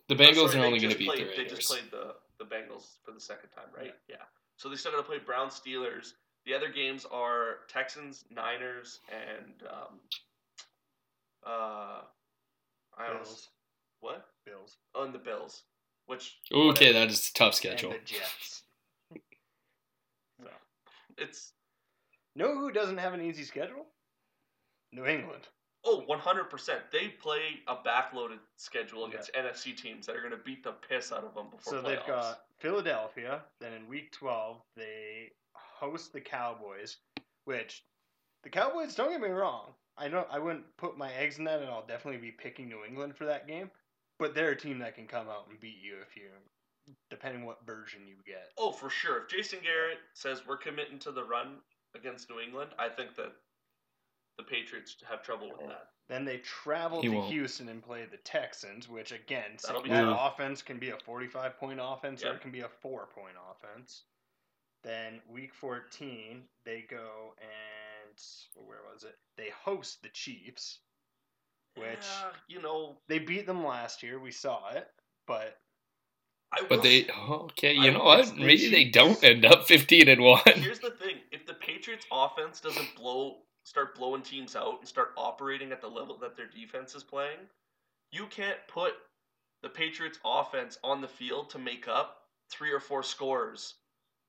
The 0.10 0.16
Oh, 0.16 0.18
Bengals 0.18 0.50
sorry, 0.52 0.64
are 0.64 0.66
only 0.66 0.80
going 0.80 0.92
to 0.92 0.98
beat 0.98 1.08
played, 1.08 1.20
the 1.20 1.26
Raiders. 1.30 1.38
They 1.50 1.56
just 1.56 1.70
played 1.70 1.92
the, 1.92 2.16
the 2.40 2.46
Bengals 2.46 2.98
for 3.04 3.12
the 3.12 3.20
second 3.20 3.50
time, 3.50 3.66
right? 3.76 3.94
Yeah. 4.08 4.16
So 4.58 4.70
they 4.70 4.76
still 4.76 4.92
got 4.92 4.98
to 4.98 5.04
play 5.04 5.18
Browns, 5.20 5.60
Steelers. 5.60 6.14
The 6.46 6.54
other 6.54 6.70
games 6.70 7.06
are 7.12 7.58
Texans, 7.68 8.24
Niners, 8.30 9.00
and 9.12 9.54
um, 9.70 10.00
uh, 11.46 12.02
I 12.98 13.08
don't 13.08 13.24
Bills. 13.24 13.50
what? 14.00 14.26
Bills 14.46 14.78
Oh, 14.94 15.04
and 15.04 15.14
the 15.14 15.20
Bills, 15.20 15.64
which 16.06 16.38
Okay, 16.54 16.92
that 16.94 17.10
is 17.10 17.30
a 17.30 17.34
tough 17.38 17.56
schedule. 17.56 17.92
and 17.92 18.00
the 18.02 18.06
Jets. 18.06 18.64
it's 21.18 21.52
Know 22.36 22.54
who 22.54 22.72
doesn't 22.72 22.98
have 22.98 23.14
an 23.14 23.22
easy 23.22 23.44
schedule? 23.44 23.86
New 24.92 25.06
England. 25.06 25.48
Oh, 25.86 26.04
100%. 26.10 26.70
They 26.92 27.10
play 27.10 27.40
a 27.68 27.76
backloaded 27.76 28.40
schedule 28.58 29.06
against 29.06 29.32
NFC 29.34 29.78
teams 29.78 30.08
that 30.08 30.16
are 30.16 30.22
going 30.22 30.32
to 30.32 30.44
beat 30.44 30.64
the 30.64 30.74
piss 30.90 31.12
out 31.12 31.24
of 31.24 31.36
them 31.36 31.46
before 31.52 31.74
So 31.74 31.82
playoffs. 31.82 31.88
they've 31.88 32.08
got 32.08 32.40
Philadelphia. 32.60 33.42
Then 33.62 33.74
in 33.74 33.88
week 33.88 34.12
12, 34.14 34.58
they 34.76 35.32
host 35.54 36.12
the 36.14 36.22
Cowboys, 36.22 36.98
which 37.46 37.84
the 38.44 38.50
Cowboys, 38.50 38.96
don't 38.96 39.12
get 39.12 39.22
me 39.22 39.30
wrong, 39.30 39.74
I 39.98 40.08
don't 40.10 40.28
I 40.32 40.40
wouldn't 40.40 40.66
put 40.78 40.98
my 40.98 41.12
eggs 41.14 41.38
in 41.38 41.46
that 41.46 41.62
and 41.62 41.70
I'll 41.70 41.86
definitely 41.86 42.20
be 42.20 42.32
picking 42.32 42.68
New 42.68 42.84
England 42.88 43.16
for 43.16 43.26
that 43.26 43.48
game, 43.48 43.70
but 44.20 44.36
they're 44.36 44.52
a 44.52 44.56
team 44.58 44.80
that 44.80 44.96
can 44.96 45.08
come 45.08 45.30
out 45.30 45.48
and 45.50 45.60
beat 45.60 45.78
you 45.82 45.96
if 46.02 46.16
you 46.16 46.30
depending 47.10 47.46
what 47.46 47.66
version 47.66 48.02
you 48.08 48.16
get. 48.26 48.52
Oh, 48.58 48.72
for 48.72 48.90
sure. 48.90 49.24
If 49.24 49.30
Jason 49.30 49.60
Garrett 49.64 49.98
says 50.14 50.44
we're 50.48 50.58
committing 50.58 51.00
to 51.00 51.12
the 51.12 51.24
run 51.24 51.58
against 51.96 52.30
New 52.30 52.40
England, 52.40 52.72
I 52.78 52.90
think 52.90 53.16
that 53.16 53.32
the 54.38 54.44
Patriots 54.44 54.96
have 55.10 55.24
trouble 55.24 55.50
with 55.50 55.68
that. 55.68 55.90
Then 56.08 56.24
they 56.26 56.38
travel 56.38 57.02
He 57.02 57.08
to 57.10 57.16
won't. 57.16 57.32
Houston 57.32 57.70
and 57.70 57.82
play 57.82 58.06
the 58.06 58.18
Texans, 58.18 58.88
which 58.88 59.12
again, 59.12 59.58
That'll 59.66 59.82
be 59.82 59.90
that 59.90 60.02
tough. 60.04 60.34
offense 60.34 60.62
can 60.62 60.78
be 60.78 60.90
a 60.92 60.98
45 60.98 61.58
point 61.58 61.80
offense 61.82 62.24
or 62.24 62.28
Yep. 62.28 62.36
it 62.36 62.42
can 62.42 62.52
be 62.52 62.62
a 62.62 62.70
4 62.70 63.08
point 63.08 63.36
offense. 63.50 64.04
Then 64.84 65.20
week 65.28 65.54
14, 65.56 66.44
they 66.64 66.82
go 66.90 67.34
and 67.42 68.66
where 68.68 68.80
was 68.94 69.04
it? 69.04 69.16
They 69.36 69.50
host 69.50 70.02
the 70.04 70.10
Chiefs, 70.10 70.80
which 71.76 71.88
Yeah, 72.02 72.32
you 72.48 72.62
know, 72.62 72.98
they 73.08 73.18
beat 73.20 73.46
them 73.48 73.66
last 73.66 74.04
year. 74.04 74.20
We 74.20 74.32
saw 74.32 74.70
it, 74.74 74.88
but 75.28 75.60
I 76.52 76.62
But 76.62 76.70
will- 76.70 76.82
they 76.84 77.10
okay, 77.10 77.74
you 77.74 77.90
I- 77.90 77.90
know 77.90 78.04
what? 78.04 78.20
it's 78.20 78.32
the 78.32 78.38
Maybe 78.38 78.70
they 78.70 78.84
Chiefs. 78.86 78.94
don't 78.94 79.24
end 79.24 79.44
up 79.46 79.64
15 79.68 80.08
and 80.08 80.22
1. 80.22 80.42
Here's 80.62 80.80
the 80.80 80.92
thing: 80.92 81.18
if 81.32 81.46
the 81.48 81.56
Patriots' 81.56 82.06
offense 82.12 82.62
doesn't 82.62 82.96
blow, 82.96 83.42
start 83.66 83.96
blowing 83.96 84.22
teams 84.22 84.56
out, 84.56 84.80
and 84.80 84.88
start 84.88 85.12
operating 85.18 85.74
at 85.74 85.82
the 85.82 85.88
level 85.90 86.18
that 86.20 86.38
their 86.38 86.48
defense 86.48 86.96
is 86.96 87.04
playing, 87.04 87.40
you 88.12 88.28
can't 88.28 88.58
put 88.68 88.94
the 89.62 89.70
Patriots' 89.70 90.20
offense 90.24 90.78
on 90.84 91.02
the 91.02 91.08
field 91.08 91.50
to 91.50 91.60
make 91.60 91.88
up 91.88 92.22
three 92.50 92.72
or 92.72 92.80
four 92.80 93.04
scores 93.04 93.74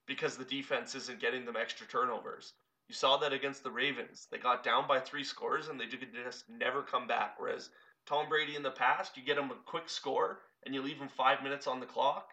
because 0.07 0.37
the 0.37 0.45
defense 0.45 0.95
isn't 0.95 1.21
getting 1.21 1.45
them 1.45 1.57
extra 1.57 1.87
turnovers. 1.87 2.55
You 2.89 2.95
saw 2.95 3.17
that 3.19 3.33
against 3.33 3.63
the 3.63 3.71
Ravens; 3.71 4.27
they 4.31 4.39
got 4.39 4.65
down 4.65 4.89
by 4.89 4.99
three 4.99 5.25
scores 5.25 5.69
and 5.69 5.79
they 5.79 5.87
just 5.87 6.49
never 6.49 6.83
come 6.83 7.07
back. 7.07 7.35
Whereas 7.39 7.71
Tom 8.07 8.29
Brady 8.29 8.57
in 8.57 8.63
the 8.63 8.71
past, 8.71 9.17
you 9.17 9.23
get 9.23 9.39
him 9.39 9.51
a 9.53 9.55
quick 9.65 9.89
score 9.89 10.41
and 10.65 10.75
you 10.75 10.83
leave 10.83 10.99
him 10.99 11.09
five 11.09 11.43
minutes 11.43 11.69
on 11.69 11.79
the 11.79 11.87
clock 11.87 12.33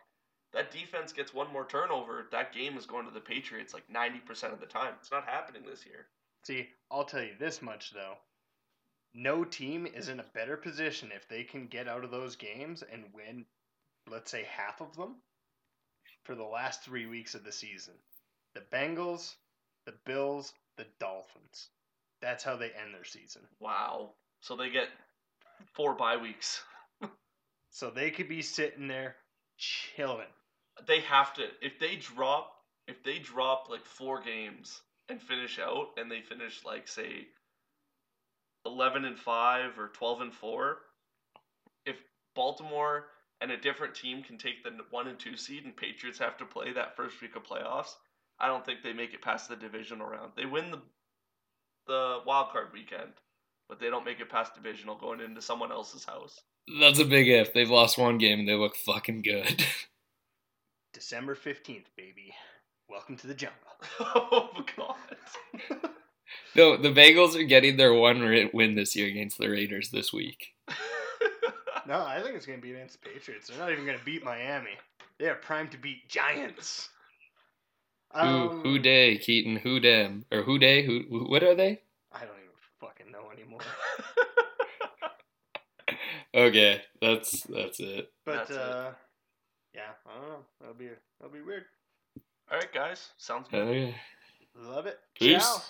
that 0.54 0.72
defense 0.72 1.12
gets 1.12 1.34
one 1.34 1.52
more 1.52 1.66
turnover, 1.66 2.28
that 2.32 2.54
game 2.54 2.78
is 2.78 2.86
going 2.86 3.06
to 3.06 3.12
the 3.12 3.20
Patriots 3.20 3.74
like 3.74 3.88
90% 3.90 4.54
of 4.54 4.60
the 4.60 4.68
time. 4.68 4.94
It's 5.00 5.12
not 5.12 5.26
happening 5.26 5.64
this 5.66 5.86
year. 5.86 6.06
See, 6.44 6.70
I'll 6.92 7.06
tell 7.06 7.24
you 7.24 7.36
this 7.40 7.62
much 7.62 7.92
though. 7.92 8.16
No 9.14 9.44
team 9.44 9.86
is 9.86 10.10
in 10.10 10.20
a 10.20 10.26
better 10.34 10.58
position 10.58 11.12
if 11.16 11.28
they 11.28 11.44
can 11.44 11.68
get 11.68 11.88
out 11.88 12.04
of 12.04 12.12
those 12.12 12.36
games 12.36 12.84
and 12.92 13.14
win, 13.14 13.46
let's 14.10 14.32
say, 14.32 14.44
half 14.44 14.82
of 14.82 14.96
them 14.96 15.16
for 16.24 16.36
the 16.36 16.44
last 16.44 16.84
three 16.84 17.06
weeks 17.06 17.36
of 17.36 17.44
the 17.44 17.52
season. 17.52 17.94
The 18.56 18.62
Bengals, 18.62 19.36
the 19.86 19.94
Bills, 20.06 20.54
the 20.78 20.86
Dolphins. 21.00 21.70
That's 22.22 22.44
how 22.44 22.56
they 22.56 22.72
end 22.72 22.94
their 22.94 23.04
season. 23.04 23.44
Wow. 23.60 24.12
So 24.42 24.56
they 24.56 24.70
get 24.70 24.88
four 25.74 25.96
bye 25.96 26.18
weeks. 26.18 26.62
So 27.76 27.90
they 27.90 28.12
could 28.12 28.30
be 28.30 28.44
sitting 28.44 28.88
there 28.88 29.16
chilling. 29.58 30.28
They 30.86 31.00
have 31.00 31.34
to 31.34 31.42
if 31.60 31.80
they 31.80 31.96
drop 31.96 32.54
if 32.88 33.04
they 33.04 33.18
drop 33.18 33.68
like 33.68 33.84
four 33.84 34.22
games 34.22 34.80
and 35.10 35.22
finish 35.22 35.60
out 35.60 35.90
and 35.98 36.10
they 36.10 36.22
finish 36.22 36.64
like 36.66 36.88
say 36.88 37.28
11 38.66 39.06
and 39.06 39.20
5 39.20 39.78
or 39.78 39.90
12 39.90 40.22
and 40.22 40.34
4 40.34 40.78
if 41.86 41.96
Baltimore 42.36 43.08
and 43.42 43.52
a 43.52 43.58
different 43.58 43.94
team 43.94 44.24
can 44.24 44.38
take 44.38 44.64
the 44.64 44.72
1 44.90 45.08
and 45.08 45.20
2 45.20 45.36
seed 45.36 45.66
and 45.66 45.76
Patriots 45.76 46.20
have 46.20 46.38
to 46.38 46.46
play 46.46 46.72
that 46.74 46.96
first 46.96 47.22
week 47.22 47.36
of 47.36 47.44
playoffs 47.44 47.96
I 48.40 48.48
don't 48.48 48.66
think 48.66 48.82
they 48.82 48.94
make 48.94 49.14
it 49.14 49.22
past 49.22 49.50
the 49.50 49.56
divisional 49.56 50.08
round 50.08 50.32
they 50.36 50.46
win 50.46 50.72
the 50.72 50.82
the 51.88 52.20
wild 52.26 52.52
card 52.52 52.68
weekend 52.74 53.12
but 53.68 53.80
they 53.80 53.90
don't 53.90 54.06
make 54.06 54.20
it 54.20 54.30
past 54.30 54.56
divisional 54.56 54.96
going 54.96 55.20
into 55.20 55.42
someone 55.42 55.72
else's 55.72 56.06
house 56.06 56.40
That's 56.80 57.00
a 57.00 57.06
big 57.06 57.28
if. 57.28 57.54
They've 57.54 57.70
lost 57.70 57.98
one 57.98 58.18
game 58.18 58.40
and 58.40 58.48
they 58.48 58.56
look 58.56 58.76
fucking 58.76 59.22
good. 59.22 59.66
December 60.94 61.36
15th, 61.36 61.88
baby. 61.98 62.34
Welcome 62.88 63.18
to 63.18 63.28
the 63.28 63.34
jungle. 63.34 63.73
Oh 64.00 64.50
god 64.78 64.96
no, 66.56 66.78
the 66.78 66.90
Bengals 66.90 67.36
are 67.36 67.44
getting 67.44 67.78
their 67.78 67.94
one 67.94 68.22
win 68.54 68.76
this 68.76 68.96
year 68.96 69.08
against 69.08 69.38
the 69.38 69.50
Raiders 69.50 69.90
this 69.90 70.14
week. 70.14 70.48
No, 71.86 72.06
I 72.06 72.22
think 72.22 72.38
it's 72.38 72.46
going 72.46 72.60
to 72.60 72.64
be 72.66 72.72
against 72.74 73.04
the 73.04 73.10
Patriots. 73.10 73.50
They're 73.50 73.58
not 73.58 73.70
even 73.74 73.86
going 73.86 73.98
to 74.00 74.06
beat 74.06 74.24
Miami. 74.24 74.70
They 75.20 75.28
are 75.28 75.36
primed 75.36 75.72
to 75.72 75.78
beat 75.78 76.08
Giants. 76.08 76.88
Who 78.14 78.20
Um, 78.22 78.62
who 78.62 78.80
day, 78.80 79.18
Keaton? 79.18 79.58
Who 79.58 79.82
dem? 79.82 80.24
Or 80.32 80.44
who 80.44 80.58
day? 80.60 80.86
Who, 80.86 81.02
who 81.10 81.26
what 81.30 81.44
are 81.44 81.56
they? 81.56 81.82
I 82.14 82.20
don't 82.20 82.38
even 82.38 82.56
fucking 82.80 83.12
know 83.12 83.30
anymore. 83.32 83.60
Okay, 86.36 86.82
that's 87.00 87.44
that's 87.44 87.80
it. 87.80 88.12
But 88.26 88.36
That's 88.48 88.50
it. 88.52 88.58
uh, 88.58 88.92
yeah, 89.76 89.92
I 90.08 90.20
don't 90.20 90.30
know. 90.30 90.40
That'll 90.60 90.76
be 90.76 90.90
that'll 91.20 91.34
be 91.34 91.42
weird. 91.42 91.66
All 92.54 92.60
right 92.60 92.72
guys 92.72 93.10
sounds 93.18 93.48
good 93.50 93.68
Okay. 93.68 93.96
Love 94.56 94.86
it. 94.86 95.00
Peace. 95.16 95.42
Ciao. 95.42 95.62